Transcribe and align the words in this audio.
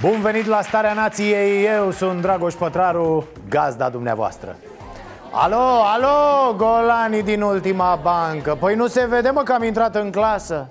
Bun 0.00 0.20
venit 0.20 0.46
la 0.46 0.62
Starea 0.62 0.92
Nației, 0.92 1.64
eu 1.64 1.90
sunt 1.90 2.20
Dragoș 2.20 2.54
Pătraru, 2.54 3.26
gazda 3.48 3.88
dumneavoastră. 3.88 4.56
Alo, 5.32 5.82
alo, 5.94 6.54
golanii 6.56 7.22
din 7.22 7.42
ultima 7.42 7.98
bancă. 8.02 8.56
Păi 8.60 8.74
nu 8.74 8.86
se 8.86 9.06
vede 9.06 9.30
mă 9.30 9.42
că 9.42 9.52
am 9.52 9.62
intrat 9.62 9.94
în 9.94 10.10
clasă. 10.10 10.68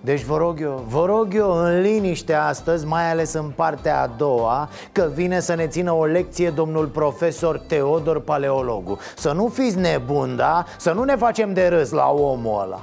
Deci 0.00 0.22
vă 0.22 0.36
rog 0.36 0.60
eu, 0.60 0.84
vă 0.88 1.04
rog 1.04 1.34
eu 1.34 1.50
în 1.50 1.80
liniște 1.80 2.34
astăzi, 2.34 2.86
mai 2.86 3.10
ales 3.10 3.32
în 3.32 3.52
partea 3.56 4.00
a 4.00 4.10
doua 4.16 4.68
Că 4.92 5.08
vine 5.14 5.40
să 5.40 5.54
ne 5.54 5.66
țină 5.66 5.92
o 5.92 6.04
lecție 6.04 6.50
domnul 6.50 6.86
profesor 6.86 7.58
Teodor 7.58 8.20
Paleologu. 8.20 8.98
Să 9.16 9.32
nu 9.32 9.48
fiți 9.48 9.78
nebun, 9.78 10.36
da? 10.36 10.64
Să 10.76 10.92
nu 10.92 11.02
ne 11.02 11.16
facem 11.16 11.52
de 11.52 11.68
râs 11.68 11.90
la 11.90 12.10
omul 12.10 12.60
ăla. 12.62 12.80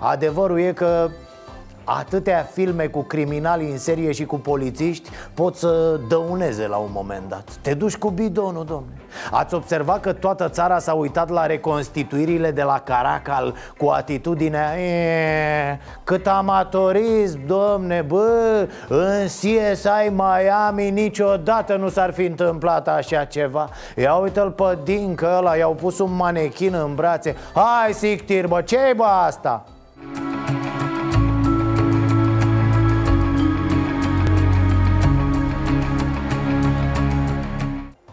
Adevărul 0.00 0.60
e 0.60 0.72
că 0.72 1.08
atâtea 1.96 2.48
filme 2.52 2.86
cu 2.86 3.02
criminali 3.02 3.70
în 3.70 3.78
serie 3.78 4.12
și 4.12 4.24
cu 4.24 4.38
polițiști 4.38 5.10
pot 5.34 5.56
să 5.56 6.00
dăuneze 6.08 6.66
la 6.66 6.76
un 6.76 6.90
moment 6.92 7.28
dat. 7.28 7.50
Te 7.62 7.74
duci 7.74 7.96
cu 7.96 8.10
bidonul, 8.10 8.64
domne. 8.64 8.92
Ați 9.30 9.54
observat 9.54 10.00
că 10.00 10.12
toată 10.12 10.48
țara 10.48 10.78
s-a 10.78 10.92
uitat 10.92 11.28
la 11.28 11.46
reconstituirile 11.46 12.50
de 12.50 12.62
la 12.62 12.78
Caracal 12.78 13.54
cu 13.78 13.88
atitudinea 13.88 14.80
e, 14.80 15.78
Cât 16.04 16.26
amatorism, 16.26 17.46
domne, 17.46 18.02
bă, 18.02 18.68
în 18.88 19.26
CSI 19.26 20.10
Miami 20.10 20.90
niciodată 20.90 21.76
nu 21.76 21.88
s-ar 21.88 22.12
fi 22.12 22.24
întâmplat 22.24 22.88
așa 22.88 23.24
ceva. 23.24 23.68
Ia 23.96 24.14
uite-l 24.14 24.50
pe 24.50 24.78
Dincă 24.84 25.34
ăla, 25.38 25.56
i-au 25.56 25.74
pus 25.74 25.98
un 25.98 26.16
manechin 26.16 26.74
în 26.74 26.94
brațe. 26.94 27.36
Hai, 27.54 27.92
sictir, 27.92 28.46
bă, 28.46 28.60
ce-i 28.60 28.94
bă 28.96 29.04
asta? 29.04 29.64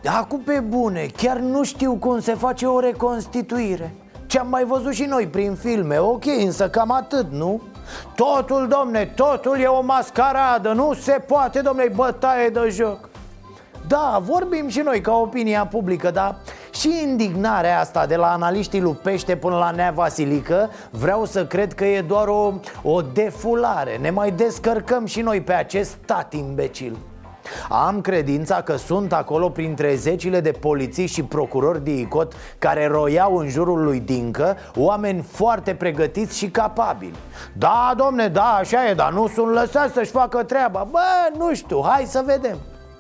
Acum 0.06 0.40
pe 0.40 0.60
bune, 0.60 1.06
chiar 1.18 1.38
nu 1.38 1.64
știu 1.64 1.96
cum 1.96 2.20
se 2.20 2.34
face 2.34 2.66
o 2.66 2.80
reconstituire. 2.80 3.94
Ce 4.26 4.40
am 4.40 4.48
mai 4.50 4.64
văzut 4.64 4.94
și 4.94 5.04
noi 5.04 5.28
prin 5.28 5.56
filme, 5.56 5.98
ok, 5.98 6.26
însă 6.26 6.70
cam 6.70 6.92
atât, 6.92 7.32
nu? 7.32 7.62
Totul, 8.16 8.68
domne, 8.68 9.06
totul 9.16 9.60
e 9.60 9.66
o 9.66 9.82
mascaradă, 9.82 10.72
nu 10.72 10.94
se 10.94 11.24
poate, 11.28 11.60
domne, 11.60 11.92
bătaie 11.96 12.50
de 12.50 12.70
joc. 12.70 13.10
Da, 13.88 14.22
vorbim 14.22 14.68
și 14.68 14.80
noi 14.80 15.02
ca 15.02 15.14
opinia 15.14 15.66
publică, 15.66 16.12
dar 16.12 16.36
și 16.74 17.02
indignarea 17.02 17.80
asta 17.80 18.06
de 18.06 18.16
la 18.16 18.32
analiștii 18.32 18.82
lupește 18.82 19.36
până 19.36 19.58
la 19.58 19.72
Nea 19.72 19.92
Vasilică 19.92 20.70
Vreau 20.90 21.26
să 21.26 21.46
cred 21.46 21.74
că 21.74 21.86
e 21.86 22.02
doar 22.02 22.28
o, 22.28 22.54
o 22.84 23.02
defulare. 23.02 23.98
Ne 23.98 24.10
mai 24.10 24.32
descărcăm 24.32 25.06
și 25.06 25.22
noi 25.22 25.42
pe 25.42 25.54
acest 25.54 25.98
stat 26.04 26.34
imbecil 26.34 26.98
am 27.70 28.02
credința 28.02 28.62
că 28.62 28.76
sunt 28.76 29.14
acolo 29.14 29.50
printre 29.50 29.96
zecile 29.96 30.40
de 30.40 30.52
polițiști 30.52 31.16
și 31.16 31.24
procurori 31.24 31.84
de 31.84 31.92
ICOT 31.92 32.34
care 32.60 32.88
roiau 32.88 33.36
în 33.38 33.50
jurul 33.50 33.84
lui 33.84 34.00
Dincă 34.00 34.58
oameni 34.76 35.22
foarte 35.22 35.74
pregătiți 35.74 36.38
și 36.38 36.50
capabili. 36.50 37.16
Da, 37.54 37.94
domne, 37.98 38.28
da, 38.28 38.58
așa 38.60 38.90
e, 38.90 38.94
dar 38.94 39.14
nu 39.14 39.28
sunt 39.28 39.54
lăsați 39.54 39.94
să-și 39.94 40.12
facă 40.12 40.44
treaba. 40.44 40.88
Bă, 40.92 41.00
nu 41.38 41.54
știu, 41.54 41.82
hai 41.86 42.04
să 42.06 42.24
vedem 42.26 42.58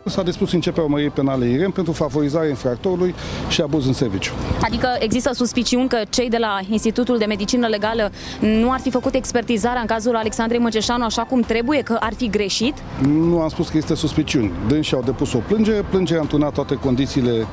S-a 0.07 0.23
dispus 0.23 0.51
începerea 0.51 0.83
urmării 0.83 1.09
penale 1.09 1.45
IREM 1.49 1.71
pentru 1.71 1.93
favorizarea 1.93 2.49
infractorului 2.49 3.15
și 3.49 3.61
abuz 3.61 3.85
în 3.85 3.93
serviciu. 3.93 4.33
Adică 4.61 4.87
există 4.99 5.33
suspiciuni 5.33 5.87
că 5.87 6.01
cei 6.09 6.29
de 6.29 6.37
la 6.37 6.59
Institutul 6.69 7.17
de 7.17 7.25
Medicină 7.25 7.67
Legală 7.67 8.11
nu 8.41 8.71
ar 8.71 8.79
fi 8.79 8.89
făcut 8.89 9.13
expertizarea 9.13 9.81
în 9.81 9.87
cazul 9.87 10.15
Alexandrei 10.15 10.59
Măceșanu 10.59 11.03
așa 11.03 11.21
cum 11.21 11.41
trebuie, 11.41 11.81
că 11.81 11.97
ar 11.99 12.13
fi 12.13 12.29
greșit? 12.29 12.73
Nu 13.07 13.39
am 13.39 13.49
spus 13.49 13.69
că 13.69 13.77
este 13.77 13.95
suspiciuni. 13.95 14.51
Dânsii 14.67 14.95
au 14.95 15.01
depus 15.03 15.33
o 15.33 15.37
plângere, 15.37 15.85
plângerea 15.89 16.19
a 16.19 16.23
întunat 16.23 16.53
toate 16.53 16.75
condițiile 16.75 17.45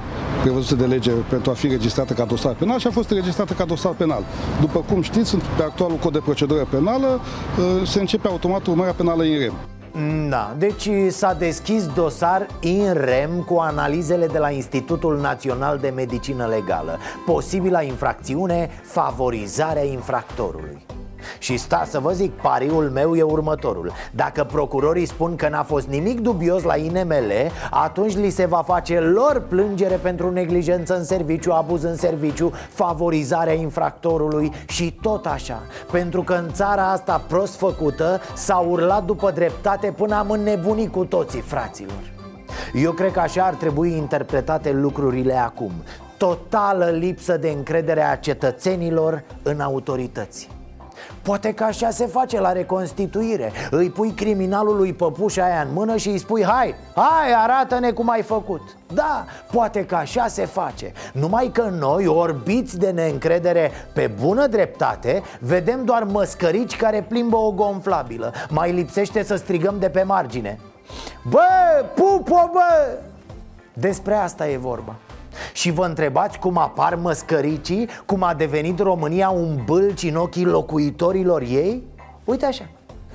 prevăzute 0.43 0.75
de 0.75 0.87
lege 0.87 1.11
pentru 1.11 1.51
a 1.51 1.55
fi 1.55 1.67
registrată 1.67 2.13
ca 2.13 2.25
dosar 2.25 2.55
penal 2.55 2.79
și 2.79 2.87
a 2.87 2.91
fost 2.91 3.11
registrată 3.11 3.53
ca 3.53 3.65
dosar 3.65 3.93
penal. 3.93 4.25
După 4.61 4.79
cum 4.79 5.03
știți, 5.03 5.37
pe 5.37 5.63
actualul 5.63 5.97
cod 5.97 6.13
de 6.13 6.19
procedură 6.19 6.67
penală 6.71 7.21
uh, 7.59 7.87
se 7.87 8.01
începe 8.01 8.29
automat 8.29 8.67
urmarea 8.67 8.93
penală 8.93 9.25
IREM. 9.25 9.55
Da, 10.29 10.55
deci 10.59 10.91
s-a 11.09 11.35
deschis 11.35 11.87
dosar 11.87 12.47
in 12.61 12.93
rem 12.93 13.43
cu 13.43 13.57
analizele 13.57 14.27
de 14.27 14.39
la 14.39 14.51
Institutul 14.51 15.21
Național 15.21 15.79
de 15.79 15.89
Medicină 15.89 16.47
Legală. 16.47 16.99
Posibila 17.27 17.83
infracțiune, 17.83 18.71
favorizarea 18.83 19.85
infractorului 19.85 20.92
și 21.43 21.57
sta 21.57 21.85
să 21.89 21.99
vă 21.99 22.13
zic, 22.13 22.33
pariul 22.33 22.91
meu 22.91 23.17
e 23.17 23.23
următorul. 23.23 23.93
Dacă 24.11 24.45
procurorii 24.45 25.07
spun 25.07 25.37
că 25.37 25.49
n-a 25.49 25.63
fost 25.63 25.87
nimic 25.87 26.21
dubios 26.21 26.63
la 26.63 26.77
INML 26.77 27.33
Atunci 27.71 28.17
li 28.17 28.31
se 28.31 28.47
va 28.47 28.63
face 28.67 29.01
lor 29.01 29.43
plângere 29.49 29.95
pentru 29.95 30.31
neglijență 30.31 30.97
în 30.97 31.05
serviciu, 31.05 31.53
abuz 31.53 31.83
în 31.83 31.97
serviciu 31.97 32.53
Favorizarea 32.69 33.53
infractorului 33.53 34.53
și 34.69 34.99
tot 35.01 35.27
așa. 35.27 35.63
Pentru 35.91 36.23
că 36.23 36.33
în 36.33 36.53
țara 36.53 36.91
asta 36.91 37.25
prost 37.29 37.57
făcută 37.57 38.21
S-a 38.35 38.59
urlat 38.59 39.05
după 39.05 39.31
dreptate 39.31 39.95
până 39.97 40.15
am 40.15 40.31
înnebunit 40.31 40.93
cu 40.93 41.05
toții, 41.05 41.41
fraților. 41.41 42.13
Eu 42.75 42.93
cred 42.93 43.13
că 43.13 43.21
așa 43.21 43.43
ar 43.43 43.55
trebui 43.55 43.97
interpretate 43.97 44.73
lucrurile 44.73 45.35
acum. 45.35 45.73
Totală 46.19 46.85
lipsă 46.85 47.37
de 47.37 47.49
încredere 47.49 48.03
a 48.03 48.17
cetățenilor 48.17 49.25
în 49.43 49.61
autorități 49.61 50.49
Poate 51.23 51.53
că 51.55 51.65
așa 51.65 51.91
se 51.91 52.07
face 52.07 52.41
la 52.41 52.53
reconstituire. 52.53 53.53
Îi 53.71 53.91
pui 53.91 54.11
criminalului 54.11 54.93
păpușa 54.93 55.45
aia 55.45 55.61
în 55.61 55.73
mână 55.73 55.97
și 55.97 56.09
îi 56.09 56.19
spui 56.19 56.45
Hai, 56.45 56.75
hai, 56.95 57.33
arată-ne 57.37 57.91
cum 57.91 58.11
ai 58.11 58.23
făcut. 58.23 58.61
Da, 58.95 59.25
poate 59.53 59.85
că 59.85 59.95
așa 59.95 60.27
se 60.27 60.47
face. 60.47 60.93
Numai 61.13 61.51
că 61.53 61.63
noi, 61.79 62.07
orbiți 62.07 62.79
de 62.79 62.91
neîncredere 62.91 63.71
pe 63.95 64.11
bună 64.21 64.47
dreptate 64.47 65.23
Vedem 65.41 65.85
doar 65.85 66.05
măscărici 66.05 66.77
care 66.77 67.05
plimbă 67.09 67.37
o 67.37 67.51
gonflabilă. 67.51 68.33
Mai 68.49 68.73
lipsește 68.73 69.23
să 69.23 69.37
strigăm 69.37 69.79
de 69.79 69.89
pe 69.89 70.03
margine. 70.03 70.59
Bă, 71.29 71.41
pupo, 71.95 72.51
bă! 72.53 72.99
Despre 73.73 74.15
asta 74.15 74.49
e 74.49 74.57
vorba 74.57 74.97
și 75.53 75.71
vă 75.71 75.85
întrebați 75.85 76.39
cum 76.39 76.59
apar 76.59 76.95
măscăricii, 76.95 77.89
cum 78.07 78.23
a 78.23 78.35
devenit 78.35 78.79
România 78.79 79.29
un 79.29 79.63
bâlci 79.65 80.03
în 80.03 80.17
ochii 80.17 80.45
locuitorilor 80.45 81.43
ei? 81.43 81.83
Uite 82.25 82.47
așa 82.47 82.69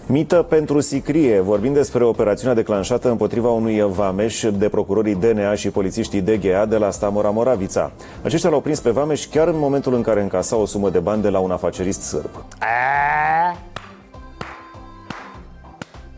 Mită 0.09 0.35
pentru 0.35 0.79
sicrie, 0.79 1.39
vorbind 1.39 1.73
despre 1.73 2.03
operațiunea 2.03 2.55
declanșată 2.55 3.09
împotriva 3.09 3.50
unui 3.50 3.81
vameș 3.81 4.45
de 4.53 4.69
procurorii 4.69 5.16
DNA 5.16 5.55
și 5.55 5.69
polițiștii 5.69 6.22
DGA 6.22 6.66
de 6.66 6.78
la 6.78 6.89
Stamora 6.89 7.29
Moravița. 7.29 7.91
Aceștia 8.23 8.49
l-au 8.49 8.61
prins 8.61 8.79
pe 8.79 8.89
vameș 8.89 9.25
chiar 9.25 9.47
în 9.47 9.57
momentul 9.57 9.94
în 9.94 10.01
care 10.01 10.22
încasa 10.22 10.55
o 10.55 10.66
sumă 10.66 10.89
de 10.89 10.99
bani 10.99 11.22
de 11.22 11.29
la 11.29 11.39
un 11.39 11.51
afacerist 11.51 12.01
sârb. 12.01 12.29
A? 12.59 13.57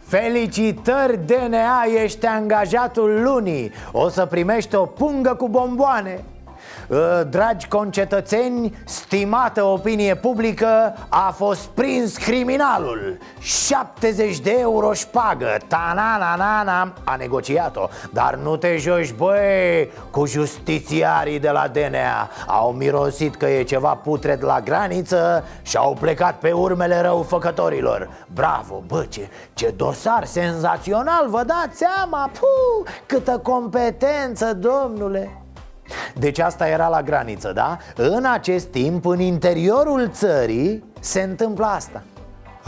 Felicitări 0.09 1.19
DNA, 1.25 1.83
ești 2.03 2.25
angajatul 2.25 3.21
lunii. 3.21 3.71
O 3.91 4.09
să 4.09 4.25
primești 4.25 4.75
o 4.75 4.85
pungă 4.85 5.35
cu 5.35 5.47
bomboane. 5.47 6.11
Ă, 6.13 6.38
dragi 7.29 7.67
concetățeni, 7.67 8.77
stimată 8.85 9.63
opinie 9.63 10.15
publică, 10.15 10.95
a 11.09 11.33
fost 11.35 11.65
prins 11.65 12.17
criminalul. 12.17 13.17
70 13.39 14.39
de 14.39 14.55
euro 14.59 14.93
șpagă, 14.93 15.57
ta-na-na-na-na, 15.67 16.93
a 17.03 17.15
negociat-o. 17.15 17.87
Dar 18.13 18.35
nu 18.35 18.57
te 18.57 18.77
joci, 18.77 19.13
băi, 19.13 19.91
cu 20.11 20.25
justițiarii 20.25 21.39
de 21.39 21.49
la 21.49 21.67
DNA 21.67 22.29
Au 22.47 22.71
mirosit 22.71 23.35
că 23.35 23.45
e 23.45 23.63
ceva 23.63 23.93
putred 23.93 24.43
la 24.43 24.59
graniță 24.61 25.43
și 25.61 25.77
au 25.77 25.97
plecat 25.99 26.39
pe 26.39 26.51
urmele 26.51 27.01
răufăcătorilor. 27.01 28.09
Bravo, 28.33 28.83
bă, 28.87 29.05
ce, 29.09 29.29
ce 29.53 29.73
dosar 29.77 30.25
senzațional, 30.25 31.29
vă 31.29 31.43
dați 31.43 31.77
seama? 31.77 32.29
Puh, 32.33 32.91
câtă 33.05 33.37
competență, 33.43 34.53
domnule 34.53 35.38
deci 36.15 36.39
asta 36.39 36.67
era 36.67 36.87
la 36.87 37.01
graniță, 37.01 37.51
da? 37.53 37.77
În 37.95 38.25
acest 38.25 38.67
timp, 38.67 39.05
în 39.05 39.19
interiorul 39.19 40.09
țării, 40.13 40.83
se 40.99 41.21
întâmplă 41.21 41.65
asta 41.65 42.03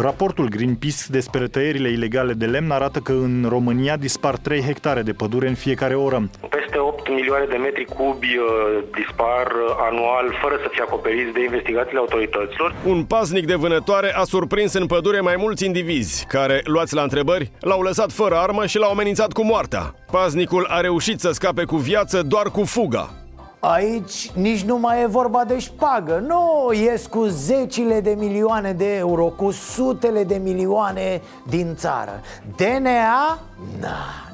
Raportul 0.01 0.49
Greenpeace 0.49 1.03
despre 1.09 1.47
tăierile 1.47 1.89
ilegale 1.89 2.33
de 2.33 2.45
lemn 2.45 2.71
arată 2.71 2.99
că 2.99 3.11
în 3.11 3.45
România 3.49 3.97
dispar 3.97 4.37
3 4.37 4.61
hectare 4.61 5.01
de 5.01 5.11
pădure 5.11 5.47
în 5.47 5.53
fiecare 5.53 5.95
oră. 5.95 6.29
Peste 6.49 6.77
8 6.77 7.09
milioane 7.09 7.45
de 7.45 7.55
metri 7.55 7.85
cubi 7.85 8.37
uh, 8.37 8.83
dispar 8.93 9.45
uh, 9.45 9.75
anual 9.89 10.37
fără 10.41 10.59
să 10.61 10.67
fie 10.71 10.83
acoperiți 10.83 11.33
de 11.33 11.43
investigațiile 11.43 11.99
autorităților. 11.99 12.75
Un 12.85 13.03
pasnic 13.03 13.45
de 13.45 13.55
vânătoare 13.55 14.13
a 14.15 14.23
surprins 14.23 14.73
în 14.73 14.85
pădure 14.85 15.19
mai 15.19 15.35
mulți 15.37 15.65
indivizi 15.65 16.25
care, 16.25 16.61
luați 16.63 16.93
la 16.93 17.01
întrebări, 17.01 17.51
l-au 17.59 17.81
lăsat 17.81 18.11
fără 18.11 18.35
armă 18.35 18.65
și 18.65 18.77
l-au 18.77 18.91
amenințat 18.91 19.31
cu 19.31 19.43
moartea. 19.45 19.95
Paznicul 20.11 20.65
a 20.69 20.79
reușit 20.79 21.19
să 21.19 21.31
scape 21.31 21.63
cu 21.63 21.75
viață 21.75 22.21
doar 22.21 22.47
cu 22.51 22.63
fuga. 22.63 23.20
Aici 23.63 24.31
nici 24.31 24.63
nu 24.63 24.77
mai 24.77 25.01
e 25.01 25.05
vorba 25.05 25.43
de 25.43 25.59
șpagă 25.59 26.23
Nu, 26.27 26.71
ies 26.73 27.05
cu 27.07 27.23
zecile 27.23 27.99
de 27.99 28.15
milioane 28.17 28.71
de 28.73 28.95
euro 28.95 29.23
Cu 29.25 29.51
sutele 29.51 30.23
de 30.23 30.35
milioane 30.43 31.21
din 31.49 31.75
țară 31.75 32.21
DNA? 32.57 33.39
Na, 33.79 33.89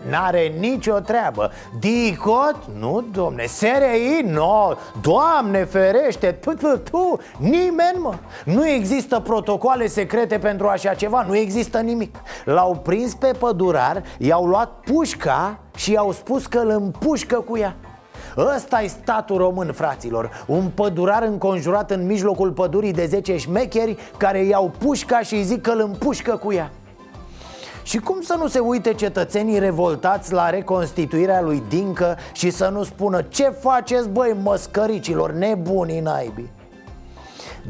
n-are 0.10 0.54
nicio 0.60 1.00
treabă 1.00 1.52
DICOT? 1.80 2.56
Nu, 2.80 3.06
domne 3.12 3.46
SRI? 3.46 4.26
No, 4.26 4.74
doamne 5.02 5.64
ferește 5.64 6.32
tu, 6.32 6.54
tu, 6.54 6.78
tu. 6.78 7.20
Nimeni, 7.38 7.98
mă 8.02 8.14
Nu 8.46 8.68
există 8.68 9.20
protocoale 9.20 9.88
secrete 9.88 10.38
pentru 10.38 10.68
așa 10.68 10.94
ceva 10.94 11.26
Nu 11.28 11.36
există 11.36 11.80
nimic 11.80 12.16
L-au 12.46 12.76
prins 12.84 13.14
pe 13.14 13.32
pădurar 13.40 14.04
I-au 14.18 14.46
luat 14.46 14.70
pușca 14.86 15.60
și 15.76 15.92
i-au 15.92 16.12
spus 16.12 16.46
că 16.46 16.60
îl 16.60 16.70
împușcă 16.70 17.36
cu 17.36 17.58
ea 17.58 17.76
ăsta 18.56 18.82
e 18.82 18.88
statul 18.88 19.38
român, 19.38 19.72
fraților. 19.72 20.44
Un 20.48 20.72
pădurar 20.76 21.24
înconjurat 21.24 21.92
în 21.92 22.06
mijlocul 22.06 22.52
pădurii 22.52 22.94
de 22.94 23.06
10 23.06 23.38
șmecheri 23.38 23.98
Care 24.18 24.44
iau 24.44 24.72
pușca 24.78 25.20
și 25.20 25.34
îi 25.34 25.44
zic 25.44 25.62
că 25.62 25.72
îl 25.72 25.80
împușcă 25.80 26.36
cu 26.36 26.54
ea. 26.54 26.72
Și 27.84 28.00
cum 28.00 28.22
să 28.22 28.36
nu 28.40 28.48
se 28.48 28.60
uite 28.60 28.94
cetățenii 28.94 29.60
revoltați 29.60 30.34
la 30.34 30.50
reconstituirea 30.50 31.42
lui 31.42 31.64
Dincă 31.70 32.18
Și 32.34 32.50
să 32.50 32.70
nu 32.70 32.84
spună 32.84 33.22
ce 33.22 33.44
faceți 33.44 34.10
băi 34.10 34.36
măscăricilor 34.44 35.32
nebuni 35.32 36.00
naibii? 36.00 36.52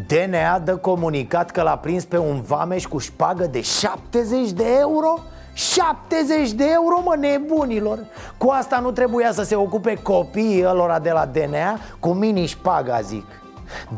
DNA 0.07 0.59
dă 0.59 0.75
comunicat 0.75 1.51
că 1.51 1.61
l-a 1.61 1.77
prins 1.77 2.05
pe 2.05 2.17
un 2.17 2.41
vameș 2.41 2.85
cu 2.85 2.97
șpagă 2.97 3.45
de 3.45 3.61
70 3.61 4.51
de 4.51 4.65
euro? 4.79 5.19
70 5.57 6.51
de 6.51 6.65
euro, 6.73 7.01
mă, 7.03 7.15
nebunilor. 7.19 7.99
Cu 8.37 8.49
asta 8.49 8.79
nu 8.79 8.91
trebuia 8.91 9.31
să 9.31 9.43
se 9.43 9.55
ocupe 9.55 9.99
copiii 10.01 10.65
ălora 10.65 10.99
de 10.99 11.11
la 11.11 11.25
DNA 11.25 11.79
Cu 11.99 12.09
mini 12.09 12.45
șpaga, 12.45 13.01
zic. 13.01 13.25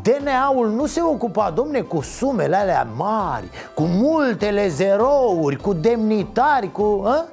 DNA-ul 0.02 0.70
nu 0.70 0.86
se 0.86 1.02
ocupa, 1.02 1.50
domne, 1.50 1.80
cu 1.80 2.00
sumele 2.00 2.56
alea 2.56 2.86
mari 2.96 3.50
Cu 3.74 3.82
multele 3.82 4.68
zerouri, 4.68 5.56
cu 5.56 5.72
demnitari, 5.72 6.72
cu... 6.72 7.02
A? 7.06 7.24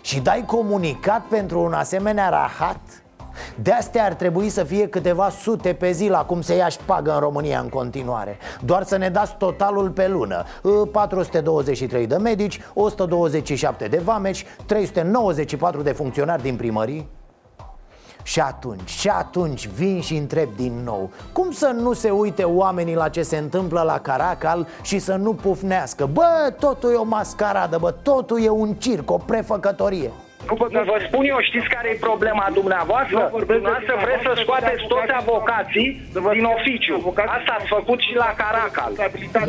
Și 0.00 0.20
dai 0.20 0.44
comunicat 0.46 1.22
pentru 1.22 1.60
un 1.60 1.72
asemenea 1.72 2.28
rahat 2.28 2.80
de 3.62 3.72
astea 3.72 4.04
ar 4.04 4.14
trebui 4.14 4.48
să 4.48 4.64
fie 4.64 4.88
câteva 4.88 5.30
sute 5.30 5.72
pe 5.72 5.90
zi 5.90 6.08
la 6.08 6.24
cum 6.24 6.40
se 6.40 6.56
ia 6.56 6.68
șpagă 6.68 7.12
în 7.12 7.20
România 7.20 7.60
în 7.60 7.68
continuare. 7.68 8.38
Doar 8.64 8.82
să 8.82 8.96
ne 8.96 9.08
dați 9.08 9.36
totalul 9.36 9.90
pe 9.90 10.08
lună. 10.08 10.44
423 10.92 12.06
de 12.06 12.16
medici, 12.16 12.60
127 12.74 13.86
de 13.86 14.00
vameci, 14.04 14.46
394 14.66 15.82
de 15.82 15.92
funcționari 15.92 16.42
din 16.42 16.56
primării. 16.56 17.08
Și 18.22 18.40
atunci, 18.40 18.88
și 18.88 19.08
atunci 19.08 19.68
vin 19.68 20.00
și 20.00 20.16
întreb 20.16 20.48
din 20.56 20.80
nou 20.84 21.10
Cum 21.32 21.50
să 21.50 21.74
nu 21.80 21.92
se 21.92 22.10
uite 22.10 22.42
oamenii 22.42 22.94
la 22.94 23.08
ce 23.08 23.22
se 23.22 23.36
întâmplă 23.36 23.82
la 23.82 23.98
Caracal 23.98 24.66
și 24.82 24.98
să 24.98 25.14
nu 25.14 25.34
pufnească? 25.34 26.08
Bă, 26.12 26.54
totul 26.58 26.92
e 26.92 26.94
o 26.94 27.04
mascaradă, 27.04 27.78
bă, 27.78 27.90
totul 27.90 28.42
e 28.42 28.48
un 28.48 28.74
circ, 28.74 29.10
o 29.10 29.16
prefăcătorie 29.16 30.10
nu 30.48 30.54
vă, 30.60 30.66
vă 30.92 30.96
spun 31.06 31.24
eu, 31.32 31.38
știți 31.40 31.68
care 31.74 31.88
e 31.90 32.06
problema 32.08 32.46
dumneavoastră? 32.58 33.20
Dumneavoastră 33.46 33.94
vreți 34.04 34.22
să 34.26 34.32
scoateți 34.42 34.82
toți 34.92 35.12
avocații 35.22 35.88
din 36.36 36.44
oficiu. 36.56 36.96
Asta 37.38 37.50
ați 37.58 37.68
făcut 37.76 37.98
și 38.06 38.14
la 38.14 38.30
Caracal. 38.42 38.90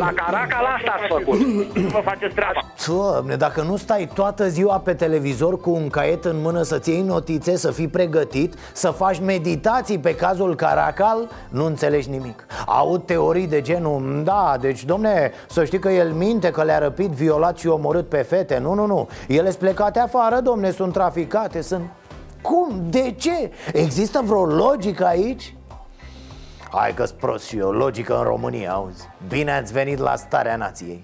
La 0.05 0.11
Caracal 0.21 0.63
asta 0.77 0.91
ați 0.97 1.07
făcut. 1.15 1.37
Nu 1.83 1.87
vă 1.95 2.01
faceți 2.03 2.35
treaba. 2.35 2.59
Doamne, 2.87 3.35
dacă 3.35 3.61
nu 3.61 3.75
stai 3.75 4.09
toată 4.13 4.47
ziua 4.47 4.77
pe 4.79 4.93
televizor 4.93 5.59
cu 5.59 5.69
un 5.71 5.89
caiet 5.89 6.25
în 6.25 6.41
mână 6.41 6.61
să-ți 6.61 6.89
iei 6.89 7.01
notițe, 7.01 7.57
să 7.57 7.71
fii 7.71 7.87
pregătit, 7.87 8.53
să 8.73 8.89
faci 8.89 9.19
meditații 9.19 9.99
pe 9.99 10.15
cazul 10.15 10.55
Caracal, 10.55 11.29
nu 11.49 11.65
înțelegi 11.65 12.09
nimic. 12.09 12.45
Aud 12.65 13.05
teorii 13.05 13.47
de 13.47 13.61
genul, 13.61 14.21
da, 14.23 14.55
deci, 14.59 14.83
domne, 14.83 15.31
să 15.47 15.65
știi 15.65 15.79
că 15.79 15.89
el 15.89 16.11
minte 16.11 16.51
că 16.51 16.63
le-a 16.63 16.79
răpit, 16.79 17.09
violat 17.09 17.57
și 17.57 17.67
omorât 17.67 18.09
pe 18.09 18.17
fete. 18.17 18.57
Nu, 18.61 18.73
nu, 18.73 18.85
nu. 18.85 19.09
Ele 19.27 19.47
sunt 19.47 19.61
plecate 19.61 19.99
afară, 19.99 20.39
domne, 20.39 20.71
sunt 20.81 20.93
traficate, 20.93 21.61
sunt... 21.61 21.89
Cum? 22.41 22.83
De 22.89 23.11
ce? 23.17 23.51
Există 23.73 24.21
vreo 24.23 24.45
logică 24.45 25.05
aici? 25.05 25.55
Hai 26.71 26.93
că-s 26.93 27.11
prost 27.11 27.47
și 27.47 27.57
eu, 27.57 27.71
logică 27.71 28.17
în 28.17 28.23
România, 28.23 28.71
auzi 28.71 29.09
Bine 29.27 29.51
ați 29.51 29.73
venit 29.73 29.97
la 29.97 30.15
starea 30.15 30.55
nației 30.55 31.03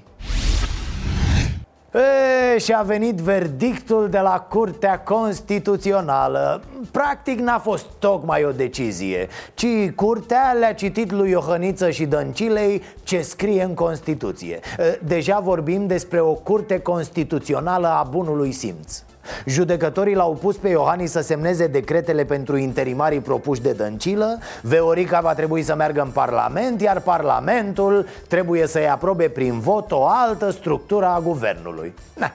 E, 2.53 2.57
și 2.57 2.73
a 2.73 2.81
venit 2.81 3.15
verdictul 3.15 4.09
de 4.09 4.19
la 4.19 4.39
Curtea 4.39 4.99
Constituțională 4.99 6.61
Practic 6.91 7.39
n-a 7.39 7.59
fost 7.59 7.85
tocmai 7.99 8.43
o 8.43 8.51
decizie 8.51 9.27
Ci 9.53 9.91
Curtea 9.95 10.55
le-a 10.59 10.73
citit 10.73 11.11
lui 11.11 11.29
Iohăniță 11.29 11.89
și 11.89 12.05
Dăncilei 12.05 12.81
ce 13.03 13.21
scrie 13.21 13.63
în 13.63 13.73
Constituție 13.73 14.59
Deja 15.03 15.39
vorbim 15.39 15.87
despre 15.87 16.19
o 16.19 16.33
Curte 16.33 16.79
Constituțională 16.79 17.87
a 17.87 18.07
bunului 18.09 18.51
simț 18.51 19.03
Judecătorii 19.45 20.15
l-au 20.15 20.33
pus 20.33 20.55
pe 20.55 20.69
Iohannis 20.69 21.11
să 21.11 21.21
semneze 21.21 21.67
decretele 21.67 22.25
pentru 22.25 22.57
interimarii 22.57 23.19
propuși 23.19 23.61
de 23.61 23.71
Dăncilă 23.71 24.39
Veorica 24.61 25.19
va 25.19 25.33
trebui 25.33 25.63
să 25.63 25.75
meargă 25.75 26.01
în 26.01 26.09
Parlament 26.09 26.81
Iar 26.81 26.99
Parlamentul 26.99 28.05
trebuie 28.27 28.67
să-i 28.67 28.89
aprobe 28.89 29.29
prin 29.29 29.59
vot 29.59 29.91
o 29.91 30.05
altă 30.05 30.49
structură 30.49 31.05
a 31.05 31.19
guvernului 31.19 31.93
Na. 32.13 32.31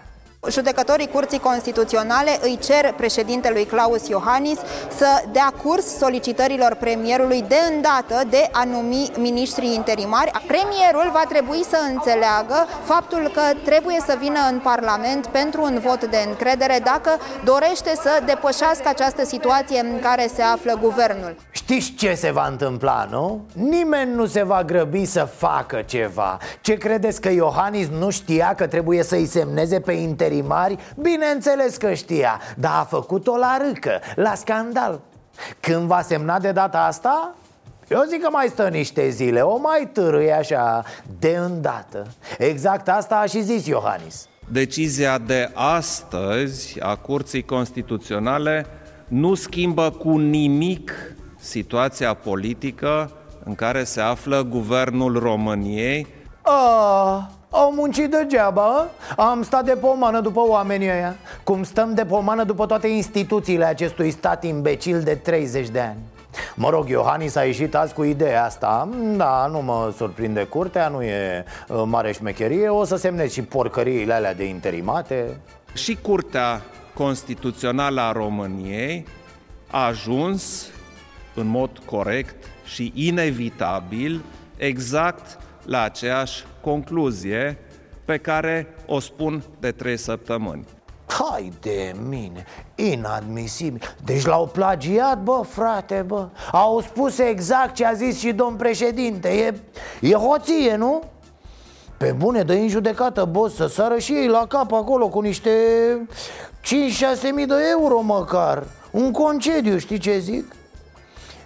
Judecătorii 0.50 1.08
Curții 1.08 1.38
Constituționale 1.38 2.38
îi 2.40 2.58
cer 2.62 2.92
președintelui 2.96 3.64
Claus 3.64 4.08
Iohannis 4.08 4.58
să 4.96 5.22
dea 5.32 5.52
curs 5.62 5.96
solicitărilor 5.96 6.74
premierului 6.74 7.44
de 7.48 7.56
îndată 7.74 8.22
de 8.30 8.48
a 8.52 8.64
numi 8.64 9.10
miniștrii 9.18 9.74
interimari. 9.74 10.30
Premierul 10.46 11.10
va 11.12 11.22
trebui 11.28 11.64
să 11.68 11.76
înțeleagă 11.90 12.66
faptul 12.84 13.30
că 13.34 13.42
trebuie 13.64 13.98
să 14.06 14.16
vină 14.20 14.38
în 14.50 14.58
Parlament 14.58 15.26
pentru 15.26 15.62
un 15.62 15.78
vot 15.78 16.04
de 16.04 16.24
încredere 16.26 16.80
dacă 16.84 17.10
dorește 17.44 17.92
să 17.94 18.22
depășească 18.24 18.88
această 18.88 19.24
situație 19.24 19.80
în 19.80 20.00
care 20.00 20.30
se 20.34 20.42
află 20.42 20.78
guvernul. 20.80 21.36
Știți 21.72 21.94
ce 21.94 22.14
se 22.14 22.30
va 22.30 22.46
întâmpla, 22.46 23.08
nu? 23.10 23.46
Nimeni 23.52 24.14
nu 24.14 24.26
se 24.26 24.42
va 24.42 24.64
grăbi 24.64 25.04
să 25.04 25.24
facă 25.36 25.82
ceva. 25.86 26.38
Ce 26.60 26.74
credeți 26.74 27.20
că 27.20 27.30
Iohannis 27.30 27.88
nu 27.88 28.10
știa 28.10 28.54
că 28.54 28.66
trebuie 28.66 29.02
să-i 29.02 29.26
semneze 29.26 29.80
pe 29.80 29.92
interimari? 29.92 30.10
Interimari, 30.12 30.78
bineînțeles 31.00 31.76
că 31.76 31.94
știa 31.94 32.40
Dar 32.56 32.72
a 32.74 32.84
făcut-o 32.84 33.36
la 33.36 33.56
râcă, 33.66 34.00
la 34.14 34.34
scandal. 34.34 35.00
Când 35.60 35.86
va 35.86 36.00
semna 36.00 36.38
de 36.38 36.52
data 36.52 36.78
asta? 36.78 37.34
Eu 37.88 38.02
zic 38.08 38.22
că 38.22 38.28
mai 38.30 38.46
stă 38.48 38.68
niște 38.68 39.08
zile, 39.08 39.40
o 39.40 39.56
mai 39.56 39.88
târâie 39.92 40.32
așa, 40.32 40.84
de 41.18 41.38
îndată. 41.38 42.06
Exact 42.38 42.88
asta 42.88 43.16
a 43.16 43.26
și 43.26 43.42
zis 43.42 43.66
Iohannis. 43.66 44.28
Decizia 44.48 45.18
de 45.18 45.50
astăzi 45.54 46.80
a 46.80 46.96
Curții 46.96 47.44
Constituționale 47.44 48.66
nu 49.08 49.34
schimbă 49.34 49.90
cu 49.90 50.16
nimic 50.16 50.92
situația 51.42 52.14
politică 52.14 53.10
în 53.44 53.54
care 53.54 53.84
se 53.84 54.00
află 54.00 54.42
guvernul 54.42 55.18
României. 55.18 56.06
Ah, 56.42 57.18
au 57.50 57.72
muncit 57.72 58.10
degeaba 58.10 58.86
Am 59.16 59.42
stat 59.42 59.64
de 59.64 59.76
pomană 59.80 60.20
după 60.20 60.40
oamenii 60.46 60.88
ăia. 60.88 61.16
Cum 61.44 61.62
stăm 61.62 61.94
de 61.94 62.04
pomană 62.04 62.44
după 62.44 62.66
toate 62.66 62.88
instituțiile 62.88 63.64
acestui 63.64 64.10
stat 64.10 64.44
imbecil 64.44 65.00
de 65.00 65.14
30 65.14 65.68
de 65.68 65.80
ani. 65.80 65.98
Mă 66.54 66.70
rog, 66.70 66.88
Iohannis 66.88 67.34
a 67.34 67.44
ieșit 67.44 67.74
azi 67.74 67.94
cu 67.94 68.02
ideea 68.02 68.44
asta. 68.44 68.88
Da, 69.16 69.46
nu 69.46 69.62
mă 69.62 69.92
surprinde 69.96 70.44
curtea, 70.44 70.88
nu 70.88 71.02
e 71.02 71.44
uh, 71.68 71.82
mare 71.84 72.12
șmecherie. 72.12 72.68
O 72.68 72.84
să 72.84 72.96
semnezi 72.96 73.34
și 73.34 73.42
porcăriile 73.42 74.12
alea 74.12 74.34
de 74.34 74.44
interimate. 74.44 75.36
Și 75.74 75.98
Curtea 76.02 76.62
Constituțională 76.94 78.00
a 78.00 78.12
României 78.12 79.06
a 79.70 79.86
ajuns 79.86 80.66
în 81.34 81.46
mod 81.46 81.70
corect 81.84 82.44
și 82.64 82.92
inevitabil 82.94 84.24
exact 84.56 85.38
la 85.64 85.82
aceeași 85.82 86.44
concluzie 86.60 87.58
pe 88.04 88.18
care 88.18 88.74
o 88.86 89.00
spun 89.00 89.42
de 89.60 89.70
trei 89.70 89.96
săptămâni. 89.96 90.64
Hai 91.06 91.52
de 91.60 91.94
mine, 92.08 92.44
inadmisibil 92.74 93.80
Deci 94.04 94.24
l-au 94.24 94.46
plagiat, 94.46 95.22
bă, 95.22 95.40
frate, 95.48 96.04
bă 96.06 96.28
Au 96.52 96.80
spus 96.80 97.18
exact 97.18 97.74
ce 97.74 97.86
a 97.86 97.92
zis 97.92 98.18
și 98.18 98.32
domn 98.32 98.56
președinte 98.56 99.28
E, 99.28 99.54
e 100.00 100.14
hoție, 100.14 100.76
nu? 100.76 101.02
Pe 101.96 102.12
bune, 102.12 102.42
dă 102.42 102.52
în 102.52 102.68
judecată, 102.68 103.24
boss, 103.24 103.54
să 103.54 103.66
sară 103.66 103.98
și 103.98 104.12
ei 104.12 104.26
la 104.26 104.46
cap 104.46 104.72
acolo 104.72 105.08
cu 105.08 105.20
niște 105.20 105.50
5-6 106.62 107.32
mii 107.34 107.46
de 107.46 107.54
euro 107.70 108.00
măcar 108.00 108.64
Un 108.90 109.10
concediu, 109.10 109.78
știi 109.78 109.98
ce 109.98 110.18
zic? 110.18 110.54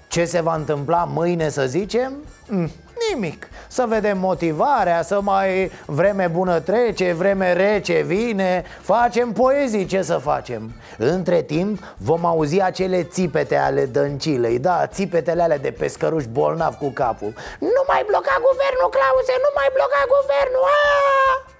Ce 0.08 0.24
se 0.24 0.40
va 0.40 0.54
întâmpla 0.54 1.08
mâine 1.12 1.48
să 1.48 1.66
zicem? 1.66 2.12
Mm, 2.48 2.70
nimic 3.10 3.48
Să 3.68 3.84
vedem 3.88 4.18
motivarea, 4.18 5.02
să 5.02 5.20
mai 5.20 5.70
vreme 5.86 6.26
bună 6.26 6.60
trece, 6.60 7.12
vreme 7.12 7.52
rece 7.52 8.00
vine 8.00 8.64
Facem 8.80 9.32
poezii, 9.32 9.86
ce 9.86 10.02
să 10.02 10.16
facem? 10.16 10.72
Între 10.98 11.42
timp 11.42 11.78
vom 11.96 12.24
auzi 12.24 12.62
acele 12.62 13.02
țipete 13.02 13.56
ale 13.56 13.86
dăncilei 13.86 14.58
Da, 14.58 14.86
țipetele 14.86 15.42
alea 15.42 15.58
de 15.58 15.70
pescăruși 15.70 16.28
bolnav 16.28 16.74
cu 16.74 16.88
capul 16.88 17.32
Nu 17.58 17.82
mai 17.86 18.02
bloca 18.06 18.34
guvernul, 18.48 18.90
Clause, 18.96 19.34
nu 19.44 19.50
mai 19.54 19.68
bloca 19.72 20.02
guvernul 20.14 20.62
Aaaa! 20.62 21.54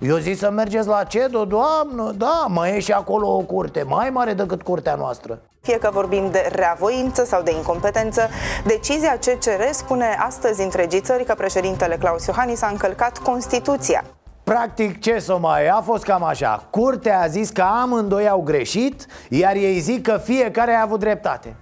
Eu 0.00 0.16
zic 0.16 0.38
să 0.38 0.50
mergeți 0.50 0.88
la 0.88 1.04
CEDO, 1.04 1.44
doamnă, 1.44 2.12
da, 2.16 2.44
mai 2.48 2.76
e 2.76 2.80
și 2.80 2.92
acolo 2.92 3.36
o 3.36 3.40
curte, 3.40 3.82
mai 3.82 4.10
mare 4.10 4.32
decât 4.32 4.62
curtea 4.62 4.94
noastră 4.94 5.40
fie 5.66 5.78
că 5.78 5.90
vorbim 5.92 6.30
de 6.30 6.48
reavoință 6.52 7.24
sau 7.24 7.42
de 7.42 7.50
incompetență, 7.50 8.28
decizia 8.64 9.18
CCR 9.18 9.62
spune 9.70 10.16
astăzi 10.18 10.62
întregii 10.62 11.00
țări 11.00 11.24
că 11.24 11.34
președintele 11.34 11.96
Claus 11.96 12.26
Iohannis 12.26 12.62
a 12.62 12.68
încălcat 12.68 13.18
Constituția. 13.18 14.04
Practic, 14.44 15.00
ce 15.00 15.18
să 15.18 15.38
mai 15.38 15.66
a 15.66 15.80
fost 15.80 16.04
cam 16.04 16.24
așa 16.24 16.66
Curtea 16.70 17.20
a 17.20 17.26
zis 17.26 17.50
că 17.50 17.62
amândoi 17.62 18.28
au 18.28 18.40
greșit 18.40 19.06
Iar 19.28 19.54
ei 19.54 19.78
zic 19.78 20.02
că 20.02 20.20
fiecare 20.24 20.72
a 20.72 20.82
avut 20.82 21.00
dreptate 21.00 21.54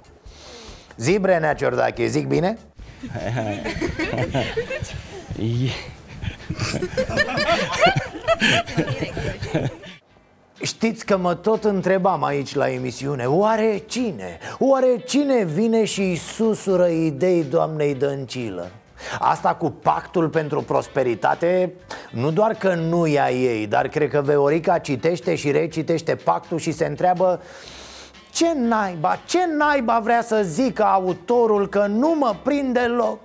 Zi, 0.96 1.18
Brenea 1.18 1.54
Ciordache, 1.54 2.06
zic 2.06 2.26
bine? 2.26 2.58
Știți 10.62 11.04
că 11.04 11.16
mă 11.16 11.34
tot 11.34 11.64
întrebam 11.64 12.24
aici 12.24 12.54
la 12.54 12.70
emisiune 12.70 13.24
Oare 13.24 13.82
cine? 13.86 14.38
Oare 14.58 14.96
cine 15.06 15.44
vine 15.44 15.84
și 15.84 16.16
susură 16.16 16.86
idei 16.86 17.44
doamnei 17.44 17.94
Dăncilă? 17.94 18.70
Asta 19.18 19.54
cu 19.54 19.70
pactul 19.70 20.28
pentru 20.28 20.62
prosperitate 20.62 21.72
Nu 22.10 22.30
doar 22.30 22.54
că 22.54 22.74
nu 22.74 23.06
e 23.06 23.20
a 23.20 23.30
ei 23.30 23.66
Dar 23.66 23.88
cred 23.88 24.10
că 24.10 24.20
Veorica 24.20 24.78
citește 24.78 25.34
și 25.34 25.50
recitește 25.50 26.14
pactul 26.14 26.58
și 26.58 26.72
se 26.72 26.86
întreabă 26.86 27.40
Ce 28.30 28.54
naiba, 28.56 29.18
ce 29.26 29.38
naiba 29.58 30.00
vrea 30.02 30.22
să 30.22 30.42
zică 30.42 30.84
autorul 30.84 31.68
că 31.68 31.86
nu 31.86 32.14
mă 32.18 32.34
prinde 32.42 32.80
loc? 32.80 33.18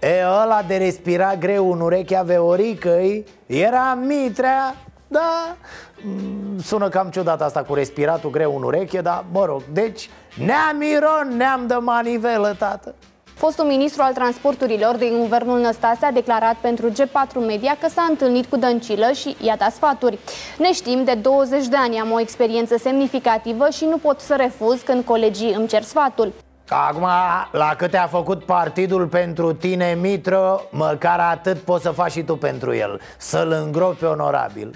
E, 0.00 0.24
ăla 0.42 0.62
de 0.66 0.76
respira 0.76 1.34
greu 1.34 1.72
în 1.72 1.80
urechea 1.80 2.22
Veoricăi 2.22 3.24
Era 3.46 3.98
Mitrea 4.06 4.74
da, 5.12 5.56
mm, 6.02 6.58
sună 6.58 6.88
cam 6.88 7.10
ciudat 7.10 7.42
asta 7.42 7.62
cu 7.62 7.74
respiratul 7.74 8.30
greu 8.30 8.56
în 8.56 8.62
ureche, 8.62 9.00
dar 9.00 9.24
mă 9.32 9.44
rog 9.44 9.62
Deci, 9.72 10.10
neam 10.36 10.82
Iron, 10.82 11.36
neam 11.36 11.66
de 11.66 11.74
manivelă, 11.74 12.54
tată 12.58 12.94
Fostul 13.34 13.64
ministru 13.64 14.02
al 14.02 14.12
transporturilor 14.12 14.96
din 14.96 15.18
guvernul 15.18 15.60
Năstase 15.60 16.04
a 16.04 16.12
declarat 16.12 16.54
pentru 16.54 16.90
G4 16.90 17.46
Media 17.46 17.76
că 17.80 17.88
s-a 17.88 18.06
întâlnit 18.08 18.46
cu 18.46 18.56
Dăncilă 18.56 19.10
și 19.12 19.36
i-a 19.40 19.56
dat 19.56 19.72
sfaturi. 19.72 20.18
Ne 20.58 20.72
știm, 20.72 21.04
de 21.04 21.14
20 21.14 21.66
de 21.66 21.76
ani 21.76 21.98
am 21.98 22.10
o 22.10 22.20
experiență 22.20 22.76
semnificativă 22.76 23.68
și 23.70 23.84
nu 23.84 23.96
pot 23.96 24.20
să 24.20 24.34
refuz 24.36 24.80
când 24.80 25.04
colegii 25.04 25.52
îmi 25.52 25.66
cer 25.66 25.82
sfatul. 25.82 26.32
Acum, 26.68 27.06
la 27.52 27.74
câte 27.76 27.96
a 27.96 28.06
făcut 28.06 28.44
partidul 28.44 29.06
pentru 29.06 29.52
tine, 29.52 29.98
Mitro, 30.00 30.60
măcar 30.70 31.20
atât 31.20 31.58
poți 31.58 31.82
să 31.82 31.90
faci 31.90 32.10
și 32.10 32.22
tu 32.22 32.36
pentru 32.36 32.74
el 32.74 33.00
Să-l 33.18 33.50
îngropi 33.64 34.04
onorabil 34.04 34.74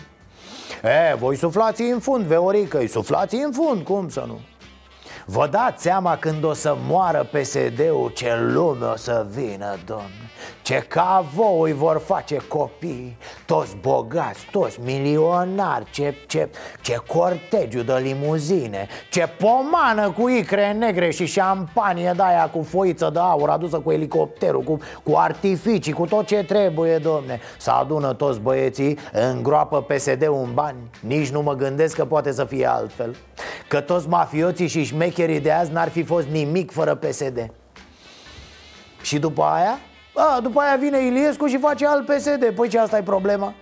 E, 0.84 1.14
voi 1.14 1.36
suflați 1.36 1.82
în 1.82 1.98
fund, 1.98 2.24
Veorică, 2.24 2.78
îi 2.78 2.88
suflați 2.88 3.34
în 3.34 3.52
fund, 3.52 3.82
cum 3.82 4.08
să 4.08 4.24
nu? 4.26 4.40
Vă 5.26 5.48
dați 5.50 5.82
seama 5.82 6.16
când 6.16 6.44
o 6.44 6.52
să 6.52 6.76
moară 6.86 7.28
PSD-ul 7.32 8.12
ce 8.14 8.36
lume 8.40 8.86
o 8.86 8.96
să 8.96 9.26
vină, 9.30 9.76
domnule 9.86 10.30
ce 10.62 10.84
cavou 10.88 11.60
îi 11.62 11.72
vor 11.72 12.02
face 12.06 12.36
copii 12.36 13.16
Toți 13.46 13.76
bogați, 13.80 14.46
toți 14.50 14.80
milionari 14.80 15.90
Ce, 15.90 16.14
ce, 16.26 16.48
ce 16.80 16.96
cortegiu 17.06 17.82
de 17.82 17.94
limuzine 18.02 18.86
Ce 19.10 19.28
pomană 19.38 20.10
cu 20.10 20.28
icre 20.28 20.72
negre 20.72 21.10
și 21.10 21.26
șampanie 21.26 22.12
de 22.16 22.22
aia 22.22 22.50
Cu 22.50 22.62
foiță 22.62 23.10
de 23.12 23.18
aur 23.18 23.48
adusă 23.48 23.78
cu 23.78 23.90
elicopterul 23.90 24.62
Cu, 24.62 24.78
cu 25.02 25.16
artificii, 25.16 25.92
cu 25.92 26.06
tot 26.06 26.26
ce 26.26 26.44
trebuie, 26.44 26.98
domne. 26.98 27.40
Să 27.58 27.70
adună 27.70 28.12
toți 28.12 28.40
băieții, 28.40 28.98
îngroapă 29.12 29.82
PSD-ul 29.82 30.42
în 30.46 30.54
bani. 30.54 30.76
Nici 31.00 31.30
nu 31.30 31.42
mă 31.42 31.54
gândesc 31.54 31.96
că 31.96 32.04
poate 32.04 32.32
să 32.32 32.44
fie 32.44 32.66
altfel. 32.66 33.16
Că 33.68 33.80
toți 33.80 34.08
mafioții 34.08 34.66
și 34.66 34.84
șmecherii 34.84 35.40
de 35.40 35.52
azi 35.52 35.72
n-ar 35.72 35.88
fi 35.88 36.02
fost 36.02 36.26
nimic 36.26 36.70
fără 36.70 36.94
PSD 36.94 37.50
Și 39.02 39.18
după 39.18 39.42
aia? 39.42 39.78
A, 40.14 40.40
după 40.40 40.60
aia 40.60 40.76
vine 40.76 40.98
Iliescu 40.98 41.46
și 41.46 41.58
face 41.58 41.86
alt 41.86 42.06
PSD 42.06 42.52
Păi 42.54 42.68
ce 42.68 42.78
asta 42.78 42.96
e 42.96 43.02
problema? 43.02 43.54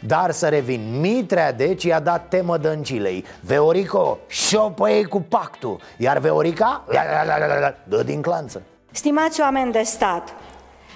Dar 0.00 0.30
să 0.30 0.48
revin, 0.48 1.00
Mitrea 1.00 1.52
deci 1.52 1.84
i-a 1.84 2.00
dat 2.00 2.28
temă 2.28 2.56
dăncilei. 2.56 3.24
Veorico, 3.40 4.18
șopă 4.26 4.90
ei 4.90 5.04
cu 5.04 5.20
pactul. 5.20 5.80
Iar 5.96 6.18
Veorica, 6.18 6.84
dă 7.84 8.02
din 8.02 8.22
clanță. 8.22 8.62
Stimați 8.90 9.40
oameni 9.40 9.72
de 9.72 9.82
stat, 9.82 10.34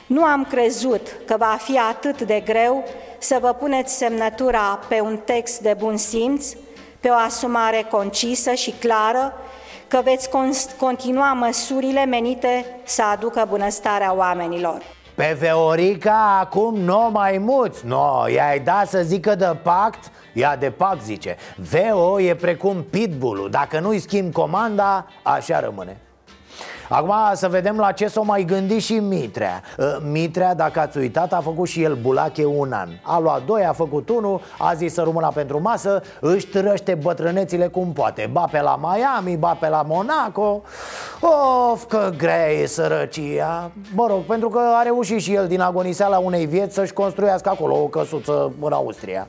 nu 0.07 0.25
am 0.25 0.45
crezut 0.45 1.17
că 1.27 1.35
va 1.39 1.57
fi 1.61 1.79
atât 1.79 2.23
de 2.23 2.43
greu 2.45 2.85
să 3.19 3.39
vă 3.41 3.53
puneți 3.53 3.97
semnătura 3.97 4.79
pe 4.89 5.01
un 5.01 5.21
text 5.25 5.61
de 5.61 5.75
bun 5.79 5.97
simț, 5.97 6.53
pe 7.01 7.09
o 7.09 7.15
asumare 7.15 7.87
concisă 7.91 8.53
și 8.53 8.71
clară 8.71 9.33
că 9.91 10.01
veți 10.05 10.31
continua 10.79 11.33
măsurile 11.33 12.05
menite 12.05 12.67
să 12.85 13.03
aducă 13.03 13.47
bunăstarea 13.49 14.15
oamenilor. 14.15 14.83
Pe 15.15 15.37
Veorica 15.39 16.39
acum 16.41 16.77
nu 16.77 17.11
mai 17.13 17.39
muți. 17.39 17.87
No, 17.87 18.29
i-ai 18.29 18.61
dat 18.61 18.89
să 18.89 19.03
zică 19.03 19.35
de 19.35 19.57
pact? 19.63 20.11
Ea 20.35 20.57
de 20.57 20.71
pact 20.71 21.03
zice. 21.03 21.37
Veo 21.71 22.21
e 22.21 22.35
precum 22.35 22.85
pitbull 22.91 23.49
Dacă 23.51 23.81
nu-i 23.81 23.99
schimb 23.99 24.33
comanda, 24.33 25.07
așa 25.23 25.61
rămâne 25.61 25.97
Acum 26.89 27.15
să 27.35 27.49
vedem 27.49 27.77
la 27.77 27.93
ce 27.93 28.07
s-o 28.07 28.23
mai 28.23 28.45
gândi 28.45 28.79
și 28.79 28.95
Mitrea. 28.95 29.63
Ă, 29.79 30.01
Mitrea, 30.11 30.55
dacă 30.55 30.81
ați 30.81 30.99
uitat, 30.99 31.33
a 31.33 31.41
făcut 31.41 31.69
și 31.69 31.83
el 31.83 31.95
bulache 31.95 32.45
un 32.45 32.73
an. 32.73 32.89
A 33.03 33.19
luat 33.19 33.45
doi, 33.45 33.65
a 33.65 33.73
făcut 33.73 34.09
unul, 34.09 34.41
a 34.59 34.75
zis 34.75 34.93
să 34.93 35.03
rămână 35.03 35.31
pentru 35.35 35.61
masă 35.61 36.03
Își 36.21 36.47
trăște 36.47 36.99
bătrânețile 37.03 37.67
cum 37.67 37.93
poate. 37.93 38.29
Ba 38.33 38.45
pe 38.51 38.61
la 38.61 38.81
Miami, 38.83 39.37
ba 39.37 39.57
pe 39.61 39.69
la 39.69 39.83
Monaco. 39.87 40.63
Of, 41.71 41.85
că 41.89 42.13
grea 42.17 42.51
e 42.51 42.67
sărăcia. 42.67 43.71
Mă 43.95 44.07
rog, 44.09 44.21
pentru 44.21 44.49
că 44.49 44.61
a 44.79 44.83
reușit 44.83 45.21
și 45.21 45.35
el 45.35 45.47
din 45.47 45.61
agoniseala 45.61 46.19
unei 46.19 46.47
vieți 46.47 46.75
Să-și 46.75 46.93
construiască 46.93 47.49
acolo 47.49 47.75
o 47.83 47.87
căsuță 47.87 48.53
în 48.61 48.73
Austria. 48.73 49.29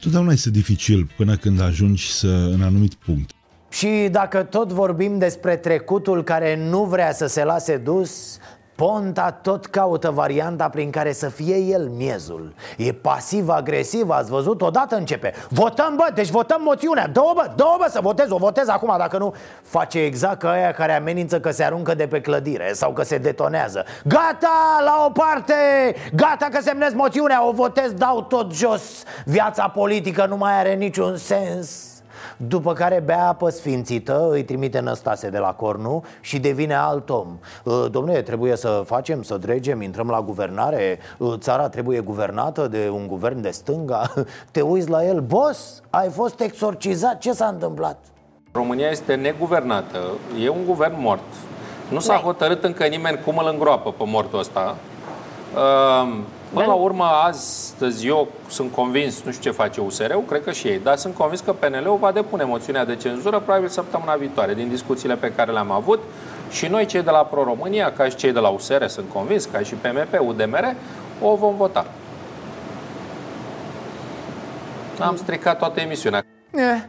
Totdeauna 0.00 0.32
este 0.32 0.50
dificil 0.50 1.10
până 1.16 1.36
când 1.36 1.60
ajungi 1.60 2.12
să, 2.12 2.26
în 2.26 2.62
anumit 2.62 2.94
punct 2.94 3.30
și 3.72 4.08
dacă 4.10 4.42
tot 4.42 4.72
vorbim 4.72 5.18
despre 5.18 5.56
trecutul 5.56 6.24
care 6.24 6.56
nu 6.56 6.84
vrea 6.84 7.12
să 7.12 7.26
se 7.26 7.44
lase 7.44 7.76
dus 7.76 8.38
Ponta 8.80 9.30
tot 9.30 9.66
caută 9.66 10.10
varianta 10.10 10.68
prin 10.68 10.90
care 10.90 11.12
să 11.12 11.28
fie 11.28 11.56
el 11.56 11.88
miezul. 11.88 12.54
E 12.76 12.92
pasiv-agresiv, 12.92 14.10
ați 14.10 14.30
văzut? 14.30 14.62
Odată 14.62 14.96
începe. 14.96 15.34
Votăm, 15.48 15.96
bă, 15.96 16.10
deci 16.14 16.28
votăm 16.28 16.62
moțiunea. 16.62 17.06
Dă-o, 17.06 17.32
bă, 17.34 17.50
dă 17.56 17.64
bă, 17.78 17.86
să 17.90 18.00
votez, 18.02 18.30
o 18.30 18.36
votez 18.36 18.68
acum 18.68 18.94
Dacă 18.98 19.18
nu, 19.18 19.34
face 19.62 19.98
exact 19.98 20.38
ca 20.38 20.50
aia 20.50 20.72
care 20.72 20.92
amenință 20.92 21.40
că 21.40 21.50
se 21.50 21.64
aruncă 21.64 21.94
de 21.94 22.06
pe 22.06 22.20
clădire 22.20 22.72
Sau 22.72 22.92
că 22.92 23.02
se 23.02 23.18
detonează. 23.18 23.84
Gata, 24.04 24.80
la 24.84 25.04
o 25.06 25.10
parte! 25.10 25.54
Gata 26.14 26.48
că 26.52 26.60
semnez 26.62 26.92
moțiunea, 26.92 27.46
o 27.46 27.52
votez, 27.52 27.92
dau 27.92 28.22
tot 28.22 28.52
jos. 28.52 29.02
Viața 29.24 29.68
politică 29.68 30.26
nu 30.26 30.36
mai 30.36 30.58
are 30.58 30.74
niciun 30.74 31.16
sens 31.16 31.90
după 32.46 32.72
care 32.72 33.02
bea 33.04 33.28
apă 33.28 33.48
sfințită, 33.48 34.28
îi 34.30 34.44
trimite 34.44 34.80
Năstase 34.80 35.28
de 35.28 35.38
la 35.38 35.52
Cornu 35.52 36.04
și 36.20 36.38
devine 36.38 36.74
alt 36.74 37.10
om. 37.10 37.38
Ă, 37.66 37.88
Domnule, 37.88 38.22
trebuie 38.22 38.56
să 38.56 38.82
facem, 38.86 39.22
să 39.22 39.36
dregem, 39.36 39.82
intrăm 39.82 40.08
la 40.08 40.20
guvernare 40.20 40.98
ă, 41.20 41.36
Țara 41.36 41.68
trebuie 41.68 42.00
guvernată 42.00 42.68
de 42.68 42.88
un 42.92 43.06
guvern 43.06 43.40
de 43.40 43.50
stânga. 43.50 44.12
Te 44.52 44.60
uiți 44.60 44.90
la 44.90 45.04
el, 45.04 45.20
boss, 45.20 45.82
ai 45.90 46.08
fost 46.08 46.40
exorcizat, 46.40 47.18
ce 47.18 47.32
s-a 47.32 47.46
întâmplat? 47.46 48.04
România 48.52 48.88
este 48.88 49.14
neguvernată, 49.14 49.98
e 50.42 50.48
un 50.48 50.64
guvern 50.66 50.94
mort. 50.98 51.22
Nu 51.88 51.98
s-a 51.98 52.16
hotărât 52.16 52.64
încă 52.64 52.84
nimeni 52.86 53.20
cum 53.24 53.38
îl 53.38 53.48
îngroapă 53.52 53.92
pe 53.92 54.04
mortul 54.06 54.38
ăsta. 54.38 54.76
Ă, 55.56 56.06
Până 56.52 56.66
la 56.66 56.72
urmă, 56.72 57.04
astăzi 57.04 58.06
eu 58.06 58.28
sunt 58.48 58.72
convins, 58.72 59.22
nu 59.22 59.30
știu 59.30 59.50
ce 59.50 59.56
face 59.56 59.80
USR-ul, 59.80 60.22
cred 60.28 60.44
că 60.44 60.52
și 60.52 60.66
ei, 60.66 60.78
dar 60.78 60.96
sunt 60.96 61.14
convins 61.14 61.40
că 61.40 61.52
PNL-ul 61.52 61.96
va 61.96 62.12
depune 62.12 62.44
moțiunea 62.44 62.84
de 62.84 62.96
cenzură 62.96 63.40
probabil 63.40 63.68
săptămâna 63.68 64.14
viitoare, 64.14 64.54
din 64.54 64.68
discuțiile 64.68 65.16
pe 65.16 65.32
care 65.32 65.52
le-am 65.52 65.70
avut. 65.70 66.00
Și 66.50 66.66
noi, 66.66 66.86
cei 66.86 67.02
de 67.02 67.10
la 67.10 67.18
Pro-România, 67.18 67.92
ca 67.92 68.04
și 68.04 68.16
cei 68.16 68.32
de 68.32 68.38
la 68.38 68.48
USR, 68.48 68.86
sunt 68.86 69.06
convins, 69.12 69.44
ca 69.44 69.58
și 69.58 69.74
PMP, 69.74 70.20
UDMR, 70.20 70.74
o 71.20 71.34
vom 71.34 71.56
vota. 71.56 71.86
Am 75.00 75.16
stricat 75.16 75.58
toată 75.58 75.80
emisiunea. 75.80 76.24
Eh, 76.50 76.82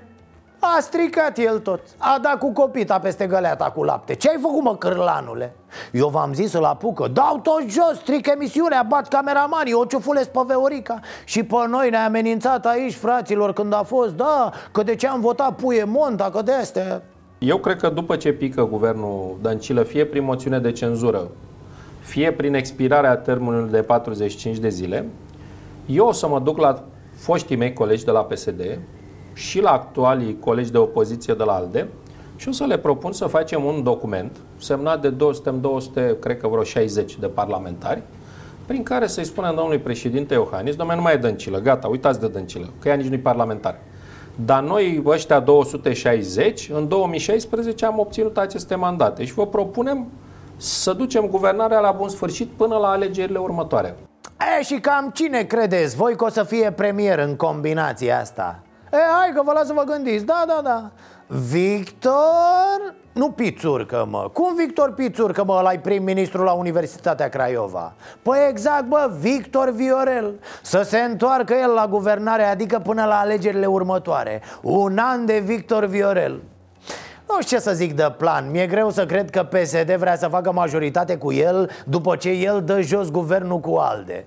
a 0.63 0.79
stricat 0.79 1.37
el 1.37 1.59
tot. 1.59 1.79
A 1.97 2.19
dat 2.21 2.37
cu 2.39 2.51
copita 2.51 2.99
peste 2.99 3.25
găleata 3.25 3.65
cu 3.65 3.83
lapte. 3.83 4.15
Ce-ai 4.15 4.37
făcut 4.41 4.63
mă 4.63 4.75
cârlanule? 4.75 5.55
Eu 5.91 6.07
v-am 6.07 6.33
zis 6.33 6.49
să-l 6.49 6.63
apucă. 6.63 7.07
Dau 7.07 7.39
tot 7.43 7.61
jos, 7.67 7.99
stric 7.99 8.27
emisiunea, 8.27 8.85
bat 8.87 9.07
cameramanii 9.07 9.73
O 9.73 9.85
ciufulesc 9.85 10.29
pe 10.29 10.39
Veorica. 10.47 10.99
Și 11.25 11.43
pe 11.43 11.55
noi 11.69 11.89
ne-a 11.89 12.05
amenințat 12.05 12.65
aici, 12.65 12.93
fraților, 12.93 13.53
când 13.53 13.73
a 13.73 13.83
fost 13.83 14.15
Da, 14.15 14.51
că 14.71 14.83
de 14.83 14.95
ce 14.95 15.07
am 15.07 15.21
votat 15.21 15.55
puie 15.55 15.83
monta, 15.83 16.29
că 16.29 16.41
de 16.41 16.51
astea. 16.51 17.01
Eu 17.37 17.57
cred 17.57 17.77
că 17.77 17.89
după 17.89 18.15
ce 18.15 18.33
pică 18.33 18.63
guvernul 18.63 19.37
Dăncilă 19.41 19.83
Fie 19.83 20.05
prin 20.05 20.23
moțiune 20.23 20.59
de 20.59 20.71
cenzură 20.71 21.27
Fie 21.99 22.31
prin 22.31 22.53
expirarea 22.53 23.15
termenului 23.17 23.71
de 23.71 23.81
45 23.81 24.57
de 24.57 24.69
zile 24.69 25.05
Eu 25.85 26.07
o 26.07 26.11
să 26.11 26.27
mă 26.27 26.39
duc 26.39 26.57
la 26.57 26.83
foștii 27.15 27.55
mei 27.55 27.73
colegi 27.73 28.05
de 28.05 28.11
la 28.11 28.23
PSD 28.23 28.61
și 29.33 29.61
la 29.61 29.71
actualii 29.71 30.39
colegi 30.39 30.71
de 30.71 30.77
opoziție 30.77 31.33
de 31.33 31.43
la 31.43 31.53
ALDE 31.53 31.87
și 32.35 32.47
o 32.47 32.51
să 32.51 32.63
le 32.63 32.77
propun 32.77 33.11
să 33.11 33.25
facem 33.25 33.63
un 33.63 33.83
document 33.83 34.37
semnat 34.57 35.01
de 35.01 35.09
200, 35.09 35.49
200 35.49 36.17
cred 36.19 36.39
că 36.39 36.47
vreo 36.47 36.63
60 36.63 37.17
de 37.17 37.27
parlamentari, 37.27 38.01
prin 38.65 38.83
care 38.83 39.07
să-i 39.07 39.23
spunem 39.25 39.55
domnului 39.55 39.79
președinte 39.79 40.33
Iohannis, 40.33 40.75
domnule, 40.75 40.97
nu 40.97 41.03
mai 41.03 41.13
e 41.13 41.17
Dăncilă, 41.17 41.59
gata, 41.59 41.87
uitați 41.87 42.19
de 42.19 42.27
Dăncilă, 42.27 42.69
că 42.79 42.87
ea 42.87 42.95
nici 42.95 43.07
nu-i 43.07 43.19
parlamentar. 43.19 43.79
Dar 44.45 44.63
noi, 44.63 45.03
ăștia 45.05 45.39
260, 45.39 46.69
în 46.73 46.87
2016 46.87 47.85
am 47.85 47.99
obținut 47.99 48.37
aceste 48.37 48.75
mandate 48.75 49.25
și 49.25 49.33
vă 49.33 49.47
propunem 49.47 50.07
să 50.57 50.93
ducem 50.93 51.25
guvernarea 51.25 51.79
la 51.79 51.91
bun 51.91 52.09
sfârșit 52.09 52.47
până 52.47 52.75
la 52.77 52.87
alegerile 52.87 53.39
următoare. 53.39 53.95
E, 54.59 54.63
și 54.63 54.79
cam 54.79 55.11
cine 55.13 55.43
credeți 55.43 55.95
voi 55.95 56.15
că 56.15 56.25
o 56.25 56.29
să 56.29 56.43
fie 56.43 56.71
premier 56.71 57.19
în 57.19 57.35
combinația 57.35 58.19
asta? 58.19 58.59
E, 58.91 58.97
hai 58.97 59.31
că 59.35 59.41
vă 59.43 59.51
las 59.51 59.65
să 59.65 59.73
vă 59.73 59.83
gândiți, 59.83 60.25
da, 60.25 60.43
da, 60.47 60.59
da. 60.63 60.91
Victor... 61.27 62.93
Nu 63.13 63.31
Pițurcă, 63.31 64.07
mă 64.09 64.29
Cum 64.33 64.55
Victor 64.55 64.93
Pițurcă, 64.93 65.43
mă, 65.43 65.55
ăla 65.57 65.71
prim-ministru 65.81 66.43
la 66.43 66.51
Universitatea 66.51 67.29
Craiova? 67.29 67.93
Păi 68.21 68.37
exact, 68.49 68.85
bă, 68.85 69.11
Victor 69.19 69.69
Viorel. 69.69 70.39
Să 70.61 70.81
se 70.81 70.97
întoarcă 70.97 71.53
el 71.53 71.69
la 71.73 71.87
guvernare, 71.87 72.43
adică 72.43 72.79
până 72.79 73.05
la 73.05 73.19
alegerile 73.19 73.65
următoare. 73.65 74.41
Un 74.61 74.97
an 74.97 75.25
de 75.25 75.39
Victor 75.39 75.85
Viorel. 75.85 76.41
Nu 77.27 77.41
știu 77.41 77.57
ce 77.57 77.63
să 77.63 77.73
zic 77.73 77.95
de 77.95 78.13
plan. 78.17 78.51
Mi-e 78.51 78.67
greu 78.67 78.89
să 78.89 79.05
cred 79.05 79.29
că 79.29 79.43
PSD 79.43 79.95
vrea 79.95 80.15
să 80.15 80.27
facă 80.27 80.51
majoritate 80.51 81.17
cu 81.17 81.31
el 81.31 81.69
După 81.85 82.15
ce 82.15 82.29
el 82.29 82.63
dă 82.63 82.81
jos 82.81 83.11
guvernul 83.11 83.59
cu 83.59 83.75
ALDE 83.75 84.25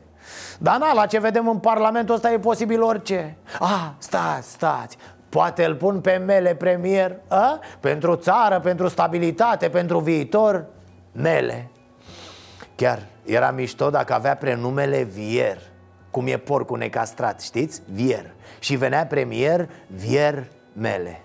dar 0.59 0.79
na, 0.79 0.93
la 0.93 1.07
ce 1.07 1.19
vedem 1.19 1.49
în 1.49 1.59
Parlamentul 1.59 2.15
ăsta 2.15 2.33
e 2.33 2.39
posibil 2.39 2.83
orice. 2.83 3.37
Ah, 3.61 3.89
stați, 3.99 4.51
stați. 4.51 4.97
Poate 5.29 5.65
îl 5.65 5.75
pun 5.75 6.01
pe 6.01 6.17
mele 6.27 6.55
premier 6.55 7.21
a? 7.29 7.59
Pentru 7.81 8.17
țară, 8.17 8.61
pentru 8.61 8.89
stabilitate, 8.89 9.69
pentru 9.69 9.99
viitor? 9.99 10.67
Mele. 11.13 11.71
Chiar 12.75 13.07
era 13.25 13.51
mișto 13.51 13.91
dacă 13.91 14.15
avea 14.15 14.37
prenumele 14.37 15.03
Vier 15.03 15.59
Cum 16.11 16.27
e 16.27 16.37
porcul 16.37 16.79
necastrat, 16.79 17.41
știți? 17.41 17.83
Vier. 17.93 18.33
Și 18.59 18.77
venea 18.77 19.07
premier 19.07 19.69
Vier 19.87 20.47
Mele. 20.73 21.21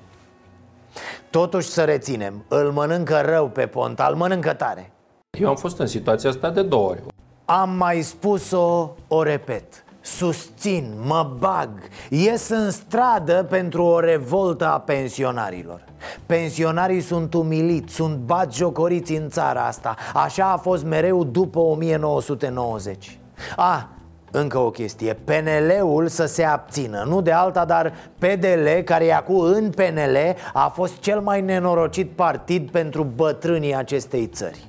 Totuși 1.30 1.68
să 1.68 1.84
reținem 1.84 2.46
Îl 2.48 2.72
mănâncă 2.72 3.22
rău 3.26 3.50
pe 3.50 3.68
Ponta, 3.68 4.08
îl 4.10 4.16
mănâncă 4.16 4.54
tare. 4.54 4.92
Eu 5.40 5.50
am 5.50 5.56
fost 5.56 5.80
în 5.80 5.88
situația 5.88 6.30
asta 6.30 6.50
de 6.50 6.62
două 6.62 6.90
ori 6.90 7.04
am 7.52 7.70
mai 7.70 8.02
spus-o, 8.02 8.96
o 9.08 9.24
repet. 9.24 9.84
Susțin, 10.02 10.94
mă 11.06 11.32
bag, 11.40 11.70
ies 12.10 12.50
în 12.50 12.72
stradă 12.72 13.46
pentru 13.50 13.84
o 13.84 14.00
revoltă 14.00 14.68
a 14.68 14.80
pensionarilor. 14.80 15.84
Pensionarii 16.26 17.02
sunt 17.02 17.34
umiliți, 17.34 17.94
sunt 17.94 18.16
bat 18.18 18.54
jocoriți 18.54 19.14
în 19.14 19.30
țara 19.30 19.66
asta. 19.66 19.96
Așa 20.14 20.52
a 20.52 20.58
fost 20.58 20.84
mereu 20.84 21.24
după 21.24 21.60
1990 21.60 23.20
A, 23.56 23.90
încă 24.32 24.58
o 24.58 24.70
chestie, 24.70 25.14
PNL-ul 25.14 26.08
să 26.08 26.26
se 26.26 26.44
abțină. 26.44 27.04
Nu 27.08 27.22
de 27.22 27.32
alta, 27.32 27.66
dar 27.66 27.94
PDL, 28.18 28.68
care 28.86 29.06
e 29.06 29.14
acum 29.14 29.40
în 29.40 29.70
PNL 29.70 30.18
A 30.54 30.68
fost 30.68 31.00
cel 31.00 31.20
mai 31.20 31.42
nenorocit 31.42 32.10
partid 32.10 32.70
pentru 32.70 33.04
bătrânii 33.04 33.76
acestei 33.76 34.28
țări. 34.28 34.68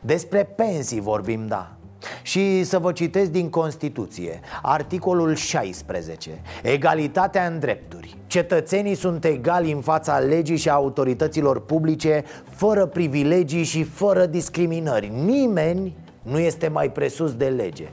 Despre 0.00 0.42
pensii 0.56 1.00
vorbim, 1.00 1.46
da 1.46 1.73
și 2.22 2.64
să 2.64 2.78
vă 2.78 2.92
citesc 2.92 3.30
din 3.30 3.50
Constituție, 3.50 4.40
articolul 4.62 5.34
16 5.34 6.30
Egalitatea 6.62 7.46
în 7.46 7.58
drepturi. 7.58 8.16
Cetățenii 8.26 8.94
sunt 8.94 9.24
egali 9.24 9.72
în 9.72 9.80
fața 9.80 10.18
legii 10.18 10.56
și 10.56 10.68
a 10.68 10.72
autorităților 10.72 11.60
publice 11.60 12.24
Fără 12.50 12.86
privilegii 12.86 13.64
și 13.64 13.82
fără 13.82 14.26
discriminări. 14.26 15.12
Nimeni 15.24 15.96
nu 16.22 16.38
este 16.38 16.68
mai 16.68 16.90
presus 16.90 17.34
de 17.34 17.46
lege. 17.46 17.88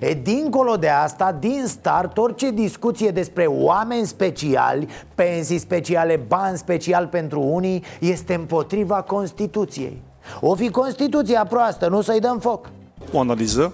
E, 0.00 0.14
dincolo 0.14 0.76
de 0.76 0.88
asta, 0.88 1.36
din 1.40 1.62
start, 1.66 2.18
orice 2.18 2.50
discuție 2.50 3.10
despre 3.10 3.44
oameni 3.46 4.06
speciali, 4.06 4.88
pensii 5.14 5.58
speciale, 5.58 6.16
bani 6.16 6.58
special 6.58 7.06
pentru 7.06 7.40
unii, 7.40 7.84
este 8.00 8.34
împotriva 8.34 9.02
Constituției. 9.02 10.02
O 10.40 10.54
fi 10.54 10.70
Constituția 10.70 11.44
proastă, 11.44 11.88
nu 11.88 12.00
să-i 12.00 12.20
dăm 12.20 12.38
foc 12.38 12.70
o 13.12 13.20
analiză 13.20 13.72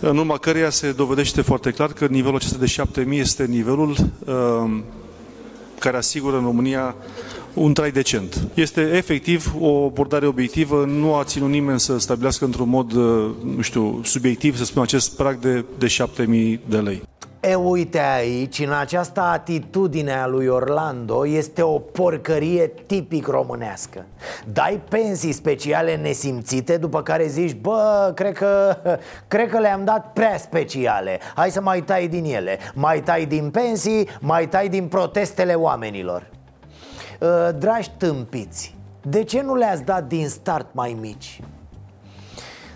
în 0.00 0.16
urma 0.16 0.38
căreia 0.38 0.70
se 0.70 0.92
dovedește 0.92 1.42
foarte 1.42 1.70
clar 1.70 1.92
că 1.92 2.06
nivelul 2.06 2.36
acesta 2.36 2.58
de 2.58 2.66
7000 2.66 3.18
este 3.18 3.44
nivelul 3.44 3.90
uh, 3.90 4.80
care 5.78 5.96
asigură 5.96 6.36
în 6.36 6.42
România 6.42 6.94
un 7.54 7.72
trai 7.72 7.90
decent. 7.90 8.48
Este 8.54 8.80
efectiv 8.80 9.54
o 9.58 9.84
abordare 9.84 10.26
obiectivă, 10.26 10.84
nu 10.84 11.14
a 11.14 11.24
ținut 11.24 11.48
nimeni 11.48 11.80
să 11.80 11.98
stabilească 11.98 12.44
într-un 12.44 12.68
mod, 12.68 12.92
uh, 12.92 13.30
nu 13.56 13.60
știu, 13.60 14.00
subiectiv, 14.04 14.56
să 14.56 14.64
spunem, 14.64 14.82
acest 14.82 15.16
prag 15.16 15.38
de, 15.38 15.64
de 15.78 15.86
7000 15.86 16.60
de 16.68 16.78
lei. 16.78 17.02
E, 17.48 17.54
uite 17.54 18.00
aici, 18.00 18.58
în 18.58 18.72
această 18.72 19.20
atitudine 19.20 20.12
a 20.12 20.26
lui 20.26 20.46
Orlando 20.46 21.26
Este 21.26 21.62
o 21.62 21.78
porcărie 21.78 22.72
tipic 22.86 23.26
românească. 23.26 24.04
Dai 24.52 24.80
pensii 24.88 25.32
speciale 25.32 25.96
nesimțite 25.96 26.76
După 26.76 27.02
care 27.02 27.26
zici, 27.26 27.56
bă, 27.60 28.12
cred 28.14 28.36
că, 28.36 28.76
cred 29.28 29.48
că 29.50 29.58
le-am 29.58 29.84
dat 29.84 30.12
prea 30.12 30.36
speciale. 30.36 31.18
Hai 31.34 31.50
să 31.50 31.60
mai 31.60 31.82
tai 31.82 32.08
din 32.08 32.24
ele. 32.24 32.58
Mai 32.74 33.02
tai 33.02 33.26
din 33.26 33.50
pensii, 33.50 34.08
mai 34.20 34.48
tai 34.48 34.68
din 34.68 34.86
protestele 34.86 35.54
oamenilor. 35.54 36.30
Dragi 37.58 37.90
tâmpiți, 37.96 38.76
de 39.02 39.22
ce 39.22 39.42
nu 39.42 39.54
le-ați 39.54 39.82
dat 39.82 40.04
din 40.04 40.28
start 40.28 40.66
mai 40.72 40.96
mici? 41.00 41.40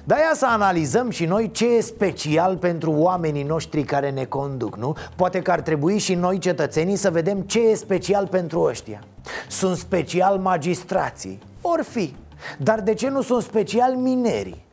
De 0.09 0.14
aia 0.14 0.33
să 0.35 0.47
analizăm 0.47 1.11
și 1.11 1.25
noi 1.25 1.51
ce 1.51 1.66
e 1.66 1.81
special 1.81 2.57
pentru 2.57 2.92
oamenii 2.92 3.42
noștri 3.42 3.83
care 3.83 4.11
ne 4.11 4.25
conduc, 4.25 4.77
nu? 4.77 4.94
Poate 5.16 5.40
că 5.42 5.51
ar 5.51 5.61
trebui 5.61 5.99
și 5.99 6.14
noi 6.14 6.38
cetățenii 6.38 6.97
să 6.97 7.11
vedem 7.11 7.40
ce 7.40 7.61
e 7.61 7.75
special 7.75 8.27
pentru 8.27 8.61
ăștia 8.61 9.03
Sunt 9.49 9.77
special 9.77 10.38
magistrații, 10.38 11.38
or 11.61 11.83
fi 11.83 12.14
Dar 12.59 12.81
de 12.81 12.94
ce 12.94 13.09
nu 13.09 13.23
sunt 13.23 13.42
special 13.42 13.94
minerii? 13.94 14.64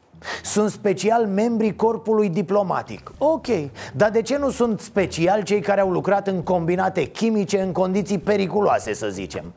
Sunt 0.44 0.70
special 0.72 1.26
membrii 1.26 1.76
corpului 1.76 2.30
diplomatic 2.30 3.12
Ok, 3.18 3.48
dar 3.94 4.10
de 4.10 4.22
ce 4.22 4.38
nu 4.38 4.50
sunt 4.50 4.80
special 4.80 5.44
cei 5.44 5.60
care 5.60 5.82
au 5.82 5.92
lucrat 5.92 6.28
în 6.28 6.42
combinate 6.42 7.04
chimice 7.04 7.62
în 7.62 7.72
condiții 7.72 8.20
periculoase, 8.20 8.94
să 8.94 9.08
zicem? 9.12 9.54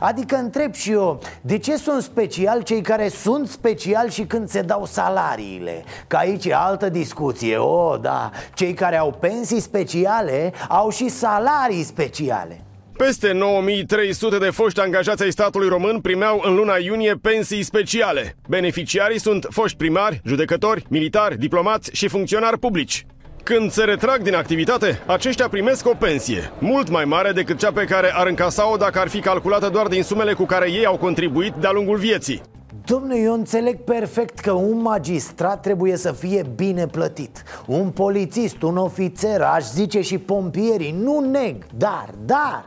Adică 0.00 0.36
întreb 0.36 0.74
și 0.74 0.90
eu, 0.90 1.20
de 1.40 1.58
ce 1.58 1.76
sunt 1.76 2.02
special 2.02 2.62
cei 2.62 2.80
care 2.80 3.08
sunt 3.08 3.48
special 3.48 4.10
și 4.10 4.24
când 4.24 4.48
se 4.48 4.62
dau 4.62 4.86
salariile? 4.86 5.84
Că 6.06 6.16
aici 6.16 6.44
e 6.44 6.54
altă 6.54 6.88
discuție, 6.88 7.56
o, 7.56 7.90
oh, 7.90 8.00
da, 8.00 8.30
cei 8.54 8.74
care 8.74 8.96
au 8.96 9.10
pensii 9.20 9.60
speciale 9.60 10.52
au 10.68 10.90
și 10.90 11.08
salarii 11.08 11.82
speciale 11.82 12.64
peste 13.06 13.32
9300 13.32 14.38
de 14.38 14.50
foști 14.50 14.80
angajați 14.80 15.22
ai 15.22 15.30
statului 15.30 15.68
român 15.68 16.00
primeau 16.00 16.42
în 16.44 16.54
luna 16.54 16.76
iunie 16.76 17.14
pensii 17.14 17.62
speciale. 17.62 18.36
Beneficiarii 18.48 19.20
sunt 19.20 19.46
foști 19.50 19.76
primari, 19.76 20.20
judecători, 20.24 20.84
militari, 20.88 21.38
diplomați 21.38 21.90
și 21.92 22.08
funcționari 22.08 22.58
publici. 22.58 23.06
Când 23.42 23.70
se 23.70 23.84
retrag 23.84 24.22
din 24.22 24.34
activitate, 24.34 25.02
aceștia 25.06 25.48
primesc 25.48 25.86
o 25.86 25.94
pensie, 25.98 26.52
mult 26.58 26.88
mai 26.90 27.04
mare 27.04 27.32
decât 27.32 27.58
cea 27.58 27.72
pe 27.72 27.84
care 27.84 28.12
ar 28.14 28.26
încasa-o 28.26 28.76
dacă 28.76 28.98
ar 28.98 29.08
fi 29.08 29.20
calculată 29.20 29.68
doar 29.68 29.86
din 29.86 30.02
sumele 30.02 30.32
cu 30.32 30.44
care 30.44 30.70
ei 30.70 30.86
au 30.86 30.96
contribuit 30.96 31.52
de-a 31.60 31.70
lungul 31.72 31.96
vieții. 31.96 32.42
Domnule, 32.84 33.18
eu 33.20 33.32
înțeleg 33.32 33.76
perfect 33.76 34.38
că 34.38 34.52
un 34.52 34.80
magistrat 34.82 35.60
trebuie 35.60 35.96
să 35.96 36.12
fie 36.12 36.46
bine 36.54 36.86
plătit 36.86 37.42
Un 37.66 37.90
polițist, 37.90 38.62
un 38.62 38.76
ofițer, 38.76 39.40
aș 39.40 39.64
zice 39.64 40.00
și 40.00 40.18
pompierii, 40.18 40.96
nu 41.02 41.20
neg, 41.30 41.66
dar, 41.76 42.08
dar 42.24 42.64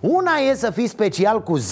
una 0.00 0.32
e 0.50 0.54
să 0.54 0.70
fii 0.70 0.86
special 0.86 1.42
cu 1.42 1.58
10.000 1.58 1.64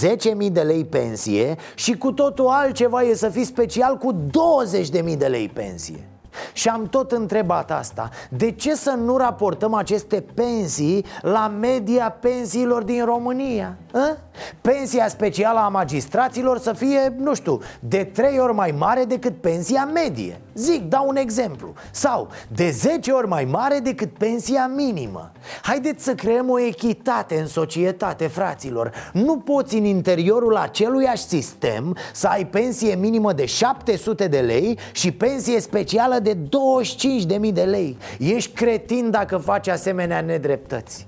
de 0.53 0.61
lei 0.61 0.85
pensie 0.85 1.57
Și 1.75 1.97
cu 1.97 2.13
totul 2.13 2.47
altceva 2.47 3.03
e 3.03 3.15
să 3.15 3.29
fii 3.29 3.45
special 3.45 3.97
cu 3.97 4.15
20.000 4.15 5.17
de 5.19 5.27
lei 5.27 5.49
pensie 5.49 6.10
Și 6.53 6.69
am 6.69 6.87
tot 6.87 7.13
întrebat 7.13 7.71
asta. 7.71 8.09
De 8.29 8.51
ce 8.51 8.75
să 8.75 8.91
nu 8.91 9.17
raportăm 9.17 9.75
aceste 9.75 10.25
pensii 10.35 11.05
la 11.21 11.53
media 11.61 12.17
pensiilor 12.21 12.83
din 12.83 13.05
România? 13.05 13.77
A? 13.93 14.17
Pensia 14.61 15.09
specială 15.09 15.59
a 15.59 15.69
magistraților 15.69 16.59
să 16.59 16.73
fie, 16.73 17.15
nu 17.19 17.35
știu, 17.35 17.61
de 17.81 18.05
trei 18.05 18.39
ori 18.39 18.55
mai 18.55 18.75
mare 18.79 19.05
decât 19.05 19.41
pensia 19.41 19.85
medie. 19.85 20.41
Zic, 20.55 20.89
dau 20.89 21.09
un 21.09 21.17
exemplu. 21.17 21.73
Sau 21.91 22.29
de 22.49 22.71
10 22.71 23.11
ori 23.11 23.29
mai 23.29 23.45
mare 23.45 23.79
decât 23.79 24.19
pensia 24.19 24.71
minimă. 24.75 25.33
Haideți 25.63 26.05
să 26.05 26.15
creăm 26.15 26.51
o 26.51 26.61
echitate 26.61 27.39
în 27.41 27.47
societate, 27.47 28.27
fraților. 28.27 28.93
Nu 29.13 29.39
poți 29.39 29.77
în 29.77 29.85
interiorul 29.85 30.57
aceluiași 30.57 31.27
sistem 31.27 31.97
să 32.13 32.27
ai 32.27 32.47
pensie 32.47 32.95
minimă 32.95 33.33
de 33.33 33.45
700 33.45 34.27
de 34.27 34.39
lei 34.39 34.79
și 34.93 35.13
pensie 35.13 35.61
specială 35.61 36.19
de 36.23 36.37
25.000 36.37 37.53
de 37.53 37.63
lei. 37.63 37.97
Ești 38.19 38.53
cretin 38.53 39.11
dacă 39.11 39.37
faci 39.37 39.69
asemenea 39.69 40.21
nedreptăți. 40.21 41.07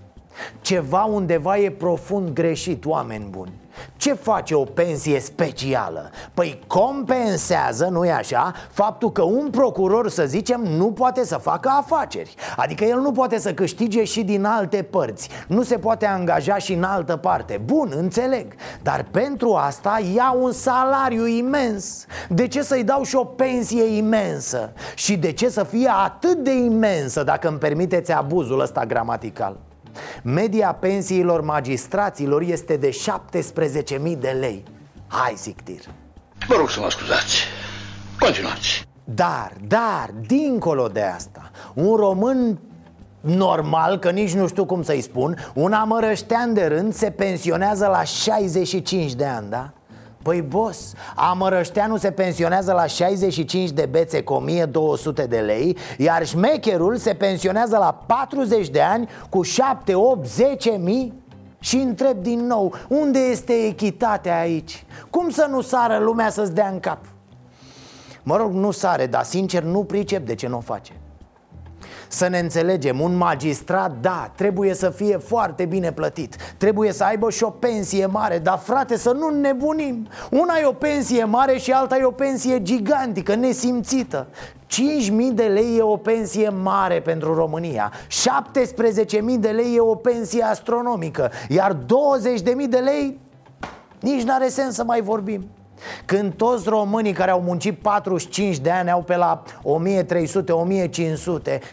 Ceva 0.60 1.04
undeva 1.04 1.58
e 1.58 1.70
profund 1.70 2.30
greșit, 2.30 2.84
oameni 2.84 3.26
buni 3.30 3.61
ce 3.96 4.12
face 4.12 4.54
o 4.54 4.64
pensie 4.64 5.20
specială? 5.20 6.10
Păi 6.34 6.58
compensează, 6.66 7.88
nu-i 7.90 8.10
așa, 8.10 8.52
faptul 8.70 9.12
că 9.12 9.22
un 9.22 9.50
procuror, 9.50 10.08
să 10.08 10.24
zicem, 10.26 10.60
nu 10.60 10.92
poate 10.92 11.24
să 11.24 11.36
facă 11.36 11.68
afaceri 11.78 12.34
Adică 12.56 12.84
el 12.84 13.00
nu 13.00 13.12
poate 13.12 13.38
să 13.38 13.54
câștige 13.54 14.04
și 14.04 14.22
din 14.22 14.44
alte 14.44 14.82
părți 14.82 15.28
Nu 15.46 15.62
se 15.62 15.78
poate 15.78 16.06
angaja 16.06 16.56
și 16.56 16.72
în 16.72 16.82
altă 16.82 17.16
parte 17.16 17.60
Bun, 17.64 17.92
înțeleg 17.96 18.54
Dar 18.82 19.06
pentru 19.10 19.54
asta 19.54 20.00
ia 20.14 20.34
un 20.40 20.52
salariu 20.52 21.26
imens 21.26 22.06
De 22.28 22.48
ce 22.48 22.62
să-i 22.62 22.84
dau 22.84 23.02
și 23.02 23.16
o 23.16 23.24
pensie 23.24 23.96
imensă? 23.96 24.72
Și 24.94 25.16
de 25.16 25.32
ce 25.32 25.48
să 25.48 25.64
fie 25.64 25.90
atât 26.04 26.36
de 26.36 26.52
imensă, 26.52 27.22
dacă 27.22 27.48
îmi 27.48 27.58
permiteți 27.58 28.12
abuzul 28.12 28.60
ăsta 28.60 28.86
gramatical? 28.86 29.56
Media 30.22 30.72
pensiilor 30.72 31.40
magistraților 31.40 32.42
este 32.42 32.76
de 32.76 32.90
17.000 34.12 34.18
de 34.18 34.36
lei. 34.40 34.62
Hai, 35.06 35.32
Sictir 35.36 35.80
Vă 36.48 36.54
rog 36.56 36.70
să 36.70 36.80
mă 36.80 36.90
scuzați. 36.90 37.36
Continuați. 38.18 38.86
Dar, 39.04 39.52
dar, 39.66 40.10
dincolo 40.26 40.88
de 40.88 41.02
asta 41.02 41.50
Un 41.74 41.96
român 41.96 42.58
normal, 43.20 43.98
că 43.98 44.10
nici 44.10 44.34
nu 44.34 44.48
știu 44.48 44.64
cum 44.64 44.82
să-i 44.82 45.00
spun 45.00 45.36
Un 45.54 45.72
amărăștean 45.72 46.54
de 46.54 46.64
rând 46.64 46.94
se 46.94 47.10
pensionează 47.10 47.86
la 47.86 48.02
65 48.02 49.12
de 49.14 49.24
ani, 49.24 49.50
da? 49.50 49.72
Păi 50.22 50.42
boss, 50.42 50.94
Amărășteanu 51.14 51.96
se 51.96 52.10
pensionează 52.10 52.72
la 52.72 52.86
65 52.86 53.70
de 53.70 53.86
bețe 53.90 54.22
cu 54.22 54.32
1200 54.32 55.26
de 55.26 55.38
lei 55.38 55.76
Iar 55.98 56.26
șmecherul 56.26 56.96
se 56.96 57.14
pensionează 57.14 57.76
la 57.76 58.04
40 58.06 58.68
de 58.68 58.80
ani 58.80 59.08
cu 59.28 59.42
7, 59.42 59.94
8, 59.94 60.26
10 60.26 60.70
mii 60.70 61.20
și 61.58 61.76
întreb 61.76 62.22
din 62.22 62.46
nou, 62.46 62.74
unde 62.88 63.18
este 63.18 63.52
echitatea 63.52 64.40
aici? 64.40 64.84
Cum 65.10 65.30
să 65.30 65.46
nu 65.50 65.60
sară 65.60 65.98
lumea 65.98 66.30
să-ți 66.30 66.54
dea 66.54 66.68
în 66.68 66.80
cap? 66.80 66.98
Mă 68.22 68.36
rog, 68.36 68.52
nu 68.52 68.70
sare, 68.70 69.06
dar 69.06 69.24
sincer 69.24 69.62
nu 69.62 69.84
pricep 69.84 70.26
de 70.26 70.34
ce 70.34 70.48
nu 70.48 70.56
o 70.56 70.60
face 70.60 70.92
să 72.08 72.28
ne 72.28 72.38
înțelegem, 72.38 73.00
un 73.00 73.16
magistrat, 73.16 73.92
da, 74.00 74.32
trebuie 74.36 74.74
să 74.74 74.90
fie 74.90 75.16
foarte 75.16 75.64
bine 75.64 75.92
plătit. 75.92 76.36
Trebuie 76.56 76.92
să 76.92 77.04
aibă 77.04 77.30
și 77.30 77.44
o 77.44 77.50
pensie 77.50 78.06
mare 78.06 78.38
Dar 78.38 78.58
frate, 78.58 78.96
să 78.96 79.10
nu 79.10 79.28
nebunim. 79.28 80.08
Una 80.30 80.58
e 80.60 80.64
o 80.66 80.72
pensie 80.72 81.24
mare 81.24 81.58
și 81.58 81.72
alta 81.72 81.96
e 81.96 82.04
o 82.04 82.10
pensie 82.10 82.62
gigantică, 82.62 83.34
nesimțită. 83.34 84.26
5.000 84.72 85.34
de 85.34 85.42
lei 85.42 85.76
e 85.76 85.82
o 85.82 85.96
pensie 85.96 86.48
mare 86.48 87.00
pentru 87.00 87.34
România 87.34 87.92
17.000 88.06 89.20
de 89.38 89.48
lei 89.48 89.74
e 89.74 89.80
o 89.80 89.94
pensie 89.94 90.42
astronomică 90.42 91.30
Iar 91.48 91.76
20.000 91.76 91.80
de 92.68 92.78
lei 92.78 93.20
nici 94.00 94.22
n-are 94.22 94.48
sens 94.48 94.74
să 94.74 94.84
mai 94.84 95.00
vorbim 95.00 95.44
când 96.04 96.34
toți 96.34 96.68
românii 96.68 97.12
care 97.12 97.30
au 97.30 97.40
muncit 97.40 97.78
45 97.78 98.58
de 98.58 98.70
ani 98.70 98.90
au 98.90 99.02
pe 99.02 99.16
la 99.16 99.42
1300-1500 99.42 99.48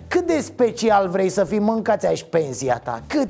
Cât 0.08 0.28
de 0.28 0.39
special 0.39 1.08
vrei 1.08 1.30
să 1.30 1.43
fii 1.43 1.60
mâncați 1.60 2.06
aici 2.06 2.24
pensia 2.24 2.82
ta? 2.84 3.02
Cât? 3.08 3.30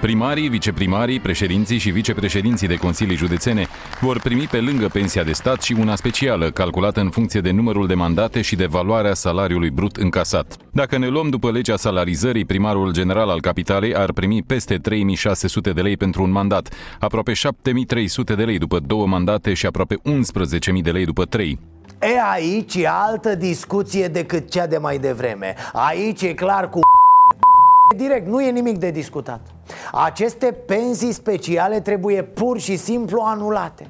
Primarii, 0.00 0.48
viceprimarii, 0.48 1.20
președinții 1.20 1.78
și 1.78 1.90
vicepreședinții 1.90 2.68
de 2.68 2.74
consilii 2.74 3.16
județene 3.16 3.66
vor 4.00 4.20
primi 4.20 4.46
pe 4.50 4.60
lângă 4.60 4.88
pensia 4.88 5.22
de 5.22 5.32
stat 5.32 5.62
și 5.62 5.76
una 5.80 5.96
specială, 5.96 6.50
calculată 6.50 7.00
în 7.00 7.10
funcție 7.10 7.40
de 7.40 7.50
numărul 7.50 7.86
de 7.86 7.94
mandate 7.94 8.40
și 8.40 8.56
de 8.56 8.66
valoarea 8.66 9.14
salariului 9.14 9.70
brut 9.70 9.96
încasat. 9.96 10.56
Dacă 10.72 10.98
ne 10.98 11.08
luăm 11.08 11.28
după 11.28 11.50
legea 11.50 11.76
salarizării, 11.76 12.44
primarul 12.44 12.92
general 12.92 13.28
al 13.28 13.40
capitalei 13.40 13.94
ar 13.94 14.12
primi 14.12 14.42
peste 14.42 14.76
3600 14.76 15.70
de 15.70 15.80
lei 15.80 15.96
pentru 15.96 16.22
un 16.22 16.30
mandat, 16.30 16.68
aproape 17.00 17.32
7300 17.32 18.34
de 18.34 18.44
lei 18.44 18.58
după 18.58 18.78
două 18.78 19.06
mandate 19.06 19.54
și 19.54 19.66
aproape 19.66 19.96
11.000 20.74 20.82
de 20.82 20.90
lei 20.90 21.04
după 21.04 21.24
trei. 21.24 21.58
E 22.00 22.20
aici 22.32 22.74
e 22.74 22.88
altă 22.88 23.34
discuție 23.34 24.08
decât 24.08 24.50
cea 24.50 24.66
de 24.66 24.78
mai 24.78 24.98
devreme 24.98 25.54
Aici 25.72 26.22
e 26.22 26.34
clar 26.34 26.68
cu 26.68 26.80
Direct, 27.96 28.26
nu 28.26 28.42
e 28.42 28.50
nimic 28.50 28.78
de 28.78 28.90
discutat 28.90 29.55
Aceste 29.92 30.52
pensii 30.52 31.12
speciale 31.12 31.80
trebuie 31.80 32.22
pur 32.22 32.58
și 32.58 32.76
simplu 32.76 33.20
anulate. 33.20 33.88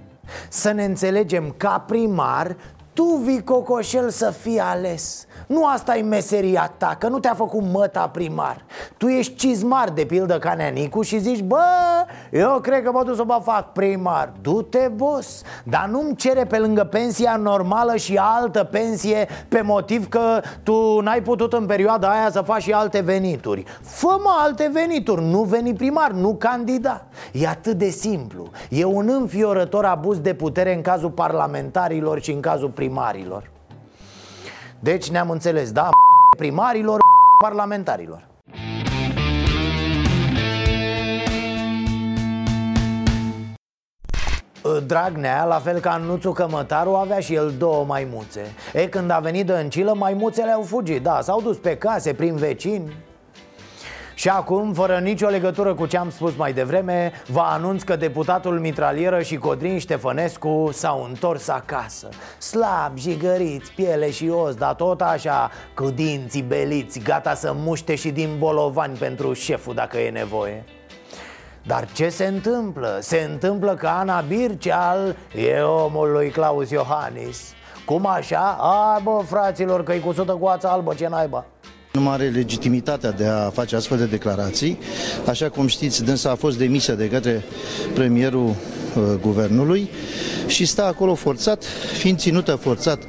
Să 0.48 0.72
ne 0.72 0.84
înțelegem, 0.84 1.54
ca 1.56 1.84
primar, 1.86 2.56
tu 2.96 3.04
vii 3.04 3.44
cocoșel 3.44 4.10
să 4.10 4.30
fii 4.30 4.58
ales. 4.58 5.26
Nu 5.46 5.66
asta 5.66 5.96
e 5.96 6.02
meseria 6.02 6.72
ta, 6.76 6.96
că 6.98 7.08
nu 7.08 7.18
te-a 7.18 7.34
făcut 7.34 7.62
măta 7.72 8.08
primar. 8.08 8.64
Tu 8.96 9.06
ești 9.06 9.34
cizmar 9.34 9.90
de 9.90 10.04
pildă 10.04 10.38
ca 10.38 10.54
neanicu 10.54 11.02
și 11.02 11.18
zici 11.18 11.42
Bă, 11.42 11.64
eu 12.30 12.58
cred 12.62 12.82
că 12.82 12.90
mă 12.90 13.02
duc 13.04 13.16
să 13.16 13.24
mă 13.24 13.40
fac 13.42 13.72
primar. 13.72 14.32
Du-te, 14.40 14.90
boss. 14.94 15.42
Dar 15.64 15.88
nu-mi 15.90 16.16
cere 16.16 16.44
pe 16.44 16.58
lângă 16.58 16.84
pensia 16.84 17.36
normală 17.36 17.96
și 17.96 18.16
altă 18.20 18.64
pensie 18.64 19.28
Pe 19.48 19.60
motiv 19.60 20.08
că 20.08 20.40
tu 20.62 21.00
n-ai 21.00 21.22
putut 21.22 21.52
în 21.52 21.66
perioada 21.66 22.08
aia 22.08 22.30
să 22.30 22.40
faci 22.40 22.62
și 22.62 22.72
alte 22.72 23.00
venituri. 23.00 23.64
Fă-mă 23.80 24.36
alte 24.38 24.70
venituri, 24.72 25.22
nu 25.24 25.42
veni 25.42 25.74
primar, 25.74 26.10
nu 26.10 26.34
candida. 26.34 27.04
E 27.32 27.48
atât 27.48 27.78
de 27.78 27.88
simplu. 27.88 28.50
E 28.68 28.84
un 28.84 29.08
înfiorător 29.08 29.84
abuz 29.84 30.18
de 30.18 30.34
putere 30.34 30.74
în 30.74 30.80
cazul 30.82 31.10
parlamentarilor 31.10 32.20
și 32.20 32.30
în 32.30 32.40
cazul 32.40 32.68
primarilor. 32.86 33.50
Deci 34.80 35.10
ne-am 35.10 35.30
înțeles, 35.30 35.72
da? 35.72 35.88
Primarilor, 36.36 36.98
parlamentarilor. 37.42 38.26
Dragnea, 44.86 45.44
la 45.44 45.58
fel 45.58 45.80
ca 45.80 45.96
Nuțu 45.96 46.32
Cămătaru, 46.32 46.94
avea 46.94 47.20
și 47.20 47.34
el 47.34 47.54
două 47.58 47.84
maimuțe. 47.84 48.54
E, 48.72 48.88
când 48.88 49.10
a 49.10 49.18
venit 49.18 49.46
Dăncilă, 49.46 49.94
maimuțele 49.94 50.50
au 50.50 50.62
fugit, 50.62 51.02
da, 51.02 51.20
s-au 51.20 51.40
dus 51.40 51.56
pe 51.56 51.76
case, 51.76 52.14
prin 52.14 52.36
vecini 52.36 52.92
și 54.18 54.28
acum, 54.28 54.72
fără 54.72 54.98
nicio 54.98 55.28
legătură 55.28 55.74
cu 55.74 55.86
ce 55.86 55.96
am 55.96 56.10
spus 56.10 56.36
mai 56.36 56.52
devreme 56.52 57.12
Vă 57.26 57.40
anunț 57.40 57.82
că 57.82 57.96
deputatul 57.96 58.60
Mitralieră 58.60 59.22
și 59.22 59.36
Codrin 59.36 59.78
Ștefănescu 59.78 60.68
s-au 60.72 61.04
întors 61.08 61.48
acasă 61.48 62.08
Slab, 62.38 62.98
jigăriți, 62.98 63.72
piele 63.72 64.10
și 64.10 64.28
os, 64.28 64.54
dar 64.54 64.74
tot 64.74 65.00
așa 65.00 65.50
cu 65.74 65.90
dinții 65.90 66.42
beliți 66.42 66.98
Gata 66.98 67.34
să 67.34 67.52
muște 67.56 67.94
și 67.94 68.10
din 68.10 68.36
bolovani 68.38 68.96
pentru 68.96 69.32
șeful 69.32 69.74
dacă 69.74 69.98
e 69.98 70.10
nevoie 70.10 70.64
dar 71.62 71.88
ce 71.92 72.08
se 72.08 72.26
întâmplă? 72.26 72.98
Se 73.00 73.28
întâmplă 73.30 73.74
că 73.74 73.86
Ana 73.86 74.20
Birceal 74.20 75.16
e 75.34 75.60
omul 75.60 76.10
lui 76.10 76.28
Claus 76.30 76.70
Iohannis 76.70 77.52
Cum 77.86 78.06
așa? 78.06 78.56
A, 78.60 79.00
bă, 79.02 79.22
fraților, 79.24 79.82
că-i 79.82 80.00
cu 80.00 80.12
sută 80.12 80.32
cu 80.32 80.46
ața 80.46 80.68
albă, 80.68 80.94
ce 80.94 81.08
naiba 81.08 81.44
nu 82.00 82.10
are 82.10 82.28
legitimitatea 82.28 83.10
de 83.10 83.26
a 83.26 83.50
face 83.50 83.76
astfel 83.76 83.98
de 83.98 84.04
declarații. 84.04 84.78
Așa 85.26 85.48
cum 85.48 85.66
știți, 85.66 86.04
dânsa 86.04 86.30
a 86.30 86.34
fost 86.34 86.58
demisă 86.58 86.92
de 86.92 87.08
către 87.08 87.44
premierul 87.94 88.48
uh, 88.48 89.02
guvernului 89.20 89.90
și 90.46 90.64
stă 90.64 90.84
acolo 90.84 91.14
forțat, 91.14 91.64
fiind 91.98 92.18
ținută 92.18 92.54
forțat, 92.54 93.02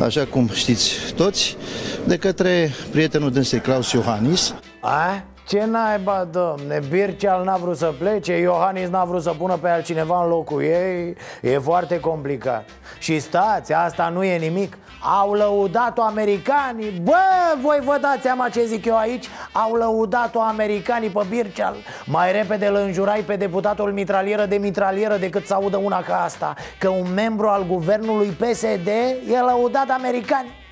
așa 0.00 0.24
cum 0.24 0.48
știți 0.52 0.90
toți, 1.14 1.56
de 2.04 2.16
către 2.16 2.72
prietenul 2.90 3.30
dânsei 3.30 3.60
Claus 3.60 3.92
Iohannis. 3.92 4.54
A? 4.80 5.24
Ce 5.46 5.64
naiba, 5.64 6.28
domne, 6.30 6.80
Birceal 6.88 7.44
n-a 7.44 7.56
vrut 7.56 7.76
să 7.76 7.94
plece, 7.98 8.38
Iohannis 8.38 8.88
n-a 8.88 9.04
vrut 9.04 9.22
să 9.22 9.34
pună 9.38 9.56
pe 9.56 9.68
altcineva 9.68 10.22
în 10.22 10.28
locul 10.28 10.62
ei. 10.62 11.16
E 11.42 11.58
foarte 11.58 12.00
complicat. 12.00 12.68
Și 12.98 13.18
stați, 13.18 13.72
asta 13.72 14.08
nu 14.08 14.24
e 14.24 14.38
nimic. 14.38 14.78
Au 15.20 15.32
lăudat-o 15.32 16.02
americanii. 16.02 16.90
Bă, 17.02 17.14
voi 17.62 17.80
vă 17.84 17.98
dați 18.00 18.22
seama 18.22 18.48
ce 18.48 18.64
zic 18.64 18.84
eu 18.84 18.96
aici? 18.96 19.26
Au 19.52 19.74
lăudat-o 19.74 20.40
americanii 20.40 21.10
pe 21.10 21.24
Birceal. 21.28 21.76
Mai 22.06 22.32
repede 22.32 22.66
îl 22.66 22.74
înjurai 22.74 23.20
pe 23.20 23.36
deputatul 23.36 23.92
mitralieră 23.92 24.46
de 24.46 24.56
mitralieră 24.56 25.16
Decât 25.16 25.46
să 25.46 25.54
audă 25.54 25.76
una 25.76 26.02
ca 26.02 26.22
asta. 26.22 26.54
Că 26.78 26.88
un 26.88 27.14
membru 27.14 27.48
al 27.48 27.66
guvernului 27.66 28.28
PSD 28.28 28.86
e 29.30 29.40
lăudat 29.40 29.90
americani 29.90 30.64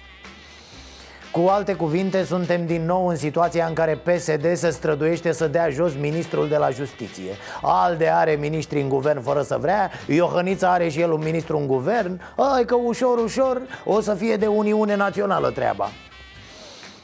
Cu 1.34 1.46
alte 1.48 1.74
cuvinte, 1.74 2.24
suntem 2.24 2.66
din 2.66 2.84
nou 2.84 3.06
în 3.06 3.16
situația 3.16 3.66
în 3.66 3.74
care 3.74 3.96
PSD 3.96 4.54
se 4.54 4.70
străduiește 4.70 5.32
să 5.32 5.46
dea 5.46 5.70
jos 5.70 5.92
ministrul 6.00 6.48
de 6.48 6.56
la 6.56 6.70
justiție. 6.70 7.30
Alde 7.62 8.08
are 8.08 8.36
ministri 8.40 8.80
în 8.80 8.88
guvern 8.88 9.22
fără 9.22 9.42
să 9.42 9.58
vrea 9.60 9.90
Iohănița 10.06 10.72
are 10.72 10.88
și 10.88 11.00
el 11.00 11.12
un 11.12 11.22
ministru 11.24 11.58
în 11.58 11.66
guvern. 11.66 12.20
Ai 12.54 12.64
că 12.64 12.74
ușor, 12.74 13.18
ușor 13.18 13.60
o 13.84 14.00
să 14.00 14.14
fie 14.14 14.36
de 14.36 14.46
Uniune 14.46 14.96
Națională 14.96 15.50
treaba. 15.50 15.88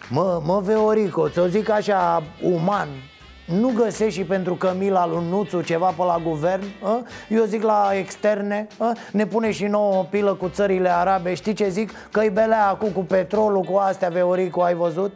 Mă, 0.09 0.41
mă, 0.45 0.61
Veorico, 0.61 1.29
ți-o 1.29 1.47
zic 1.47 1.71
așa 1.71 2.23
uman 2.43 2.89
nu 3.59 3.73
găsești 3.77 4.19
și 4.19 4.25
pentru 4.25 4.55
Cămila 4.55 5.07
lui 5.07 5.25
Nuțu 5.29 5.61
ceva 5.61 5.87
pe 5.87 6.03
la 6.03 6.21
guvern? 6.25 6.63
A? 6.83 7.03
Eu 7.29 7.45
zic 7.45 7.63
la 7.63 7.91
externe 7.95 8.67
a? 8.79 8.93
Ne 9.13 9.27
pune 9.27 9.51
și 9.51 9.65
nouă 9.65 9.95
o 9.95 10.03
pilă 10.03 10.35
cu 10.35 10.49
țările 10.49 10.89
arabe 10.89 11.35
Știi 11.35 11.53
ce 11.53 11.69
zic? 11.69 11.91
Că-i 12.11 12.31
belea 12.31 12.69
acum 12.69 12.89
cu 12.91 13.01
petrolul, 13.01 13.63
cu 13.63 13.77
astea, 13.77 14.09
Veorico, 14.09 14.63
ai 14.63 14.75
văzut? 14.75 15.13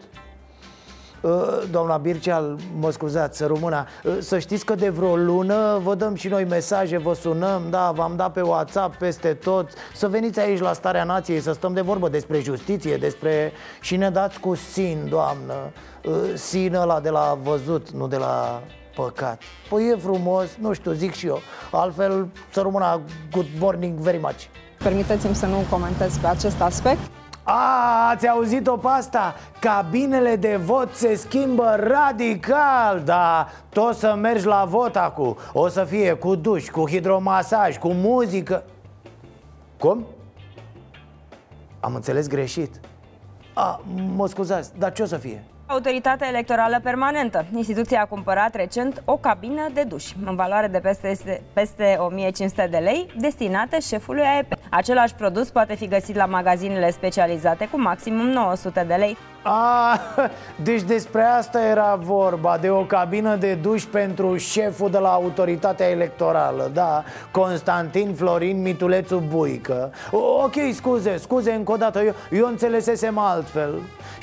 Doamna 1.70 1.96
Birceal, 1.96 2.56
mă 2.78 2.90
scuzați, 2.90 3.38
să 3.38 3.46
rămână 3.46 3.86
Să 4.18 4.38
știți 4.38 4.64
că 4.64 4.74
de 4.74 4.88
vreo 4.88 5.16
lună 5.16 5.80
vă 5.82 5.94
dăm 5.94 6.14
și 6.14 6.28
noi 6.28 6.44
mesaje, 6.44 6.98
vă 6.98 7.14
sunăm 7.14 7.62
Da, 7.70 7.90
v-am 7.90 8.16
dat 8.16 8.32
pe 8.32 8.40
WhatsApp 8.40 8.96
peste 8.96 9.34
tot. 9.34 9.70
Să 9.94 10.08
veniți 10.08 10.40
aici 10.40 10.60
la 10.60 10.72
Starea 10.72 11.04
Nației 11.04 11.40
Să 11.40 11.52
stăm 11.52 11.72
de 11.72 11.80
vorbă 11.80 12.08
despre 12.08 12.40
justiție 12.40 12.96
Despre... 12.96 13.52
Și 13.80 13.96
ne 13.96 14.10
dați 14.10 14.40
cu 14.40 14.54
sin, 14.54 15.06
doamnă. 15.08 15.54
Sin 16.34 16.74
ăla 16.74 17.00
de 17.00 17.10
la 17.10 17.38
văzut, 17.42 17.90
nu 17.90 18.06
de 18.06 18.16
la 18.16 18.62
păcat. 18.94 19.42
Păi 19.68 19.88
e 19.88 19.96
frumos, 19.96 20.46
nu 20.58 20.72
știu, 20.72 20.92
zic 20.92 21.12
și 21.12 21.26
eu. 21.26 21.38
Altfel, 21.70 22.28
să 22.52 22.60
rămână 22.60 23.00
good 23.30 23.46
morning 23.58 23.98
very 23.98 24.18
much. 24.18 24.42
Permiteți-mi 24.78 25.34
să 25.34 25.46
nu 25.46 25.64
comentez 25.70 26.16
pe 26.16 26.26
acest 26.26 26.60
aspect 26.60 27.00
a, 27.44 28.08
ați 28.10 28.28
auzit-o 28.28 28.76
pe 28.76 28.88
asta? 28.88 29.34
Cabinele 29.60 30.36
de 30.36 30.56
vot 30.56 30.94
se 30.94 31.14
schimbă 31.14 31.76
radical 31.78 33.00
Da, 33.04 33.48
tot 33.68 33.96
să 33.96 34.14
mergi 34.14 34.46
la 34.46 34.64
vot 34.64 34.96
acum 34.96 35.36
O 35.52 35.68
să 35.68 35.84
fie 35.84 36.12
cu 36.12 36.34
duș, 36.34 36.68
cu 36.68 36.88
hidromasaj, 36.88 37.78
cu 37.78 37.88
muzică 37.88 38.62
Cum? 39.78 40.06
Am 41.80 41.94
înțeles 41.94 42.28
greșit 42.28 42.80
A, 43.52 43.80
mă 44.14 44.28
scuzați, 44.28 44.70
dar 44.78 44.92
ce 44.92 45.02
o 45.02 45.06
să 45.06 45.16
fie? 45.16 45.44
Autoritatea 45.66 46.28
Electorală 46.28 46.80
Permanentă. 46.82 47.44
Instituția 47.54 48.00
a 48.00 48.06
cumpărat 48.06 48.54
recent 48.54 49.02
o 49.04 49.16
cabină 49.16 49.68
de 49.74 49.82
duș 49.82 50.12
în 50.24 50.34
valoare 50.34 50.66
de 50.66 50.78
peste, 50.78 51.42
peste 51.52 51.96
1500 51.98 52.68
de 52.70 52.76
lei 52.76 53.06
destinată 53.18 53.78
șefului 53.78 54.22
AEP. 54.22 54.52
Același 54.70 55.14
produs 55.14 55.50
poate 55.50 55.74
fi 55.74 55.88
găsit 55.88 56.16
la 56.16 56.26
magazinele 56.26 56.90
specializate 56.90 57.68
cu 57.68 57.80
maximum 57.80 58.26
900 58.26 58.84
de 58.88 58.94
lei. 58.94 59.16
A, 59.42 60.00
deci 60.62 60.82
despre 60.82 61.22
asta 61.22 61.66
era 61.66 61.94
vorba, 61.94 62.58
de 62.60 62.70
o 62.70 62.84
cabină 62.84 63.36
de 63.36 63.54
duș 63.54 63.82
pentru 63.82 64.36
șeful 64.36 64.90
de 64.90 64.98
la 64.98 65.12
autoritatea 65.12 65.88
electorală, 65.88 66.70
da, 66.72 67.04
Constantin 67.30 68.14
Florin 68.14 68.62
Mitulețu 68.62 69.22
Buică 69.28 69.92
Ok, 70.10 70.54
scuze, 70.72 71.16
scuze 71.16 71.52
încă 71.52 71.72
o 71.72 71.76
dată, 71.76 72.02
eu, 72.02 72.14
eu 72.30 72.46
înțelesesem 72.46 73.18
altfel 73.18 73.74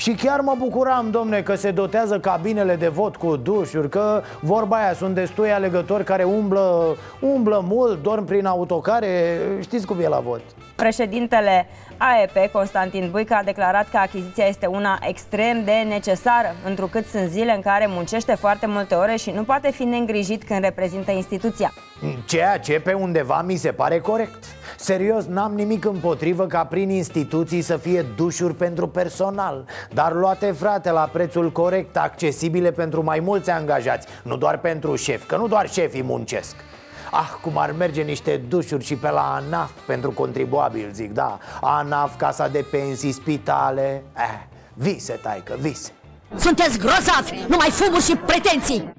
Și 0.02 0.12
chiar 0.12 0.40
mă 0.40 0.56
bucuram, 0.58 1.12
domne, 1.12 1.42
că 1.42 1.56
se 1.56 1.72
dotează 1.72 2.20
cabinele 2.20 2.76
de 2.76 2.88
vot 2.88 3.16
cu 3.16 3.36
dușuri 3.36 3.90
Că 3.90 4.22
vorba 4.40 4.76
aia, 4.76 4.94
sunt 4.94 5.16
destui 5.16 5.52
alegători 5.52 6.04
care 6.04 6.24
umblă, 6.24 6.96
umblă 7.20 7.64
mult, 7.68 8.04
dorm 8.04 8.26
prin 8.26 8.46
autocare, 8.46 9.40
știți 9.60 9.86
cum 9.86 10.00
e 10.00 10.08
la 10.08 10.20
vot 10.20 10.42
Președintele 10.76 11.68
AEP, 11.98 12.52
Constantin 12.52 13.08
Buica, 13.12 13.38
a 13.38 13.44
declarat 13.44 13.90
că 13.90 13.98
achiziția 13.98 14.46
este 14.46 14.66
una 14.66 15.00
extrem 15.08 15.64
de 15.64 15.86
necesară, 15.88 16.56
întrucât 16.66 17.06
sunt 17.06 17.30
zile 17.30 17.54
în 17.56 17.62
care 17.62 17.86
muncește 17.90 18.36
foarte 18.36 18.66
multe 18.66 18.96
ore 18.96 19.16
și 19.16 19.32
nu 19.32 19.44
poate 19.44 19.72
fi 19.72 19.84
neîngrijit 19.84 20.44
când 20.44 20.64
reprezintă 20.64 21.12
instituția. 21.12 21.74
Ceea 22.26 22.60
ce 22.60 22.80
pe 22.80 22.94
undeva 22.94 23.42
mi 23.42 23.56
se 23.56 23.72
pare 23.72 24.00
corect. 24.00 24.44
Serios, 24.82 25.26
n-am 25.26 25.54
nimic 25.54 25.86
împotrivă 25.86 26.46
ca 26.48 26.66
prin 26.66 26.90
instituții 26.90 27.62
să 27.62 27.78
fie 27.78 28.06
dușuri 28.16 28.56
pentru 28.56 28.88
personal 28.88 29.66
Dar 29.94 30.14
luate, 30.14 30.52
frate, 30.52 30.92
la 30.92 31.10
prețul 31.12 31.52
corect, 31.52 31.98
accesibile 31.98 32.72
pentru 32.72 33.04
mai 33.04 33.20
mulți 33.20 33.50
angajați 33.50 34.08
Nu 34.24 34.38
doar 34.38 34.60
pentru 34.60 34.96
șef, 34.96 35.26
că 35.26 35.36
nu 35.36 35.48
doar 35.48 35.70
șefii 35.70 36.04
muncesc. 36.04 36.56
Ah, 37.12 37.30
cum 37.42 37.58
ar 37.58 37.72
merge 37.72 38.02
niște 38.02 38.42
dușuri 38.48 38.84
și 38.84 38.96
pe 38.96 39.10
la 39.10 39.34
ANAF 39.36 39.72
pentru 39.86 40.12
contribuabil, 40.12 40.90
zic, 40.94 41.14
da. 41.14 41.38
ANAF, 41.62 42.18
casa 42.18 42.48
de 42.48 42.66
pensii, 42.72 43.12
spitale. 43.12 44.04
Eh, 44.18 44.50
Vise, 44.74 45.20
taică, 45.22 45.56
vise. 45.60 45.92
Sunteți 46.36 46.78
grozavi, 46.78 47.46
numai 47.48 47.70
fumuri 47.70 48.04
și 48.04 48.16
pretenții 48.16 48.94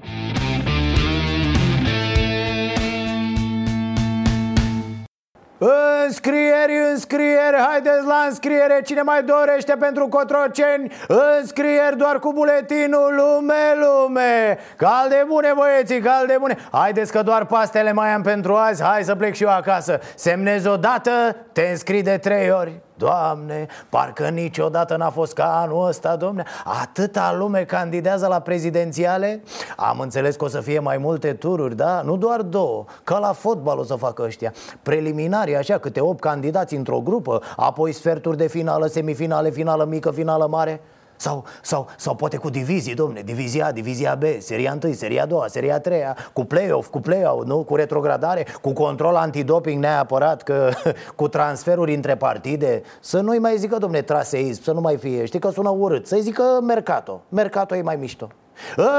Înscrieri, 6.07 6.90
înscrieri, 6.92 7.57
haideți 7.68 8.07
la 8.07 8.25
înscriere. 8.29 8.81
Cine 8.85 9.03
mai 9.03 9.22
dorește 9.22 9.77
pentru 9.79 10.09
Cotroceni 10.09 10.92
Înscrieri 11.38 11.96
doar 11.96 12.18
cu 12.18 12.33
buletinul 12.33 13.14
Lume, 13.16 13.55
lume. 13.81 14.59
Calde 14.77 15.25
bune 15.27 15.53
băieții, 15.55 16.01
calde 16.01 16.37
bune. 16.38 16.57
Haideți 16.72 17.12
că 17.12 17.22
doar 17.22 17.44
pastele 17.44 17.92
mai 17.92 18.09
am 18.12 18.22
pentru 18.22 18.55
azi. 18.55 18.83
Hai 18.83 19.05
să 19.05 19.14
plec 19.14 19.35
și 19.35 19.42
eu 19.42 19.51
acasă. 19.51 20.01
Semnezi 20.14 20.68
odată, 20.68 21.37
te 21.53 21.62
înscrii 21.70 22.03
de 22.03 22.18
trei 22.18 22.51
ori 22.51 22.81
Doamne, 23.03 23.67
parcă 23.88 24.29
niciodată 24.29 24.97
n-a 24.97 25.11
fost 25.11 25.33
ca 25.33 25.61
anul 25.61 25.87
ăsta, 25.87 26.17
domne 26.17 26.45
Atâta 26.83 27.35
lume 27.38 27.65
candidează 27.65 28.27
la 28.27 28.41
prezidențiale. 28.41 29.43
Am 29.77 30.01
înțeles 30.01 30.37
că 30.37 30.45
o 30.45 30.49
să 30.49 30.61
fie 30.61 30.79
mai 30.79 30.99
multe 30.99 31.33
tururi, 31.33 31.77
da? 31.77 32.03
Nu 32.03 32.17
doar 32.17 32.43
două, 32.43 32.85
ca 33.05 33.19
la 33.19 33.33
fotbal 33.33 33.79
o 33.79 33.83
să 33.83 33.95
facă 33.95 34.23
ăștia. 34.23 34.53
Preliminari, 34.83 35.57
așa, 35.57 35.79
câte 35.79 36.01
8 36.01 36.21
candidați 36.21 36.75
într-o 36.75 37.01
grupă 37.01 37.43
Apoi 37.57 37.93
sferturi 37.93 38.37
de 38.37 38.47
finală, 38.47 38.87
semifinale, 38.87 39.51
finală 39.51 39.85
mică, 39.85 40.11
finală 40.11 40.47
mare 40.47 40.81
sau, 41.23 41.45
sau, 41.63 41.87
sau 41.97 42.15
poate 42.15 42.37
cu 42.37 42.51
divizii, 42.51 42.95
domne, 42.95 43.21
divizia 43.21 43.67
A, 43.67 43.73
divizia 43.73 44.15
B, 44.15 44.23
seria 44.39 44.79
1, 44.83 44.93
seria 44.93 45.27
2, 45.27 45.41
seria 45.47 45.81
3 45.81 46.03
Cu 46.33 46.45
play-off, 46.45 46.89
cu 46.89 47.01
play-out, 47.01 47.47
nu? 47.47 47.65
Cu 47.65 47.77
retrogradare, 47.77 48.47
cu 48.63 48.73
control 48.73 49.15
antidoping 49.15 49.83
neapărat 49.83 50.43
Că 50.43 50.71
cu 51.21 51.29
transferuri 51.29 51.95
între 51.95 52.17
partide. 52.17 52.83
Să 53.01 53.21
nu-i 53.21 53.39
mai 53.39 53.57
zică, 53.57 53.77
domne, 53.79 54.03
traseism, 54.03 54.63
să 54.63 54.73
nu 54.73 54.81
mai 54.81 54.97
fie. 54.97 55.25
Știi 55.25 55.39
că 55.39 55.51
sună 55.51 55.71
urât, 55.71 56.07
să-i 56.07 56.21
zică 56.21 56.43
Mercato. 56.67 57.23
Mercato 57.29 57.77
e 57.77 57.83
mai 57.83 57.97
mișto 57.97 58.29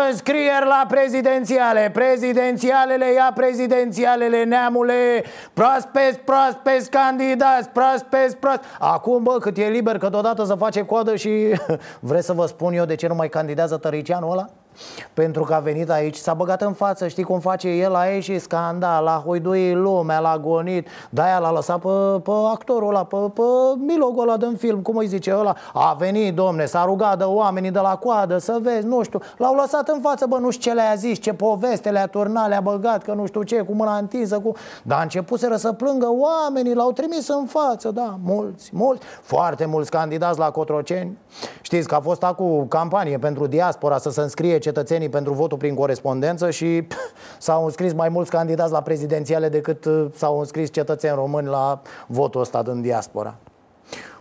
Înscrieri 0.10 0.66
la 0.66 0.86
prezidențiale. 0.88 1.90
Prezidențialele 1.94 3.14
ia 3.14 3.32
prezidențialele 3.36 4.44
Neamule. 4.44 5.24
Proaspeți, 5.54 6.20
proaspeți 6.20 6.90
candidați 6.90 7.70
Proaspeți, 7.70 8.38
proaspeți. 8.38 8.70
Acum 8.80 9.24
bă 9.24 9.38
cât 9.40 9.58
e 9.58 9.68
liber 9.68 9.98
că 9.98 10.10
deodată 10.10 10.44
să 10.44 10.56
face 10.56 10.86
coadă 10.86 11.16
și 11.16 11.60
Vreți 12.00 12.26
să 12.26 12.34
vă 12.34 12.46
spun 12.46 12.74
eu 12.74 12.86
de 12.86 12.96
ce 12.96 13.08
nu 13.08 13.16
mai 13.16 13.30
candidează 13.30 13.78
Tăricianul 13.78 14.32
ăla? 14.32 14.50
Pentru 15.14 15.44
că 15.44 15.54
a 15.54 15.60
venit 15.60 15.90
aici, 15.90 16.16
s-a 16.16 16.34
băgat 16.34 16.62
în 16.62 16.74
față 16.74 17.08
Știi 17.08 17.24
cum 17.24 17.40
face 17.40 17.68
el, 17.68 17.96
a 17.96 18.06
ieșit 18.06 18.42
scandal 18.42 19.08
A 19.08 19.22
hoidui 19.26 19.74
lumea, 19.74 20.20
l-a 20.20 20.38
gonit. 20.38 20.88
De-aia 21.10 21.40
l-a 21.40 21.52
lăsat 21.52 21.80
pe, 21.80 22.20
pe 22.24 22.32
actorul 22.52 22.88
ăla 22.90 23.04
Pe, 23.04 23.18
pe 23.34 23.42
milogul 23.78 24.30
ăla 24.30 24.38
din 24.38 24.56
film 24.56 24.82
Cum 24.82 24.98
îi 24.98 25.08
zice 25.08 25.36
ăla. 25.38 25.56
A 25.74 25.96
venit, 26.00 26.36
domne, 26.36 26.66
s-a 26.66 26.84
rugat 26.86 27.18
de 27.18 27.24
oamenii 27.24 27.72
de 27.72 27.80
la 27.80 27.96
coadă 27.96 28.38
Să 28.38 28.60
vezi, 28.62 28.86
nu 28.86 29.04
știu. 29.04 29.20
L-au 29.38 29.56
lăsat 29.56 29.88
în 29.88 30.00
față, 30.02 30.26
bă, 30.26 30.38
nu 30.38 30.50
știu 30.50 30.72
ce 30.72 30.78
le-a 30.78 30.94
zis 30.96 31.20
Ce 31.20 31.34
poveste 31.34 31.90
le-a 31.90 32.08
turnat, 32.08 32.48
le-a 32.48 32.62
băgat 32.62 33.04
Că 33.04 33.14
nu 33.14 33.26
știu 33.26 33.44
ce, 33.44 33.62
cu 33.62 33.74
mâna 33.74 33.98
întinsă 33.98 34.40
cu... 34.40 34.52
Dar 34.84 35.00
a 35.00 35.02
început 35.02 35.40
să 35.40 35.72
plângă 35.72 36.08
oamenii 36.10 36.74
L-au 36.74 36.92
trimis 36.92 37.28
în 37.28 37.46
față, 37.46 37.92
da, 37.92 38.18
mulți, 38.24 38.70
mulți 38.74 39.06
Foarte 39.22 39.66
mulți 39.66 39.92
candidați 39.92 40.40
la 40.40 40.52
Cotroceni. 40.52 41.18
Știți 41.62 41.88
că 41.88 41.96
a 41.96 42.00
fost 42.00 42.24
acum 42.24 42.66
campanie 42.68 43.18
pentru 43.18 43.48
diaspora 43.48 43.98
Să 43.98 44.10
se 44.10 44.22
înscrie 44.22 44.58
cetățenii 44.64 45.10
pentru 45.10 45.34
votul 45.34 45.58
prin 45.58 45.76
corespondență 45.76 46.50
și 46.50 46.88
s-au 47.38 47.66
înscris 47.66 47.94
mai 47.94 48.10
mulți 48.10 48.30
candidați 48.30 48.72
la 48.72 48.82
prezidențiale 48.82 49.50
decât 49.50 49.86
uh, 49.86 50.06
s-au 50.16 50.40
înscris 50.40 50.72
cetățeni 50.72 51.16
români 51.16 51.48
la 51.48 51.82
votul 52.08 52.42
ăsta 52.42 52.64
din 52.64 52.82
diaspora. 52.82 53.36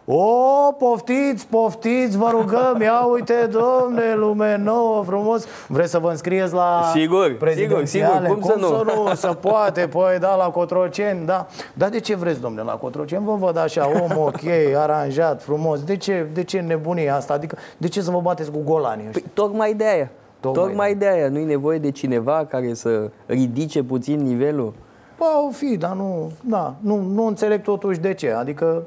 O, 0.05 0.73
poftiți, 0.79 1.47
poftiți, 1.47 2.17
vă 2.17 2.29
rugăm, 2.31 2.81
ia 2.81 3.01
uite, 3.01 3.51
domne, 3.51 4.15
lume 4.15 4.57
nouă, 4.57 5.03
frumos 5.03 5.47
Vreți 5.69 5.91
să 5.91 5.99
vă 5.99 6.11
înscrieți 6.11 6.55
la 6.55 6.91
sigur, 6.95 7.37
sigur, 7.55 7.85
sigur, 7.85 8.23
cum, 8.27 8.35
cum 8.35 8.43
să 8.43 8.57
nu? 8.59 8.67
să 8.67 8.93
nu, 8.97 9.15
să 9.15 9.37
poate, 9.41 9.89
păi 9.89 10.19
da, 10.21 10.35
la 10.35 10.45
Cotroceni, 10.51 11.27
da 11.27 11.47
Dar 11.75 11.89
de 11.89 12.01
ce 12.01 12.17
vreți, 12.17 12.41
domne, 12.41 12.63
la 12.63 12.73
Cotroceni? 12.73 13.25
Vă 13.25 13.35
văd 13.35 13.57
așa, 13.57 13.91
om 14.03 14.19
ok, 14.19 14.75
aranjat, 14.77 15.43
frumos 15.43 15.83
De 15.83 15.97
ce, 15.97 16.27
de 16.33 16.45
ce 16.45 16.61
nebunia 16.61 17.17
asta? 17.17 17.33
Adică, 17.33 17.57
de 17.77 17.89
ce 17.89 18.01
să 18.01 18.11
vă 18.11 18.21
bateți 18.21 18.51
cu 18.51 18.59
golanii 18.65 19.07
Păi, 19.07 19.25
tocmai 19.35 19.75
de 19.75 19.85
aia 19.85 20.11
Tocmai, 20.43 20.65
Tocmai 20.65 20.95
de 20.95 21.09
aia, 21.09 21.29
nu-i 21.29 21.45
nevoie 21.45 21.79
de 21.79 21.91
cineva 21.91 22.47
care 22.47 22.75
să 22.75 23.11
ridice 23.27 23.83
puțin 23.83 24.21
nivelul? 24.21 24.75
Bă, 25.19 25.25
o 25.49 25.51
fi, 25.51 25.77
dar 25.77 25.95
nu, 25.95 26.33
da, 26.45 26.75
nu, 26.81 27.01
nu 27.01 27.27
înțeleg 27.27 27.63
totuși 27.63 27.99
de 27.99 28.15
ce. 28.15 28.31
Adică, 28.31 28.83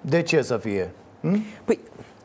de 0.00 0.22
ce 0.22 0.42
să 0.42 0.56
fie? 0.56 0.90
Hm? 1.20 1.38
Păi, 1.64 1.78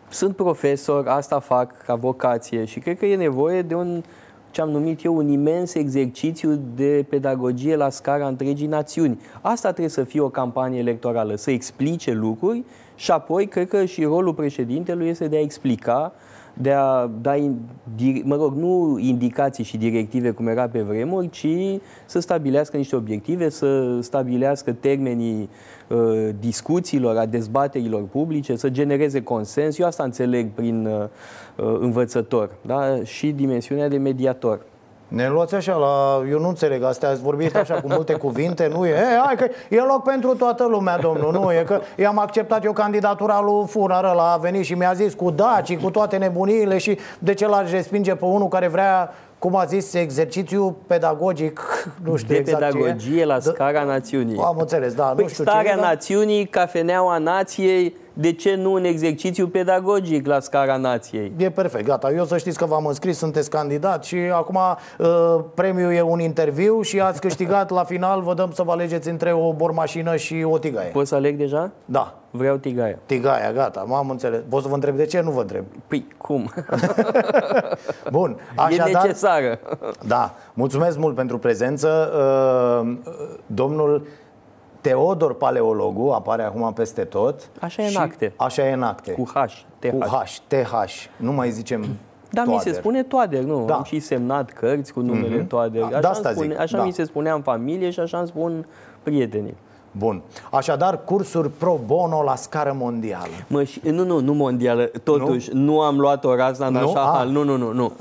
sunt 0.09 0.35
profesor, 0.35 1.07
asta 1.07 1.39
fac 1.39 1.83
ca 1.85 1.95
vocație 1.95 2.65
și 2.65 2.79
cred 2.79 2.97
că 2.97 3.05
e 3.05 3.15
nevoie 3.15 3.61
de 3.61 3.75
un 3.75 4.03
ce 4.51 4.61
am 4.61 4.69
numit 4.69 5.03
eu 5.03 5.15
un 5.15 5.27
imens 5.27 5.73
exercițiu 5.73 6.59
de 6.75 7.05
pedagogie 7.09 7.75
la 7.75 7.89
scara 7.89 8.27
întregii 8.27 8.67
națiuni. 8.67 9.19
Asta 9.41 9.69
trebuie 9.69 9.89
să 9.89 10.03
fie 10.03 10.19
o 10.19 10.29
campanie 10.29 10.79
electorală, 10.79 11.35
să 11.35 11.51
explice 11.51 12.11
lucruri 12.11 12.63
și 12.95 13.11
apoi 13.11 13.47
cred 13.47 13.67
că 13.67 13.85
și 13.85 14.03
rolul 14.03 14.33
președintelui 14.33 15.07
este 15.07 15.27
de 15.27 15.35
a 15.35 15.39
explica 15.39 16.13
de 16.61 16.71
a 16.71 17.09
da, 17.21 17.35
mă 18.23 18.35
rog, 18.35 18.55
nu 18.55 18.97
indicații 18.99 19.63
și 19.63 19.77
directive 19.77 20.31
cum 20.31 20.47
era 20.47 20.67
pe 20.67 20.81
vremuri, 20.81 21.29
ci 21.29 21.47
să 22.05 22.19
stabilească 22.19 22.77
niște 22.77 22.95
obiective, 22.95 23.49
să 23.49 23.99
stabilească 24.01 24.71
termenii 24.71 25.49
uh, 25.87 26.29
discuțiilor, 26.39 27.17
a 27.17 27.25
dezbaterilor 27.25 28.03
publice, 28.03 28.55
să 28.55 28.69
genereze 28.69 29.23
consens. 29.23 29.77
Eu 29.77 29.85
asta 29.85 30.03
înțeleg 30.03 30.49
prin 30.49 30.85
uh, 30.85 31.03
uh 31.55 31.77
învățător, 31.79 32.49
da? 32.61 33.03
și 33.03 33.31
dimensiunea 33.31 33.87
de 33.87 33.97
mediator. 33.97 34.61
Ne 35.11 35.29
luați 35.29 35.55
așa 35.55 35.75
la... 35.75 36.23
Eu 36.29 36.39
nu 36.39 36.47
înțeleg, 36.47 36.83
astea 36.83 37.09
ați 37.09 37.21
vorbit 37.21 37.55
așa 37.55 37.73
cu 37.73 37.87
multe 37.87 38.13
cuvinte 38.13 38.67
Nu 38.73 38.85
e, 38.85 38.91
e 38.91 39.21
hai 39.25 39.35
că 39.35 39.47
e 39.69 39.81
loc 39.81 40.03
pentru 40.03 40.35
toată 40.35 40.67
lumea, 40.69 40.97
domnul 40.97 41.31
Nu 41.31 41.51
e? 41.51 41.63
Că 41.67 41.79
i-am 41.95 42.19
acceptat 42.19 42.63
eu 42.63 42.73
candidatura 42.73 43.41
lui 43.41 43.67
Funar 43.67 44.03
la 44.03 44.31
a 44.31 44.37
venit 44.37 44.65
și 44.65 44.73
mi-a 44.73 44.93
zis 44.93 45.13
cu 45.13 45.29
daci, 45.29 45.77
cu 45.77 45.89
toate 45.89 46.17
nebuniile 46.17 46.77
Și 46.77 46.97
de 47.19 47.33
ce 47.33 47.47
l-aș 47.47 47.71
respinge 47.71 48.15
pe 48.15 48.25
unul 48.25 48.47
care 48.47 48.67
vrea 48.67 49.13
cum 49.39 49.55
a 49.55 49.65
zis, 49.65 49.93
exercițiu 49.93 50.77
pedagogic, 50.87 51.61
nu 52.05 52.15
știu 52.15 52.33
de 52.33 52.39
exact 52.39 52.59
pedagogie 52.59 53.19
ce 53.19 53.25
la 53.25 53.39
scara 53.39 53.83
națiunii. 53.83 54.37
Am 54.37 54.57
înțeles, 54.59 54.93
da, 54.93 55.03
păi 55.03 55.23
nu 55.23 55.29
știu 55.29 55.43
starea 55.43 55.73
ce, 55.73 55.79
națiunii, 55.79 56.45
cafeneaua 56.45 57.17
nației, 57.17 57.95
de 58.21 58.33
ce 58.33 58.55
nu 58.55 58.71
un 58.71 58.83
exercițiu 58.83 59.47
pedagogic 59.47 60.27
la 60.27 60.39
scara 60.39 60.77
nației? 60.77 61.31
E 61.37 61.49
perfect, 61.49 61.85
gata. 61.85 62.11
Eu 62.11 62.25
să 62.25 62.37
știți 62.37 62.57
că 62.57 62.65
v-am 62.65 62.85
înscris, 62.85 63.17
sunteți 63.17 63.49
candidat 63.49 64.03
și 64.03 64.15
acum 64.15 64.59
uh, 64.97 65.39
premiul 65.53 65.93
e 65.93 66.01
un 66.01 66.19
interviu 66.19 66.81
și 66.81 66.99
ați 66.99 67.21
câștigat 67.21 67.69
la 67.69 67.83
final, 67.83 68.21
vă 68.21 68.33
dăm 68.33 68.51
să 68.51 68.63
vă 68.63 68.71
alegeți 68.71 69.09
între 69.09 69.33
o 69.33 69.53
bormașină 69.53 70.15
și 70.15 70.45
o 70.49 70.57
tigaie. 70.57 70.89
Poți 70.89 71.09
să 71.09 71.15
aleg 71.15 71.37
deja? 71.37 71.71
Da. 71.85 72.15
Vreau 72.33 72.57
tigaia. 72.57 72.97
Tigaia, 73.05 73.51
gata, 73.51 73.83
m-am 73.87 74.09
înțeles. 74.09 74.39
Pot 74.49 74.61
să 74.61 74.67
vă 74.67 74.73
întreb 74.73 74.95
de 74.95 75.05
ce? 75.05 75.21
Nu 75.21 75.31
vă 75.31 75.41
întreb. 75.41 75.63
Păi, 75.87 76.07
cum? 76.17 76.53
Bun, 78.11 78.37
așadar... 78.55 78.87
E 78.87 78.91
necesară. 78.91 79.59
Da, 80.07 80.33
mulțumesc 80.53 80.97
mult 80.97 81.15
pentru 81.15 81.37
prezență. 81.37 82.11
Uh, 82.83 82.97
domnul 83.45 84.07
Teodor 84.81 85.33
Paleologu 85.33 86.09
apare 86.09 86.43
acum 86.43 86.73
peste 86.73 87.03
tot. 87.03 87.49
Așa 87.59 87.83
e 87.83 87.87
în 87.87 87.95
acte. 87.95 88.33
Așa 88.35 88.67
e 88.67 88.73
în 88.73 88.83
acte. 88.83 89.11
Cu 89.11 89.31
H, 89.33 89.63
TH. 89.79 89.89
Cu 89.89 89.99
H, 89.99 90.37
TH. 90.47 90.73
Nu 91.17 91.31
mai 91.31 91.51
zicem 91.51 91.85
da, 92.31 92.43
toader. 92.43 92.65
mi 92.65 92.71
se 92.71 92.79
spune 92.79 93.03
Toader, 93.03 93.43
nu? 93.43 93.65
Da. 93.65 93.75
Am 93.75 93.83
și 93.83 93.99
semnat 93.99 94.51
cărți 94.51 94.93
cu 94.93 94.99
numele 94.99 95.43
mm-hmm. 95.43 95.47
Toader. 95.47 95.83
Așa, 95.83 95.99
da, 95.99 96.09
asta 96.09 96.31
spune, 96.31 96.47
zic. 96.47 96.59
așa 96.59 96.77
da. 96.77 96.83
mi 96.83 96.91
se 96.91 97.03
spunea 97.03 97.33
în 97.33 97.41
familie 97.41 97.89
și 97.89 97.99
așa 97.99 98.17
îmi 98.17 98.27
spun 98.27 98.67
prietenii. 99.03 99.55
Bun. 99.91 100.21
Așadar, 100.51 101.03
cursuri 101.03 101.49
pro 101.49 101.79
bono 101.85 102.23
la 102.23 102.35
scară 102.35 102.75
mondială. 102.77 103.31
Mă, 103.47 103.63
și, 103.63 103.81
nu, 103.83 104.03
nu, 104.03 104.19
nu 104.19 104.33
mondială. 104.33 104.83
Totuși, 105.03 105.49
nu, 105.53 105.61
nu 105.61 105.81
am 105.81 105.99
luat 105.99 106.25
o 106.25 106.35
razna 106.35 106.67
în 106.67 106.75
așa 106.75 107.11
hal. 107.13 107.27
Nu, 107.27 107.43
nu, 107.43 107.57
nu. 107.57 107.71
Nu. 107.71 107.91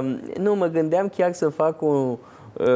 uh, 0.00 0.16
nu, 0.44 0.54
mă 0.54 0.66
gândeam 0.66 1.08
chiar 1.08 1.32
să 1.32 1.48
fac 1.48 1.82
un, 1.82 2.16
uh, 2.52 2.66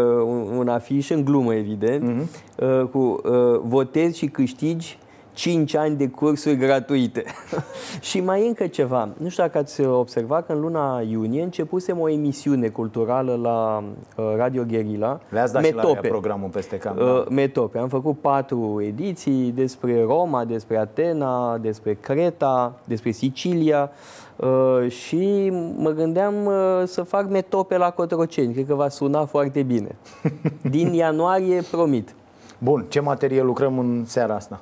un 0.58 0.68
afiș 0.68 1.10
în 1.10 1.24
glumă, 1.24 1.54
evident, 1.54 2.02
uh-huh. 2.02 2.80
uh, 2.80 2.88
cu 2.90 2.98
uh, 2.98 3.60
votezi 3.62 4.18
și 4.18 4.26
câștigi 4.26 4.98
5 5.36 5.74
ani 5.74 5.96
de 5.96 6.08
cursuri 6.08 6.56
gratuite. 6.56 7.24
și 8.08 8.20
mai 8.20 8.46
încă 8.46 8.66
ceva. 8.66 9.08
Nu 9.16 9.28
știu 9.28 9.42
dacă 9.42 9.58
ați 9.58 9.84
observat 9.84 10.46
că 10.46 10.52
în 10.52 10.60
luna 10.60 11.00
iunie 11.08 11.42
începusem 11.42 12.00
o 12.00 12.08
emisiune 12.08 12.68
culturală 12.68 13.38
la 13.42 13.84
uh, 14.16 14.34
Radio 14.36 14.64
Guerilla. 14.68 15.20
Le-ați 15.28 15.52
dat 15.52 15.62
Metope. 15.62 15.86
și 15.86 16.02
la 16.02 16.08
programul 16.08 16.48
peste 16.48 16.78
cam. 16.78 16.96
Uh, 16.96 17.26
Metope. 17.30 17.78
Am 17.78 17.88
făcut 17.88 18.18
patru 18.18 18.82
ediții 18.86 19.52
despre 19.54 20.02
Roma, 20.02 20.44
despre 20.44 20.76
Atena, 20.76 21.58
despre 21.58 21.94
Creta, 21.94 22.74
despre 22.84 23.10
Sicilia. 23.10 23.90
Uh, 24.36 24.90
și 24.90 25.50
mă 25.76 25.90
gândeam 25.90 26.34
uh, 26.46 26.82
să 26.84 27.02
fac 27.02 27.28
metope 27.28 27.76
la 27.76 27.90
Cotroceni. 27.90 28.52
Cred 28.52 28.66
că 28.66 28.74
va 28.74 28.88
suna 28.88 29.24
foarte 29.24 29.62
bine. 29.62 29.96
Din 30.70 30.92
ianuarie, 30.92 31.62
promit. 31.70 32.14
Bun, 32.58 32.84
ce 32.88 33.00
materie 33.00 33.42
lucrăm 33.42 33.78
în 33.78 34.04
seara 34.06 34.34
asta? 34.34 34.60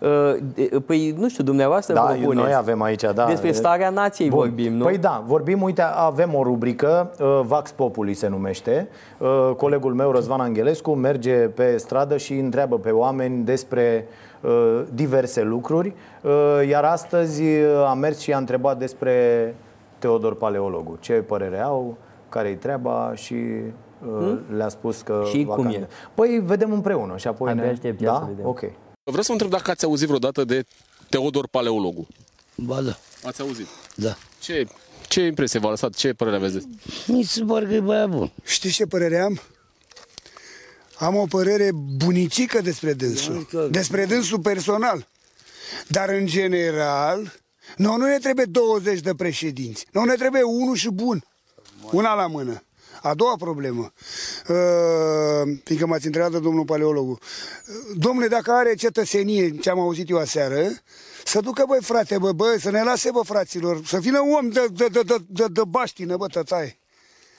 Uh, 0.00 0.80
păi, 0.86 1.14
nu 1.18 1.28
știu, 1.28 1.44
dumneavoastră 1.44 1.94
da, 1.94 2.00
propuneți. 2.00 2.34
noi 2.34 2.54
avem 2.54 2.82
aici, 2.82 3.02
da. 3.14 3.24
Despre 3.26 3.52
starea 3.52 3.90
nației 3.90 4.28
Bun. 4.28 4.38
vorbim, 4.38 4.72
nu? 4.72 4.84
Păi 4.84 4.98
da, 4.98 5.22
vorbim, 5.26 5.62
uite, 5.62 5.82
avem 5.82 6.34
o 6.34 6.42
rubrică, 6.42 7.10
uh, 7.20 7.40
Vax 7.42 7.70
Populi 7.70 8.14
se 8.14 8.28
numește. 8.28 8.88
Uh, 9.18 9.50
colegul 9.56 9.94
meu, 9.94 10.10
Răzvan 10.10 10.40
Angelescu, 10.40 10.90
merge 10.90 11.34
pe 11.34 11.76
stradă 11.76 12.16
și 12.16 12.34
întreabă 12.34 12.78
pe 12.78 12.90
oameni 12.90 13.44
despre 13.44 14.06
diverse 14.94 15.42
lucruri. 15.42 15.94
Iar 16.68 16.84
astăzi 16.84 17.42
a 17.86 17.94
mers 17.94 18.18
și 18.18 18.32
a 18.32 18.38
întrebat 18.38 18.78
despre 18.78 19.14
Teodor 19.98 20.34
Paleologu. 20.34 20.96
Ce 21.00 21.12
părere 21.12 21.60
au, 21.60 21.96
care-i 22.28 22.54
treaba 22.54 23.12
și 23.14 23.36
hmm? 24.02 24.40
le-a 24.56 24.68
spus 24.68 25.02
că... 25.02 25.22
Și 25.24 25.44
cum 25.44 25.66
e? 25.66 25.88
Păi 26.14 26.42
vedem 26.44 26.72
împreună 26.72 27.16
și 27.16 27.28
apoi 27.28 27.50
Abia 27.50 27.62
ne... 27.62 27.70
aștept, 27.70 28.02
da? 28.02 28.14
să 28.14 28.24
vedem. 28.28 28.46
Ok. 28.46 28.62
Vreau 29.04 29.22
să 29.22 29.26
vă 29.26 29.32
întreb 29.32 29.50
dacă 29.50 29.70
ați 29.70 29.84
auzit 29.84 30.06
vreodată 30.06 30.44
de 30.44 30.64
Teodor 31.08 31.48
Paleologu. 31.48 32.08
Ba 32.54 32.80
da. 32.80 32.98
Ați 33.24 33.40
auzit? 33.40 33.66
Da. 33.94 34.16
Ce, 34.40 34.66
ce 35.08 35.20
impresie 35.20 35.58
v-a 35.58 35.68
lăsat? 35.68 35.94
Ce 35.94 36.12
părere 36.12 36.36
aveți? 36.36 36.66
Mi 37.06 37.22
se 37.22 37.44
pare 37.44 37.66
că 37.66 37.72
e 37.74 37.80
băiat 37.80 38.08
bun. 38.08 38.32
Știți 38.44 38.74
ce 38.74 38.86
părere 38.86 39.18
am? 39.20 39.40
Am 40.94 41.16
o 41.16 41.26
părere 41.26 41.70
bunicică 41.96 42.60
despre 42.60 42.92
dânsul. 42.92 43.48
Da, 43.52 43.66
despre 43.66 44.04
dânsul 44.04 44.40
personal. 44.40 45.08
Dar 45.88 46.08
în 46.08 46.26
general, 46.26 47.32
nu, 47.76 47.96
nu 47.96 48.06
ne 48.06 48.18
trebuie 48.18 48.44
20 48.44 49.00
de 49.00 49.14
președinți. 49.14 49.86
Nu 49.92 50.04
ne 50.04 50.14
trebuie 50.14 50.42
unul 50.42 50.76
și 50.76 50.88
bun. 50.88 51.24
Una 51.90 52.14
la 52.14 52.26
mână. 52.26 52.62
A 53.02 53.14
doua 53.14 53.34
problemă, 53.38 53.92
uh, 54.48 55.58
fiindcă 55.64 55.86
m-ați 55.86 56.06
întrebat 56.06 56.30
de 56.30 56.38
domnul 56.38 56.64
paleologu, 56.64 57.18
domnule, 57.96 58.26
dacă 58.26 58.52
are 58.52 58.74
cetățenie, 58.74 59.50
ce 59.50 59.70
am 59.70 59.78
auzit 59.78 60.10
eu 60.10 60.18
aseară, 60.18 60.68
să 61.24 61.40
ducă, 61.40 61.64
băi, 61.68 61.78
frate, 61.82 62.18
bă, 62.18 62.32
bă, 62.32 62.56
să 62.60 62.70
ne 62.70 62.82
lase, 62.82 63.10
bă, 63.10 63.20
fraților, 63.24 63.80
să 63.84 63.98
vină 63.98 64.20
om 64.38 64.48
de, 64.48 64.66
de, 64.72 64.86
de, 64.92 65.00
de, 65.06 65.16
de, 65.26 65.44
de 65.52 65.60
baștină, 65.68 66.16
bă, 66.16 66.26
tătaie. 66.26 66.78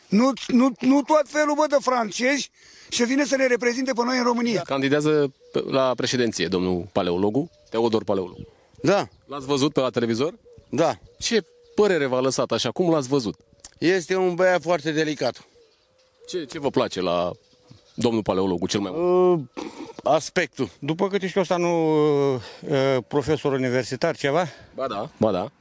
Nu, 0.08 0.32
nu, 0.48 0.72
nu 0.80 1.02
tot 1.02 1.26
felul, 1.26 1.56
bă, 1.56 1.66
de 1.70 1.78
francezi 1.80 2.52
și 2.90 3.04
vine 3.04 3.26
să 3.26 3.36
ne 3.36 3.48
reprezinte 3.48 3.92
pe 3.94 4.02
noi 4.04 4.18
în 4.18 4.24
România. 4.24 4.62
Candidează 4.62 5.34
la 5.68 5.94
președinție, 5.96 6.48
domnul 6.48 6.90
paleologu, 6.92 7.50
Teodor 7.70 8.04
Paleologu. 8.04 8.48
Da. 8.82 9.08
L-ați 9.26 9.46
văzut 9.46 9.74
pe 9.74 9.80
la 9.80 9.90
televizor? 9.90 10.34
Da. 10.70 10.96
Ce 11.18 11.46
părere 11.76 12.06
v-a 12.06 12.20
lăsat 12.20 12.52
așa? 12.52 12.72
Cum 12.72 12.90
l-ați 12.90 13.08
văzut? 13.08 13.36
Este 13.78 14.16
un 14.16 14.36
băiat 14.36 14.62
foarte 14.62 14.92
delicat. 14.92 15.46
Ce, 16.32 16.46
ce 16.46 16.60
vă 16.60 16.70
place 16.70 17.02
la 17.02 17.32
domnul 17.94 18.22
paleologu 18.22 18.68
cel 18.68 18.80
mai 18.80 18.92
mult? 18.94 19.40
Uh, 19.56 19.64
aspectul. 20.04 20.70
După 20.80 21.08
câte 21.08 21.28
știu 21.28 21.42
ăsta 21.42 21.58
nu 21.58 21.94
uh, 22.34 22.40
profesor 23.08 23.54
universitar 23.54 24.16
ceva? 24.16 24.48
Ba 24.76 24.88
da, 24.88 25.10
ba 25.18 25.32
da. 25.32 25.52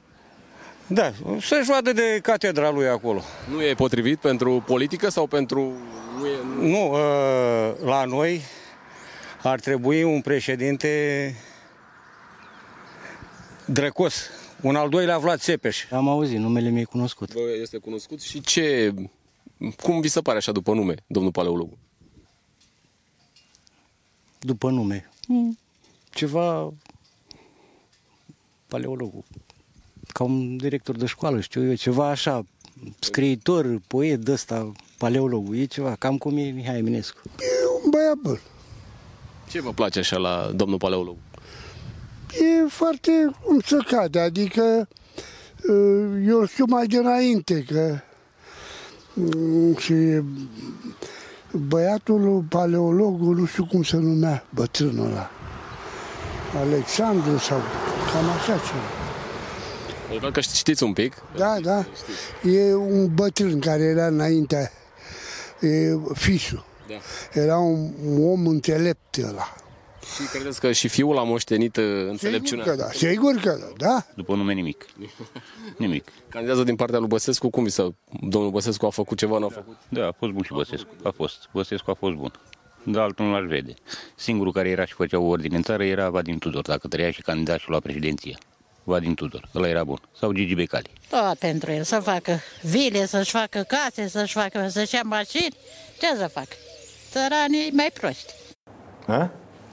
Da, 0.87 1.12
se 1.40 1.61
joadă 1.64 1.92
de 1.92 2.18
catedra 2.22 2.70
lui 2.70 2.88
acolo. 2.88 3.22
Nu 3.50 3.62
e 3.62 3.74
potrivit 3.74 4.18
pentru 4.18 4.62
politică 4.66 5.09
sau 5.09 5.26
pentru... 5.26 5.72
Nu, 6.18 6.26
e... 6.26 6.68
nu 6.68 6.90
uh, 6.92 7.74
la 7.85 8.04
noi 8.04 8.40
ar 9.42 9.61
trebui 9.61 10.02
un 10.02 10.20
președinte 10.20 11.35
drăcos. 13.64 14.30
Un 14.61 14.76
al 14.76 14.88
doilea 14.88 15.18
Vlad 15.18 15.40
Țepeș. 15.40 15.90
Am 15.90 16.09
auzit, 16.09 16.38
numele 16.38 16.68
mi-e 16.68 16.84
cunoscut. 16.84 17.32
Vă 17.32 17.40
este 17.61 17.78
cunoscut 17.78 18.20
și 18.20 18.40
ce 18.40 18.95
cum 19.82 20.00
vi 20.00 20.08
se 20.08 20.20
pare 20.20 20.36
așa 20.36 20.52
după 20.52 20.74
nume, 20.74 20.94
domnul 21.06 21.32
paleologu? 21.32 21.78
După 24.38 24.70
nume? 24.70 25.11
Hmm. 25.26 25.58
Ceva 26.11 26.72
paleologul. 28.66 29.24
Ca 30.12 30.24
un 30.24 30.56
director 30.56 30.96
de 30.96 31.06
școală, 31.06 31.40
știu 31.40 31.68
eu, 31.68 31.74
ceva 31.74 32.08
așa, 32.08 32.44
scriitor, 32.98 33.80
poet 33.86 34.20
de 34.20 34.32
ăsta, 34.32 34.72
paleologul, 34.98 35.56
e 35.56 35.64
ceva, 35.64 35.94
cam 35.94 36.18
cum 36.18 36.36
e 36.36 36.50
Mihai 36.50 36.78
Eminescu. 36.78 37.20
E 37.24 37.84
un 37.84 37.90
băiat 37.90 38.16
bun. 38.16 38.40
Ce 39.50 39.61
vă 39.61 39.72
place 39.72 39.98
așa 39.98 40.16
la 40.16 40.50
domnul 40.54 40.78
paleolog? 40.78 41.16
E 42.30 42.68
foarte 42.68 43.30
înțăcat, 43.46 44.14
adică 44.14 44.88
eu 46.26 46.46
știu 46.46 46.64
mai 46.68 46.86
dinainte 46.86 47.62
că 47.62 48.00
Mm, 48.00 48.09
și 49.76 50.22
băiatul 51.52 52.44
paleologul, 52.48 53.36
nu 53.36 53.44
știu 53.44 53.66
cum 53.66 53.82
se 53.82 53.96
numea, 53.96 54.44
bătrânul 54.50 55.06
ăla, 55.06 55.30
Alexandru 56.56 57.38
sau 57.38 57.58
cam 58.12 58.30
așa 58.30 58.52
ceva. 58.52 60.18
Văd 60.20 60.32
că 60.32 60.40
știți 60.40 60.82
un 60.82 60.92
pic. 60.92 61.14
Da, 61.36 61.56
da. 61.62 61.84
E 62.50 62.74
un 62.74 63.14
bătrân 63.14 63.61
care 63.61 63.82
era 63.82 64.06
înainte, 64.06 64.72
e, 65.61 65.96
fișul. 66.14 66.64
Da. 66.88 66.94
Era 67.40 67.58
un, 67.58 67.90
un 68.04 68.30
om 68.30 68.46
înțelept 68.46 69.16
ăla. 69.28 69.54
Și 70.14 70.28
credeți 70.32 70.61
că 70.61 70.72
și 70.72 70.88
fiul 70.88 71.18
a 71.18 71.22
moștenit 71.22 71.76
uh, 71.76 71.84
înțelepciunea? 72.08 72.64
Sigur 72.64 72.76
că 72.76 72.82
da, 72.82 72.90
sigur 72.92 73.34
că 73.34 73.58
da, 73.61 73.86
da. 73.86 74.06
După 74.14 74.34
nume 74.34 74.52
nimic. 74.52 74.86
Nimic. 75.76 76.08
Candidează 76.28 76.62
din 76.62 76.76
partea 76.76 76.98
lui 76.98 77.08
Băsescu, 77.08 77.50
cum 77.50 77.64
vi 77.64 77.70
se... 77.70 77.94
Domnul 78.20 78.50
Băsescu 78.50 78.86
a 78.86 78.90
făcut 78.90 79.18
ceva, 79.18 79.38
n-a 79.38 79.48
făcut? 79.48 79.76
Da, 79.88 80.06
a 80.06 80.12
fost 80.18 80.32
bun 80.32 80.42
și 80.42 80.52
Băsescu. 80.52 80.88
A 81.02 81.11
fost. 81.11 81.48
Băsescu 81.52 81.90
a 81.90 81.94
fost 81.94 82.14
bun. 82.14 82.32
Dar 82.82 83.02
altul 83.02 83.24
nu 83.24 83.32
l-aș 83.32 83.46
vede. 83.48 83.74
Singurul 84.14 84.52
care 84.52 84.68
era 84.68 84.84
și 84.84 84.92
făcea 84.92 85.18
o 85.18 85.26
ordine 85.26 85.56
în 85.56 85.62
țară 85.62 85.84
era 85.84 86.11
Vadim 86.11 86.38
Tudor, 86.38 86.62
dacă 86.62 86.88
trăia 86.88 87.11
și 87.11 87.22
candidat 87.22 87.58
și 87.58 87.70
la 87.70 87.80
președinție. 87.80 88.38
Vadim 88.84 89.14
Tudor, 89.14 89.48
ăla 89.54 89.68
era 89.68 89.84
bun. 89.84 90.00
Sau 90.18 90.32
Gigi 90.32 90.54
Becali. 90.54 90.90
Tot 91.08 91.38
pentru 91.38 91.70
el, 91.72 91.82
să 91.82 92.00
facă 92.00 92.40
vile, 92.62 93.06
să-și 93.06 93.30
facă 93.30 93.64
case, 93.68 94.08
să-și 94.08 94.32
facă, 94.32 94.68
să-și 94.68 94.94
ia 94.94 95.02
mașini. 95.04 95.56
Ce 96.00 96.16
să 96.16 96.26
facă? 96.32 96.56
Țăranii 97.11 97.70
mai 97.72 97.90
proști. 97.94 98.32
A? 99.06 99.30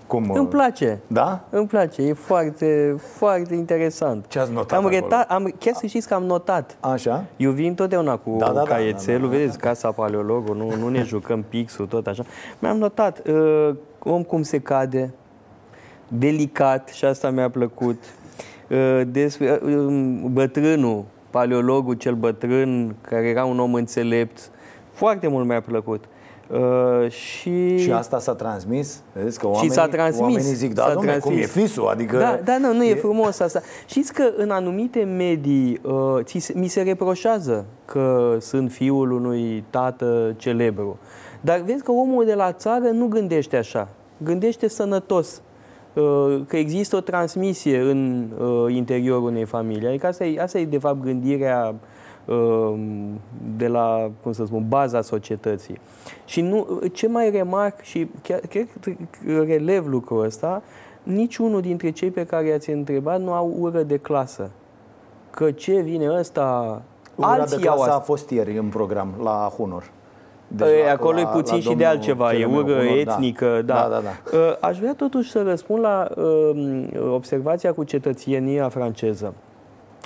Cum? 0.08 0.32
Îmi 0.34 0.47
place. 0.47 0.99
Da? 1.08 1.43
Îmi 1.49 1.68
place, 1.68 2.01
e 2.01 2.14
foarte, 2.14 2.95
foarte 2.97 3.55
interesant. 3.55 4.26
Ce 4.28 4.39
ați 4.39 4.51
notat 4.51 4.78
am 4.78 4.86
acolo? 4.86 4.99
reta, 4.99 5.26
am, 5.30 5.53
Chiar 5.60 5.74
să 5.74 5.86
știți 5.88 6.08
că 6.08 6.14
am 6.14 6.24
notat. 6.24 6.78
Așa? 6.80 7.26
Eu 7.38 7.51
vin 7.51 7.76
totdeauna 7.76 8.18
cu 8.18 8.36
Da, 8.38 8.45
da, 8.45 8.51
da, 8.51 8.62
caietelul, 8.62 9.20
da, 9.20 9.26
da, 9.28 9.32
da, 9.32 9.38
vedeți, 9.38 9.58
casa 9.58 9.91
paleologul, 9.91 10.55
nu, 10.55 10.76
nu 10.76 10.89
ne 10.89 11.03
jucăm 11.03 11.45
pixul, 11.49 11.86
tot 11.86 12.08
așa. 12.08 12.24
Mi-am 12.60 12.78
notat 12.78 13.22
uh, 13.28 13.76
om 13.99 14.24
cum 14.24 14.41
se 14.41 14.60
cade, 14.60 15.14
delicat, 16.08 16.89
și 16.89 17.05
asta 17.05 17.30
mi-a 17.30 17.49
plăcut, 17.49 18.03
uh, 18.70 19.01
despre 19.08 19.60
uh, 19.66 20.24
bătrânul, 20.32 21.03
paleologul 21.30 21.93
cel 21.93 22.14
bătrân, 22.14 22.95
care 23.01 23.28
era 23.28 23.45
un 23.45 23.60
om 23.60 23.74
înțelept, 23.74 24.49
foarte 24.91 25.28
mult 25.28 25.47
mi-a 25.47 25.62
plăcut. 25.62 26.03
Uh, 26.03 26.16
și... 27.10 27.78
Și 27.78 27.91
asta 27.91 28.20
s-a 28.20 28.34
transmis? 28.34 29.02
Vedeți 29.14 29.39
că 29.39 29.45
oamenii, 29.48 29.70
și 29.70 29.76
s-a 29.76 29.88
transmis. 29.88 30.22
oamenii 30.22 30.54
zic, 30.54 30.74
da, 30.74 30.84
s-a 30.84 30.93
domnule, 30.93 31.18
cum 31.18 31.32
e 31.32 31.36
transmis. 31.36 31.64
fisul? 31.64 31.88
Adică 31.88 32.18
Da, 32.18 32.39
da, 32.43 32.58
nu, 32.58 32.74
nu 32.74 32.84
e, 32.84 32.89
e 32.89 32.95
frumos 32.95 33.39
asta. 33.39 33.62
Știți 33.86 34.14
că 34.14 34.32
în 34.38 34.50
anumite 34.50 35.04
medii 35.04 35.80
uh, 35.84 35.93
ți, 36.24 36.38
se- 36.38 36.54
mi 36.56 36.68
se 36.68 36.82
reproșează 36.82 37.66
că 37.86 38.36
sunt 38.39 38.72
fiul 38.72 39.12
unui 39.12 39.64
tată 39.70 40.34
celebru. 40.38 40.98
Dar 41.41 41.62
vezi 41.66 41.84
că 41.84 41.91
omul 41.91 42.26
de 42.26 42.34
la 42.34 42.52
țară 42.52 42.89
nu 42.89 43.06
gândește 43.08 43.58
așa. 43.58 43.88
Gândește 44.18 44.68
sănătos. 44.68 45.41
Uh, 45.93 46.41
Că 46.48 46.58
există 46.58 46.95
o 46.95 47.00
transmisie 47.00 47.80
în 47.80 48.28
uh, 48.39 48.76
interiorul 48.76 49.28
unei 49.28 49.45
familii. 49.45 49.88
Adică 49.88 50.08
asta 50.08 50.26
e, 50.26 50.41
asta 50.41 50.60
e 50.60 50.66
de 50.66 50.78
fapt 50.78 51.02
gândirea 51.02 51.74
uh, 51.74 51.76
de 53.57 53.67
la, 53.67 54.11
cum 54.21 54.32
să 54.32 54.45
spun, 54.45 54.65
baza 54.67 55.01
societății. 55.01 55.80
Și 56.25 56.41
nu, 56.41 56.82
ce 56.93 57.07
mai 57.07 57.30
remarc 57.30 57.82
și 57.82 58.09
chiar, 58.21 58.39
chiar 58.49 58.65
relev 59.45 59.88
lucrul 59.88 60.23
ăsta, 60.23 60.61
niciunul 61.03 61.61
dintre 61.61 61.89
cei 61.89 62.11
pe 62.11 62.25
care 62.25 62.47
i-ați 62.47 62.69
întrebat 62.69 63.21
nu 63.21 63.34
au 63.34 63.55
ură 63.59 63.82
de 63.82 63.97
clasă. 63.97 64.49
Că 65.30 65.51
ce 65.51 65.80
vine 65.80 66.09
ăsta... 66.09 66.82
Ura 67.15 67.28
alții 67.28 67.57
de 67.57 67.67
au 67.67 67.75
clasă 67.75 67.89
asta. 67.89 68.01
a 68.01 68.03
fost 68.03 68.30
ieri 68.30 68.57
în 68.57 68.67
program, 68.67 69.13
la 69.23 69.51
Hunor. 69.57 69.91
Deci 70.47 70.86
acolo 70.91 71.19
e 71.19 71.28
puțin 71.32 71.59
și 71.59 71.73
de 71.73 71.86
altceva, 71.86 72.34
e 72.34 72.45
ură 72.45 72.73
Hunor, 72.73 72.97
etnică, 72.97 73.61
da. 73.65 73.73
Da, 73.73 73.88
da, 73.89 74.01
da. 74.01 74.38
Uh, 74.38 74.57
Aș 74.59 74.80
vrea 74.80 74.93
totuși 74.93 75.32
să 75.32 75.41
răspund 75.41 75.82
la 75.82 76.07
uh, 76.15 76.88
observația 77.13 77.73
cu 77.73 77.84
cetățenia 77.84 78.69
franceză 78.69 79.34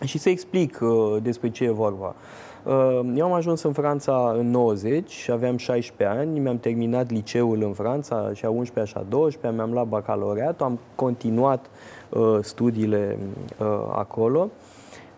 și 0.05 0.17
să 0.17 0.29
explic 0.29 0.79
uh, 0.81 1.17
despre 1.21 1.49
ce 1.49 1.63
e 1.63 1.71
vorba. 1.71 2.15
Uh, 2.63 2.99
Eu 3.15 3.25
am 3.25 3.33
ajuns 3.33 3.61
în 3.61 3.73
Franța 3.73 4.33
în 4.37 4.49
90 4.49 5.09
și 5.09 5.31
aveam 5.31 5.57
16 5.57 6.17
ani, 6.17 6.39
mi-am 6.39 6.57
terminat 6.59 7.11
liceul 7.11 7.63
în 7.63 7.73
Franța 7.73 8.31
și 8.33 8.45
a 8.45 8.49
11 8.49 8.93
și 8.93 9.03
a 9.03 9.05
12 9.09 9.61
mi-am 9.61 9.73
luat 9.73 9.87
bacalaureatul, 9.87 10.65
am 10.65 10.79
continuat 10.95 11.69
uh, 12.09 12.37
studiile 12.41 13.17
uh, 13.57 13.67
acolo 13.91 14.49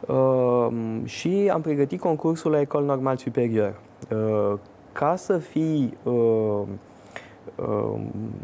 uh, 0.08 0.68
și 1.04 1.50
am 1.54 1.62
pregătit 1.62 2.00
concursul 2.00 2.52
la 2.52 2.60
Ecole 2.60 2.86
Normale 2.86 3.18
Supérieure. 3.18 3.76
Uh, 4.12 4.58
ca 4.92 5.16
să 5.16 5.38
fii 5.38 5.98
uh, 6.04 6.14
uh, 6.14 6.68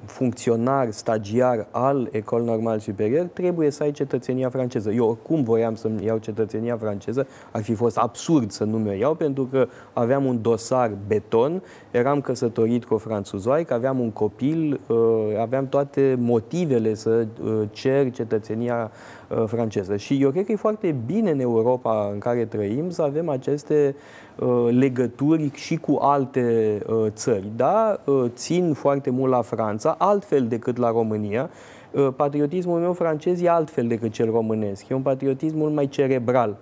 funcționar, 0.06 0.92
stagiar 0.92 1.68
al 1.72 2.10
Ecole 2.12 2.44
Normale 2.44 2.80
Superior, 2.80 3.26
trebuie 3.26 3.70
să 3.70 3.84
ai 3.84 3.92
cetățenia 3.92 4.50
franceză. 4.50 4.92
Eu 4.92 5.08
oricum 5.08 5.44
voiam 5.44 5.76
să-mi 5.76 6.06
iau 6.06 6.18
cetățenia 6.18 6.78
franceză, 6.78 7.28
ar 7.52 7.62
fi 7.62 7.74
fost 7.74 7.98
absurd 7.98 8.52
să 8.52 8.64
nu 8.64 8.78
mi-o 8.78 8.94
iau, 8.94 9.16
pentru 9.16 9.46
că 9.46 9.68
aveam 9.94 10.26
un 10.26 10.42
dosar 10.42 10.92
beton, 11.08 11.64
eram 11.92 12.22
căsătorit 12.22 12.86
cu 12.86 12.94
o 12.94 12.98
franțuzoaică, 12.98 13.74
aveam 13.74 14.00
un 14.00 14.12
copil, 14.12 14.80
uh, 14.88 14.98
aveam 15.40 15.68
toate 15.68 16.16
motivele 16.20 16.94
să 16.94 17.28
uh, 17.44 17.62
cer 17.72 18.12
cetățenia 18.12 18.92
uh, 19.28 19.44
franceză. 19.46 19.96
Și 19.96 20.22
eu 20.22 20.30
cred 20.30 20.46
că 20.46 20.52
e 20.52 20.56
foarte 20.56 20.96
bine 21.06 21.32
în 21.32 21.40
Europa 21.40 22.10
în 22.14 22.20
care 22.20 22.46
trăim 22.46 22.90
să 22.90 23.02
avem 23.02 23.30
aceste 23.30 23.96
uh, 24.36 24.68
legături 24.72 25.52
și 25.54 25.76
cu 25.76 25.98
alte 26.02 26.78
uh, 26.88 27.06
țări. 27.10 27.48
Da, 27.56 28.00
uh, 28.06 28.26
țin 28.34 28.74
foarte 28.74 29.10
mult 29.10 29.32
la 29.32 29.42
Franța, 29.42 29.96
altfel 29.98 30.48
decât 30.48 30.78
la 30.78 30.92
România. 30.92 31.50
Uh, 31.92 32.08
Patriotismul 32.16 32.80
meu 32.80 32.94
francez 32.94 33.42
e 33.42 33.50
altfel 33.50 33.88
decât 33.88 34.12
cel 34.12 34.32
românesc. 34.32 34.90
E 34.90 34.94
un 34.94 35.02
patriotism 35.02 35.58
mult 35.58 35.74
mai 35.74 35.88
cerebral. 35.88 36.58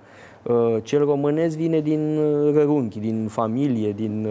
Uh, 0.49 0.75
Cel 0.83 1.05
românesc 1.05 1.57
vine 1.57 1.79
din 1.79 2.17
uh, 2.17 2.53
rărunchi, 2.55 2.99
din 2.99 3.27
familie, 3.29 3.91
din, 3.91 4.27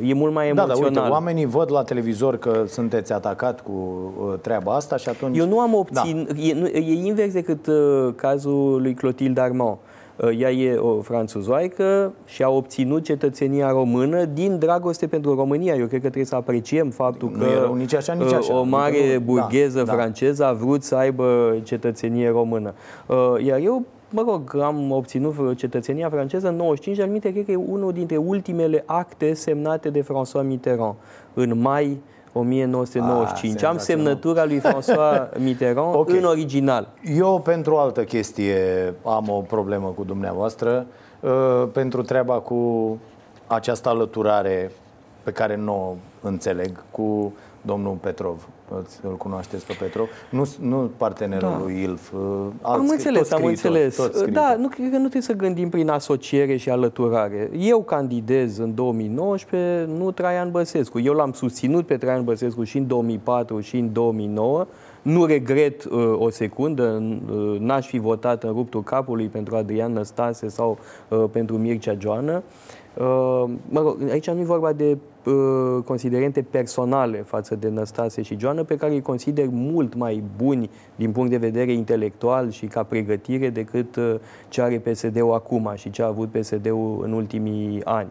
uh, 0.00 0.08
e 0.10 0.14
mult 0.14 0.32
mai 0.32 0.48
Da, 0.48 0.54
dar 0.54 0.64
emoțional. 0.64 1.02
uite, 1.02 1.12
oamenii 1.12 1.44
văd 1.46 1.72
la 1.72 1.82
televizor 1.82 2.36
că 2.38 2.62
sunteți 2.66 3.12
atacat 3.12 3.60
cu 3.60 3.72
uh, 3.72 4.34
treaba 4.40 4.74
asta 4.74 4.96
și 4.96 5.08
atunci... 5.08 5.38
Eu 5.38 5.46
nu 5.46 5.60
am 5.60 5.74
obținut, 5.74 6.32
da. 6.32 6.40
e, 6.42 6.54
nu- 6.54 6.66
e 6.66 7.06
invers 7.06 7.32
decât 7.32 7.66
uh, 7.66 7.74
cazul 8.16 8.78
lui 8.82 8.94
Clotilde 8.94 9.40
Armand. 9.40 9.76
Uh, 10.16 10.40
ea 10.40 10.50
e 10.50 10.76
o 10.76 11.00
franțuzoaică 11.00 12.12
și 12.24 12.42
a 12.42 12.48
obținut 12.48 13.04
cetățenia 13.04 13.70
română 13.70 14.24
din 14.24 14.58
dragoste 14.58 15.06
pentru 15.06 15.34
România. 15.34 15.72
Eu 15.74 15.86
cred 15.86 15.90
că 16.00 16.06
trebuie 16.06 16.24
să 16.24 16.34
apreciem 16.34 16.90
faptul 16.90 17.30
Nu 17.32 17.38
că 17.38 17.44
e 17.50 17.58
rău 17.60 17.74
nici 17.74 17.94
așa, 17.94 18.12
nici 18.12 18.30
uh, 18.30 18.36
așa. 18.36 18.54
o 18.54 18.58
Adică 18.60 18.76
mare 18.76 19.14
nu- 19.14 19.20
burgheză 19.24 19.78
da, 19.78 19.84
da. 19.84 19.92
franceză 19.92 20.44
a 20.44 20.52
vrut 20.52 20.82
să 20.82 20.94
aibă 20.94 21.56
cetățenie 21.62 22.28
română. 22.28 22.74
Uh, 23.06 23.44
Iar 23.46 23.58
eu 23.62 23.82
Mă 24.10 24.24
rog, 24.26 24.56
am 24.62 24.90
obținut 24.90 25.56
cetățenia 25.56 26.10
franceză 26.10 26.48
în 26.48 26.56
95, 26.56 26.96
dar 26.96 27.08
minte, 27.08 27.32
cred 27.32 27.44
că 27.44 27.50
e 27.50 27.56
unul 27.56 27.92
dintre 27.92 28.16
ultimele 28.16 28.82
acte 28.86 29.34
semnate 29.34 29.90
de 29.90 30.02
François 30.02 30.44
Mitterrand 30.44 30.94
în 31.34 31.58
mai 31.60 32.00
1995. 32.32 33.62
Ah, 33.62 33.68
am 33.68 33.78
semnătura 33.78 34.44
lui 34.44 34.60
François 34.60 35.28
Mitterrand 35.44 35.94
Ok. 35.94 36.08
în 36.08 36.24
original. 36.24 36.88
Eu, 37.16 37.40
pentru 37.40 37.74
o 37.74 37.78
altă 37.78 38.04
chestie, 38.04 38.56
am 39.04 39.28
o 39.28 39.40
problemă 39.40 39.88
cu 39.96 40.04
dumneavoastră. 40.04 40.86
Uh, 41.20 41.68
Pentru 41.72 42.02
treaba 42.02 42.34
cu 42.34 42.98
această 43.46 43.88
alăturare 43.88 44.70
pe 45.22 45.30
care 45.32 45.56
nu 45.56 45.72
o 45.74 45.94
înțeleg 46.28 46.82
cu 46.90 47.32
domnul 47.62 47.94
Petrov. 48.00 48.48
Îți- 48.82 49.00
Îl 49.02 49.16
cunoașteți 49.16 49.66
pe 49.66 49.76
Petrov? 49.80 50.08
Nu, 50.30 50.44
nu 50.60 50.90
partenerul 50.96 51.48
Da. 51.48 51.58
lui 51.62 51.82
Ilf. 51.82 52.12
uh, 52.12 52.18
Am 52.62 52.72
alți- 52.72 52.90
înțeles, 52.92 53.18
toți 53.18 53.34
am 53.34 53.40
scriitori, 53.40 53.72
înțeles. 53.74 53.96
toți 53.96 54.18
scriitori. 54.18 54.46
Da, 54.46 54.56
nu 54.58 54.68
cred 54.68 54.86
că 54.90 54.94
nu 54.96 55.00
trebuie 55.00 55.22
să 55.22 55.32
gândim 55.32 55.68
prin 55.68 55.88
asociere 55.88 56.56
și 56.56 56.70
alăturare. 56.70 57.50
Eu 57.58 57.82
candidez 57.82 58.58
în 58.58 58.74
2019, 58.74 59.88
nu 59.98 60.10
Traian 60.10 60.50
Băsescu. 60.50 61.00
Eu 61.00 61.12
l-am 61.14 61.32
susținut 61.32 61.86
pe 61.86 61.96
Traian 61.96 62.24
Băsescu 62.24 62.62
și 62.64 62.78
în 62.78 62.86
2004 62.86 63.60
și 63.60 63.76
în 63.76 63.92
2009. 63.92 64.66
Nu 65.02 65.24
regret 65.24 65.84
uh, 65.84 65.90
o 66.18 66.30
secundă, 66.30 67.02
uh, 67.30 67.56
n-aș 67.60 67.86
fi 67.86 67.98
votat 67.98 68.42
în 68.44 68.52
ruptul 68.52 68.82
capului 68.82 69.26
pentru 69.26 69.56
Adrian 69.56 69.92
Năstase 69.92 70.48
sau 70.48 70.78
uh, 71.08 71.24
pentru 71.30 71.56
Mircea 71.58 71.96
Joană. 71.98 72.32
Uh, 72.32 72.42
mă 73.68 73.80
rog, 73.80 73.96
aici 74.10 74.30
nu 74.30 74.40
e 74.40 74.44
vorba 74.44 74.72
de 74.72 74.96
uh, 75.24 75.82
considerente 75.84 76.42
personale 76.50 77.22
față 77.26 77.54
de 77.54 77.68
Năstase 77.68 78.22
și 78.22 78.38
Joană, 78.38 78.62
pe 78.64 78.76
care 78.76 78.92
îi 78.92 79.02
consider 79.02 79.46
mult 79.50 79.94
mai 79.94 80.22
buni 80.36 80.70
din 80.96 81.12
punct 81.12 81.30
de 81.30 81.36
vedere 81.36 81.72
intelectual 81.72 82.50
și 82.50 82.66
ca 82.66 82.82
pregătire 82.82 83.48
decât 83.50 83.96
uh, 83.96 84.14
ce 84.48 84.62
are 84.62 84.78
PSD-ul 84.78 85.32
acum 85.32 85.70
și 85.74 85.90
ce 85.90 86.02
a 86.02 86.06
avut 86.06 86.28
PSD-ul 86.28 87.00
în 87.04 87.12
ultimii 87.12 87.80
ani. 87.84 88.08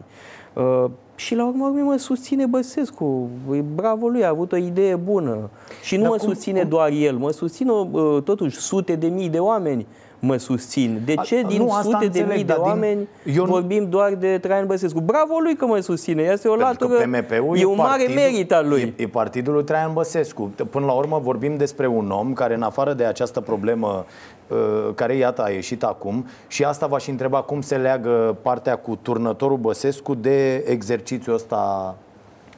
Uh, 0.54 0.84
și 1.14 1.34
la 1.34 1.46
urmă 1.46 1.66
urmei 1.66 1.82
mă 1.82 1.96
susține 1.96 2.46
Băsescu. 2.46 3.28
E 3.52 3.60
Bravo 3.74 4.08
lui, 4.08 4.24
a 4.24 4.28
avut 4.28 4.52
o 4.52 4.56
idee 4.56 4.96
bună. 4.96 5.50
Și 5.82 5.96
nu 5.96 6.02
Dar 6.02 6.10
mă 6.10 6.16
cum- 6.16 6.28
susține 6.28 6.60
cum- 6.60 6.68
doar 6.68 6.90
el, 6.90 7.16
mă 7.16 7.30
susțin 7.30 7.68
uh, 7.68 8.22
totuși 8.24 8.56
sute 8.56 8.94
de 8.94 9.06
mii 9.06 9.28
de 9.28 9.38
oameni. 9.38 9.86
Mă 10.18 10.36
susțin. 10.36 11.02
De 11.04 11.14
ce 11.14 11.42
A, 11.44 11.48
din 11.48 11.62
nu, 11.62 11.70
asta 11.70 11.82
sute 11.82 11.98
de 11.98 12.04
înțeleg, 12.06 12.28
mii 12.28 12.38
de 12.38 12.44
dar 12.44 12.56
din- 12.56 12.66
oameni 12.66 13.08
eu 13.34 13.44
nu- 13.44 13.50
vorbim 13.50 13.88
doar 13.88 14.14
de 14.14 14.38
Traian 14.38 14.66
Băsescu? 14.66 15.00
Bravo 15.00 15.38
lui 15.42 15.54
că 15.56 15.66
mă 15.66 15.80
susține. 15.80 16.22
Este 16.22 16.48
o 16.48 16.54
Pentru 16.54 16.86
că 16.86 16.92
latură, 16.94 17.10
PMP-ul 17.18 17.58
e 17.58 17.64
un 17.64 17.76
mare 17.76 17.90
partidul- 17.90 18.14
merit 18.14 18.52
al 18.52 18.68
lui. 18.68 18.94
E, 18.96 19.02
e 19.02 19.06
partidul 19.08 19.52
lui 19.52 19.64
Traian 19.64 19.92
Băsescu. 19.92 20.52
Până 20.70 20.86
la 20.86 20.92
urmă 20.92 21.18
vorbim 21.22 21.56
despre 21.56 21.86
un 21.86 22.10
om 22.10 22.32
care, 22.32 22.54
în 22.54 22.62
afară 22.62 22.92
de 22.92 23.04
această 23.04 23.40
problemă 23.40 24.04
uh, 24.48 24.56
care, 24.94 25.14
iată, 25.16 25.42
a 25.44 25.48
ieșit 25.48 25.82
acum 25.82 26.26
și 26.46 26.64
asta 26.64 26.86
v-aș 26.86 27.06
întreba 27.06 27.40
cum 27.42 27.60
se 27.60 27.76
leagă 27.76 28.36
partea 28.42 28.76
cu 28.76 28.98
turnătorul 29.02 29.56
Băsescu 29.56 30.14
de 30.14 30.54
exercițiul 30.66 31.34
ăsta 31.34 31.94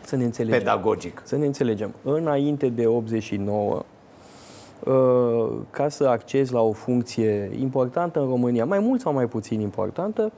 Să 0.04 0.16
ne 0.16 0.24
înțelegem. 0.24 0.58
pedagogic. 0.58 1.22
Să 1.24 1.36
ne 1.36 1.46
înțelegem. 1.46 1.94
Înainte 2.02 2.66
de 2.68 2.86
89, 2.86 3.74
uh, 3.74 3.80
ca 5.70 5.88
să 5.88 6.06
accezi 6.06 6.52
la 6.52 6.60
o 6.60 6.72
funcție 6.72 7.50
importantă 7.60 8.20
în 8.20 8.26
România, 8.28 8.64
mai 8.64 8.78
mult 8.78 9.00
sau 9.00 9.12
mai 9.12 9.26
puțin 9.26 9.60
importantă, 9.60 10.32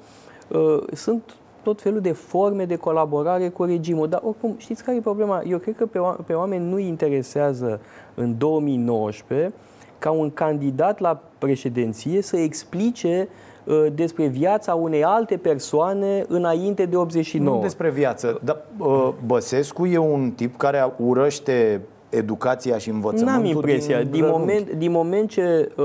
uh, 0.49 0.79
sunt 0.93 1.23
tot 1.63 1.83
felul 1.83 2.01
de 2.01 2.13
forme 2.13 2.65
de 2.65 2.77
colaborare 2.77 3.49
cu 3.49 3.65
regimul. 3.65 4.09
Dar 4.09 4.21
oricum, 4.25 4.55
știți 4.59 4.85
care 4.85 4.97
e 4.97 5.01
problema? 5.01 5.43
Eu 5.47 5.59
cred 5.59 5.77
că 5.77 5.87
pe, 5.87 5.99
oa- 5.99 6.27
pe 6.27 6.33
oameni 6.33 6.71
nu 6.71 6.79
interesează 6.79 7.81
în 8.15 8.39
2019 8.39 9.53
ca 9.99 10.11
un 10.11 10.31
candidat 10.31 10.99
la 10.99 11.23
președinție 11.39 12.23
să 12.23 12.37
explice 12.37 13.29
uh, 13.65 13.87
despre 13.95 14.27
viața 14.27 14.75
unei 14.75 15.05
alte 15.05 15.37
persoane 15.37 16.25
înainte 16.29 16.85
de 16.85 16.97
89. 16.97 17.57
Nu 17.57 17.63
despre 17.63 17.91
viață, 17.91 18.41
dar 18.45 18.65
uh, 18.79 19.09
Băsescu 19.27 19.87
e 19.87 19.99
un 19.99 20.31
tip 20.31 20.57
care 20.57 20.93
urăște 20.97 21.81
educația 22.13 22.79
și 22.79 22.89
învățământul 22.89 23.43
N-am 23.43 23.45
impresia. 23.45 24.03
Din, 24.03 24.21
rărunchi. 24.21 24.39
moment, 24.39 24.71
din 24.71 24.91
moment 24.91 25.29
ce 25.29 25.73
uh, 25.77 25.85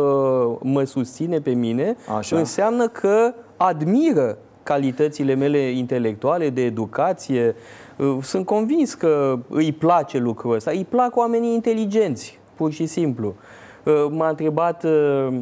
mă 0.61 0.83
susține 0.83 1.39
pe 1.39 1.51
mine, 1.51 1.95
Așa. 2.17 2.37
înseamnă 2.37 2.87
că 2.87 3.33
admiră 3.57 4.37
calitățile 4.63 5.33
mele 5.33 5.57
intelectuale, 5.57 6.49
de 6.49 6.61
educație. 6.61 7.55
Uh, 7.97 8.17
sunt 8.21 8.45
convins 8.45 8.93
că 8.93 9.39
îi 9.49 9.71
place 9.71 10.17
lucrul 10.17 10.55
ăsta. 10.55 10.71
Îi 10.71 10.85
plac 10.89 11.15
oamenii 11.15 11.53
inteligenți, 11.53 12.39
pur 12.55 12.71
și 12.71 12.85
simplu. 12.85 13.35
Uh, 13.83 14.07
m-a 14.09 14.29
întrebat 14.29 14.83
uh, 14.83 15.27
uh, 15.27 15.37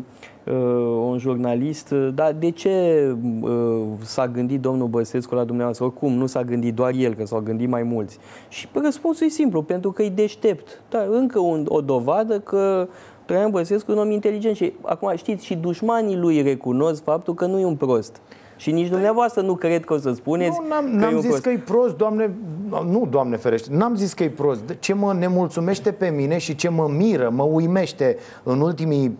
un 0.51 1.17
jurnalist, 1.17 1.91
uh, 1.91 2.09
dar 2.13 2.33
de 2.39 2.49
ce 2.49 3.05
uh, 3.41 3.81
s-a 4.01 4.27
gândit 4.27 4.61
domnul 4.61 4.87
Băsescu 4.87 5.35
la 5.35 5.43
dumneavoastră? 5.43 5.85
Oricum, 5.85 6.13
nu 6.13 6.25
s-a 6.25 6.43
gândit 6.43 6.73
doar 6.73 6.93
el, 6.93 7.13
că 7.13 7.25
s-au 7.25 7.39
gândit 7.39 7.69
mai 7.69 7.83
mulți. 7.83 8.17
Și 8.49 8.67
răspunsul 8.73 9.25
e 9.25 9.29
simplu, 9.29 9.61
pentru 9.61 9.91
că 9.91 10.03
e 10.03 10.09
deștept. 10.09 10.81
Dar 10.89 11.07
încă 11.09 11.39
un, 11.39 11.65
o 11.67 11.81
dovadă 11.81 12.39
că 12.39 12.87
Traian 13.25 13.51
Băsescu 13.51 13.91
e 13.91 13.93
un 13.93 13.99
om 13.99 14.11
inteligent 14.11 14.55
și 14.55 14.73
acum 14.81 15.15
știți, 15.15 15.45
și 15.45 15.55
dușmanii 15.55 16.17
lui 16.17 16.41
recunosc 16.41 17.03
faptul 17.03 17.33
că 17.33 17.45
nu 17.45 17.59
e 17.59 17.65
un 17.65 17.75
prost. 17.75 18.21
Și 18.57 18.71
nici 18.71 18.87
dumneavoastră 18.87 19.41
nu 19.41 19.55
cred 19.55 19.85
că 19.85 19.93
o 19.93 19.97
să 19.97 20.11
spuneți 20.13 20.57
Nu, 20.61 20.67
n-am, 20.67 20.85
că 20.85 20.91
e 20.91 20.97
n-am 20.97 21.13
un 21.13 21.19
zis 21.19 21.29
prost. 21.29 21.43
că 21.43 21.49
e 21.49 21.57
prost, 21.57 21.95
doamne, 21.95 22.31
nu, 22.69 23.07
doamne 23.09 23.37
ferește, 23.37 23.69
n-am 23.71 23.95
zis 23.95 24.13
că 24.13 24.23
e 24.23 24.29
prost. 24.29 24.61
Ce 24.79 24.93
mă 24.93 25.13
nemulțumește 25.13 25.91
pe 25.91 26.07
mine 26.09 26.37
și 26.37 26.55
ce 26.55 26.69
mă 26.69 26.87
miră, 26.87 27.29
mă 27.33 27.43
uimește 27.43 28.17
în 28.43 28.61
ultimii 28.61 29.17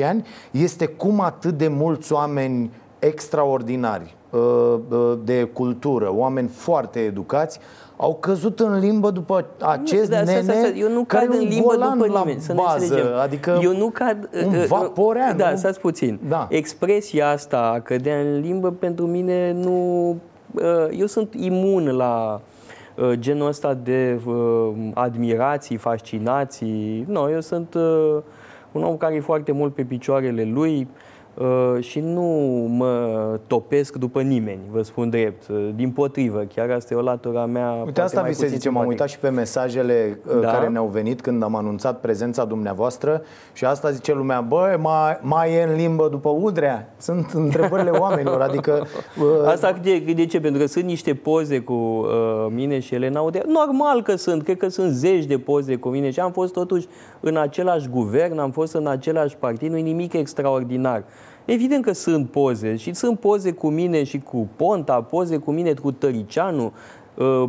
10-15 0.00 0.04
ani 0.04 0.26
este 0.50 0.86
cum 0.86 1.20
atât 1.20 1.58
de 1.58 1.68
mulți 1.68 2.12
oameni 2.12 2.70
extraordinari 2.98 4.14
uh, 4.30 4.40
uh, 4.88 5.18
de 5.24 5.44
cultură, 5.44 6.12
oameni 6.14 6.48
foarte 6.48 6.98
educați, 7.00 7.58
au 8.02 8.14
căzut 8.20 8.60
în 8.60 8.78
limbă 8.78 9.10
după 9.10 9.46
acest 9.60 10.02
Nu, 10.10 10.16
dar 10.16 10.24
nene 10.24 10.42
stai, 10.42 10.54
stai, 10.56 10.68
stai, 10.68 10.80
eu 10.80 10.92
nu 10.92 11.04
care 11.04 11.24
cad 11.24 11.34
e 11.34 11.36
în 11.36 11.42
un 11.42 11.48
limbă 11.48 11.68
golan 11.68 11.98
după 11.98 12.12
la 12.12 12.18
nimeni, 12.18 12.40
să 12.40 12.52
ne 12.52 12.60
bază, 12.64 12.82
înțelegem. 12.84 13.14
adică 13.22 13.58
eu 13.62 13.76
nu 13.76 13.90
cad, 13.90 14.28
un 14.44 14.54
uh, 14.54 14.60
uh, 14.60 14.64
vaporean, 14.66 15.36
Da, 15.36 15.50
nu? 15.50 15.56
stați 15.56 15.80
puțin. 15.80 16.20
Da. 16.28 16.46
Expresia 16.50 17.28
asta, 17.28 17.72
a 17.74 17.80
cădea 17.80 18.18
în 18.20 18.40
limbă, 18.40 18.70
pentru 18.70 19.06
mine 19.06 19.52
nu... 19.52 20.08
uh, 20.54 20.98
Eu 20.98 21.06
sunt 21.06 21.34
imun 21.34 21.96
la 21.96 22.40
uh, 22.96 23.12
genul 23.12 23.48
ăsta 23.48 23.74
de 23.74 24.20
uh, 24.26 24.68
admirații, 24.94 25.76
fascinații. 25.76 27.04
Nu, 27.08 27.30
eu 27.30 27.40
sunt 27.40 27.74
uh, 27.74 28.16
un 28.72 28.82
om 28.82 28.96
care 28.96 29.14
e 29.14 29.20
foarte 29.20 29.52
mult 29.52 29.74
pe 29.74 29.82
picioarele 29.82 30.44
lui 30.44 30.78
uh, 30.80 31.08
și 31.80 32.00
nu 32.00 32.22
mă 32.70 33.08
topesc 33.46 33.96
după 33.96 34.22
nimeni, 34.22 34.58
vă 34.70 34.82
spun 34.82 35.10
drept. 35.10 35.48
Uh, 35.48 35.68
Din 35.74 35.90
potrivă, 35.90 36.44
chiar 36.54 36.70
asta 36.70 36.94
e 36.94 36.96
o 36.96 37.00
latura 37.00 37.46
mea 37.46 37.70
Uite, 37.70 37.82
poate 37.82 38.00
asta 38.00 38.20
mai 38.20 38.30
vi 38.30 38.34
se 38.36 38.42
puțin 38.44 38.56
zice, 38.58 38.68
m-am 38.70 38.80
simpatică. 38.82 39.02
uitat 39.02 39.08
și 39.08 39.18
pe 39.18 39.28
mesajele 39.36 40.18
uh, 40.34 40.40
Da. 40.40 40.50
care 40.50 40.68
ne-au 40.68 40.86
venit 40.86 41.20
când 41.20 41.42
am 41.42 41.54
anunțat 41.56 42.00
prezența 42.00 42.44
dumneavoastră 42.44 43.22
și 43.52 43.64
asta 43.64 43.90
zice 43.90 44.14
lumea, 44.14 44.40
bă, 44.40 44.76
mai, 44.80 45.18
mai 45.22 45.52
e 45.54 45.62
în 45.62 45.74
limbă 45.76 46.08
după 46.10 46.28
Udrea? 46.28 46.92
Sunt 46.96 47.30
întrebările 47.34 47.90
oamenilor, 48.04 48.40
adică... 48.40 48.86
uh, 49.20 49.48
Asta 49.48 49.72
de, 49.82 49.98
de 50.14 50.26
ce? 50.26 50.40
Pentru 50.40 50.60
că 50.60 50.66
sunt 50.66 50.84
niște 50.84 51.14
poze 51.14 51.60
cu 51.60 51.72
uh, 51.72 52.06
mine 52.54 52.78
și 52.78 52.94
Elena 52.94 53.20
Udrea. 53.20 53.42
Normal 53.46 54.02
că 54.02 54.16
sunt, 54.16 54.42
cred 54.42 54.56
că 54.56 54.68
sunt 54.68 54.90
zeci 54.92 55.24
de 55.24 55.38
poze 55.38 55.76
cu 55.76 55.88
mine 55.88 56.10
și 56.10 56.20
am 56.20 56.32
fost 56.32 56.52
totuși 56.52 56.86
în 57.20 57.36
același 57.36 57.88
guvern, 57.88 58.38
am 58.38 58.50
fost 58.50 58.74
în 58.74 58.86
același 58.86 59.36
partid, 59.36 59.70
nu 59.70 59.76
e 59.76 59.80
nimic 59.80 60.12
extraordinar. 60.12 61.04
Evident 61.52 61.84
că 61.84 61.92
sunt 61.92 62.30
poze 62.30 62.76
și 62.76 62.94
sunt 62.94 63.18
poze 63.18 63.52
cu 63.52 63.68
mine 63.68 64.04
și 64.04 64.18
cu 64.18 64.48
Ponta, 64.56 65.02
poze 65.02 65.36
cu 65.36 65.50
mine 65.50 65.72
cu 65.72 65.92
Tăricianu, 65.92 66.64
uh, 66.64 66.72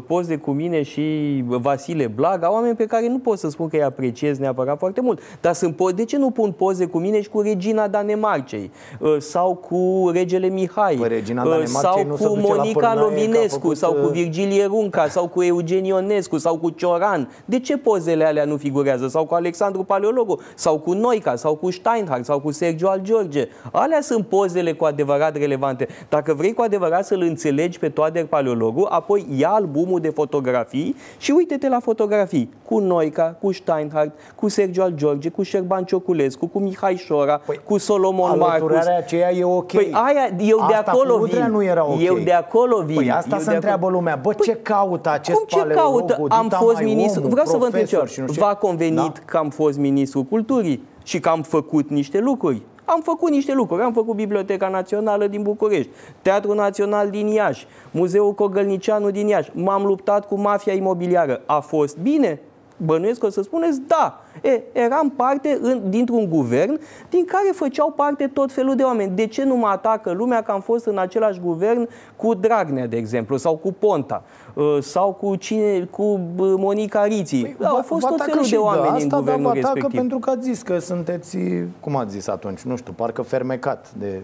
poze 0.08 0.38
cu 0.38 0.52
mine 0.52 0.82
și 0.84 1.04
Vasile 1.48 2.08
Blaga, 2.08 2.52
oameni 2.52 2.76
pe 2.76 2.86
care 2.86 3.08
nu 3.08 3.20
pot 3.20 3.38
să 3.38 3.50
spun 3.50 3.68
că 3.68 3.76
îi 3.76 3.84
apreciez 3.84 4.38
neapărat 4.38 4.78
foarte 4.78 5.02
mult. 5.02 5.20
Dar 5.42 5.54
sunt 5.54 5.74
po- 5.76 5.96
de 5.96 6.06
ce 6.06 6.18
nu 6.18 6.30
pun 6.30 6.52
poze 6.52 6.86
cu 6.86 6.98
mine 6.98 7.22
și 7.22 7.30
cu 7.30 7.42
Regina 7.42 7.88
Danemarcei? 7.88 8.72
Uh, 9.00 9.16
Sau 9.20 9.56
cu 9.56 10.10
Regele 10.14 10.48
Mihai? 10.48 10.96
Păi, 10.96 11.08
Regina 11.08 11.44
Uh, 11.44 11.50
Danemarcei 11.50 11.82
Sau 11.82 12.06
nu 12.08 12.16
se 12.16 12.26
cu 12.28 12.34
duce 12.36 12.48
la 12.48 12.56
Monica 12.56 12.80
Pârnaie, 12.80 12.96
că 12.96 13.00
a 13.00 13.04
Lovinescu? 13.04 13.60
făcut, 13.60 13.78
Sau 13.78 13.94
cu 13.94 14.06
uh, 14.06 14.12
Virgilie 14.12 14.66
Runca? 14.66 15.08
Sau 15.08 15.28
cu 15.28 15.44
Eugen 15.44 15.84
Ionescu? 15.84 16.38
Sau 16.38 16.58
cu 16.58 16.70
Cioran? 16.70 17.30
De 17.46 17.60
ce 17.60 17.78
pozele 17.78 18.26
alea 18.26 18.46
nu 18.46 18.58
figurează? 18.58 19.08
Sau 19.08 19.26
cu 19.26 19.34
Alexandru 19.34 19.84
Paleologu? 19.84 20.40
Sau 20.56 20.80
cu 20.80 20.94
Noica? 20.94 21.36
Sau 21.36 21.56
cu 21.56 21.72
Steinhardt? 21.72 22.26
Sau 22.26 22.40
cu 22.40 22.52
Sergio 22.52 22.90
al 22.90 23.00
George? 23.04 23.48
Alea 23.72 24.02
sunt 24.02 24.26
pozele 24.28 24.74
cu 24.74 24.86
adevărat 24.86 25.38
relevante. 25.38 25.88
Dacă 26.10 26.34
vrei 26.34 26.54
cu 26.54 26.62
adevărat 26.62 27.06
să-l 27.06 27.22
înțelegi 27.22 27.80
pe 27.80 27.90
Toader 27.90 28.26
Paleologu, 28.26 28.88
apoi 28.90 29.26
ia 29.38 29.60
albumul 29.62 30.00
de 30.00 30.10
fotografii 30.10 30.96
și 31.18 31.32
uite-te 31.32 31.70
la 31.70 31.80
fotografii 31.80 32.50
cu 32.66 32.80
Noica, 32.80 33.36
cu 33.42 33.52
Steinhardt, 33.54 34.12
cu 34.36 34.48
Sergio 34.48 34.82
al 34.82 34.92
George, 34.96 35.30
cu 35.30 35.44
Șerban 35.44 35.84
Cioculescu, 35.84 36.48
cu 36.48 36.60
Mihai 36.60 36.96
Șora, 36.96 37.42
cu 37.64 37.78
Solomon 37.78 38.38
Marcus. 38.38 38.50
Alăturarea 38.52 38.98
aceea 38.98 39.32
e 39.34 39.44
ok. 39.44 39.72
Păi 39.72 39.90
aia, 39.92 40.30
eu 40.40 40.58
de 40.68 40.74
Asta 40.74 40.92
acolo 40.92 41.16
cu 41.18 41.22
Udrea 41.24 41.44
vin. 41.44 41.52
nu 41.52 41.64
era 41.64 41.86
ok. 41.86 42.02
Eu 42.04 42.18
de 42.18 42.32
acolo 42.32 42.82
vin. 42.86 42.96
Păi 42.96 43.12
asta 43.12 43.36
Eu 43.36 43.42
se 43.42 43.50
de 43.50 43.56
întreabă 43.56 43.78
acolo- 43.86 43.96
lumea. 43.98 44.20
Bă, 44.22 44.34
ce 44.34 44.56
caută 44.62 45.10
acest 45.10 45.38
Cum 45.38 45.46
ce 45.48 45.58
paleolog, 45.58 45.84
caută? 45.84 46.18
Udita 46.20 46.36
Am 46.36 46.50
fost 46.50 46.74
Maiomu, 46.76 46.96
ministru. 46.96 47.28
Vreau 47.28 47.46
să 47.46 47.58
vă 47.58 47.66
întreb 47.66 47.88
profesor 47.88 48.00
ceva. 48.00 48.12
și 48.12 48.20
nu 48.20 48.28
știu 48.28 48.42
V-a 48.42 48.52
ce. 48.52 48.58
convenit 48.60 48.96
Da. 49.14 49.22
că 49.26 49.38
am 49.38 49.50
fost 49.50 49.78
ministrul 49.78 50.24
culturii 50.24 50.84
și 51.04 51.20
că 51.20 51.30
am 51.30 51.42
făcut 51.42 51.90
niște 51.90 52.20
lucruri? 52.20 52.62
Am 52.86 53.02
făcut 53.02 53.30
niște 53.30 53.54
lucruri. 53.54 53.82
Am 53.82 53.94
făcut 53.94 54.16
Biblioteca 54.16 54.68
Națională 54.68 55.28
din 55.28 55.42
București, 55.42 55.90
Teatrul 56.22 56.56
Național 56.56 57.10
din 57.10 57.28
Iași, 57.28 57.68
Muzeul 57.92 58.34
Cogălnicianu 58.34 59.12
din 59.12 59.28
Iași. 59.28 59.52
M-am 59.54 59.86
luptat 59.86 60.28
cu 60.28 60.36
mafia 60.36 60.74
imobiliară. 60.74 61.42
A 61.46 61.60
fost 61.60 61.98
bine? 61.98 62.40
Bănuiesc 62.86 63.20
că 63.20 63.26
o 63.26 63.30
să 63.30 63.42
spuneți 63.42 63.82
da. 63.88 64.22
E, 64.42 64.62
eram 64.72 65.10
parte 65.10 65.60
în, 65.62 65.82
dintr-un 65.90 66.30
guvern 66.30 66.80
din 67.10 67.26
care 67.26 67.50
făceau 67.54 67.92
parte 67.96 68.28
tot 68.28 68.52
felul 68.52 68.76
de 68.76 68.84
oameni. 68.84 69.12
De 69.16 69.26
ce 69.26 69.44
nu 69.44 69.56
mă 69.56 69.68
atacă 69.68 70.12
lumea 70.12 70.42
că 70.42 70.52
am 70.52 70.62
fost 70.62 70.86
în 70.86 70.98
același 70.98 71.40
guvern 71.40 71.90
cu 72.16 72.34
Dragnea, 72.34 72.88
de 72.88 72.98
exemplu, 72.98 73.38
sau 73.38 73.56
cu 73.58 73.74
Ponta, 73.80 74.24
uh, 74.54 74.78
sau 74.82 75.14
cu 75.14 75.36
cine, 75.36 75.88
cu 75.92 76.04
uh, 76.04 76.20
Monica 76.58 77.06
Riții? 77.06 77.46
Păi, 77.46 77.68
Au 77.68 77.82
fost 77.82 78.02
Vă 78.02 78.08
tot 78.08 78.20
atacă 78.20 78.30
felul 78.32 78.46
și 78.46 78.52
de 78.52 78.58
oameni 78.58 78.88
asta, 78.88 79.02
în 79.02 79.08
dar 79.08 79.20
guvernul 79.20 79.44
vă 79.44 79.50
atacă 79.50 79.74
respectiv. 79.74 80.00
pentru 80.00 80.20
că 80.20 80.30
ați 80.30 80.42
zis 80.42 80.62
că 80.62 80.80
sunteți, 80.80 81.38
cum 81.80 81.96
ați 81.96 82.12
zis 82.12 82.28
atunci, 82.28 82.60
nu 82.60 82.76
știu, 82.76 82.94
parcă 82.96 83.22
fermecat 83.22 83.92
de... 83.98 84.22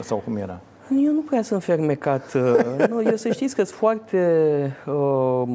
Sau 0.00 0.22
cum 0.24 0.36
era? 0.36 0.60
Eu 1.04 1.12
nu 1.12 1.20
prea 1.20 1.42
sunt 1.42 1.62
fermecat. 1.62 2.34
uh, 2.34 2.86
nu, 2.88 3.02
eu 3.02 3.16
să 3.16 3.28
știți 3.28 3.54
că 3.54 3.64
sunt 3.64 3.78
foarte 3.78 4.20
uh, 4.86 5.48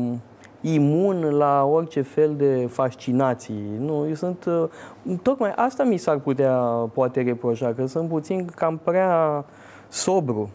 imun 0.61 1.23
la 1.23 1.63
orice 1.71 2.01
fel 2.01 2.33
de 2.37 2.67
fascinații. 2.69 3.63
Nu, 3.79 4.05
eu 4.07 4.13
sunt... 4.13 4.45
Uh, 4.45 5.17
tocmai 5.21 5.53
asta 5.55 5.83
mi 5.83 5.97
s-ar 5.97 6.17
putea 6.17 6.55
poate 6.93 7.21
reproșa, 7.21 7.73
că 7.73 7.85
sunt 7.85 8.09
puțin 8.09 8.49
cam 8.55 8.79
prea 8.83 9.45
sobru. 9.89 10.49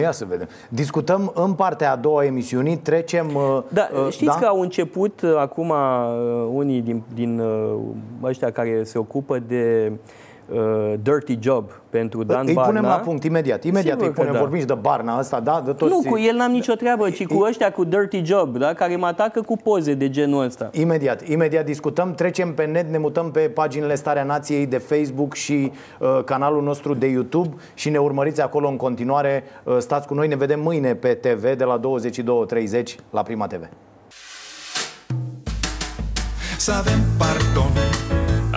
Ia 0.00 0.10
să 0.10 0.24
vedem. 0.24 0.48
Discutăm 0.68 1.32
în 1.34 1.52
partea 1.52 1.92
a 1.92 1.96
doua 1.96 2.20
a 2.20 2.24
emisiunii, 2.24 2.76
trecem... 2.76 3.34
uh, 3.34 3.62
Da, 3.68 3.88
uh, 4.04 4.10
știți 4.10 4.38
că 4.38 4.44
au 4.44 4.60
început 4.60 5.20
uh, 5.20 5.36
acum 5.38 5.68
uh, 5.68 6.48
unii 6.52 6.80
din, 6.80 7.02
din 7.14 7.40
uh, 7.40 7.74
ăștia 8.22 8.50
care 8.50 8.82
se 8.82 8.98
ocupă 8.98 9.38
de 9.38 9.92
uh, 9.92 9.98
Dirty 11.02 11.38
Job 11.40 11.70
pentru 11.90 12.22
Dan 12.24 12.46
Îi 12.46 12.54
Barna. 12.54 12.70
punem 12.70 12.84
la 12.90 12.96
punct 12.96 13.24
imediat, 13.24 13.64
imediat 13.64 13.92
Sigur 13.92 14.06
îi 14.06 14.14
că 14.14 14.20
punem, 14.20 14.32
da. 14.32 14.38
vorbim 14.38 14.66
de 14.66 14.74
Barna 14.74 15.18
ăsta, 15.18 15.40
da? 15.40 15.62
De 15.64 15.72
toți... 15.72 15.92
Nu, 15.92 16.10
cu 16.10 16.18
el 16.18 16.36
n-am 16.36 16.50
nicio 16.50 16.74
treabă, 16.74 17.10
ci 17.10 17.26
cu 17.26 17.42
ăștia 17.42 17.72
cu 17.72 17.84
Dirty 17.84 18.24
Job, 18.24 18.56
da? 18.56 18.74
care 18.74 18.96
mă 18.96 19.06
atacă 19.06 19.40
cu 19.42 19.56
poze 19.56 19.94
de 19.94 20.10
genul 20.10 20.44
ăsta. 20.44 20.70
Imediat, 20.72 21.28
imediat 21.28 21.64
discutăm, 21.64 22.14
trecem 22.14 22.54
pe 22.54 22.64
net, 22.64 22.90
ne 22.90 22.98
mutăm 22.98 23.30
pe 23.30 23.40
paginile 23.40 23.94
Starea 23.94 24.24
Nației 24.24 24.66
de 24.66 24.78
Facebook 24.78 25.34
și 25.34 25.72
uh, 25.98 26.24
canalul 26.24 26.62
nostru 26.62 26.94
de 26.94 27.06
YouTube 27.06 27.54
și 27.74 27.90
ne 27.90 27.98
urmăriți 27.98 28.40
acolo 28.40 28.68
în 28.68 28.76
continuare. 28.76 29.44
Uh, 29.64 29.76
stați 29.78 30.06
cu 30.06 30.14
noi, 30.14 30.28
ne 30.28 30.36
vedem 30.36 30.60
mâine 30.60 30.94
pe 30.94 31.14
TV 31.14 31.56
de 31.56 31.64
la 31.64 31.80
22.30 31.80 32.82
la 33.10 33.22
Prima 33.22 33.46
TV. 33.46 33.68
Să 36.56 36.72
avem 36.72 36.98
pardon 37.18 37.72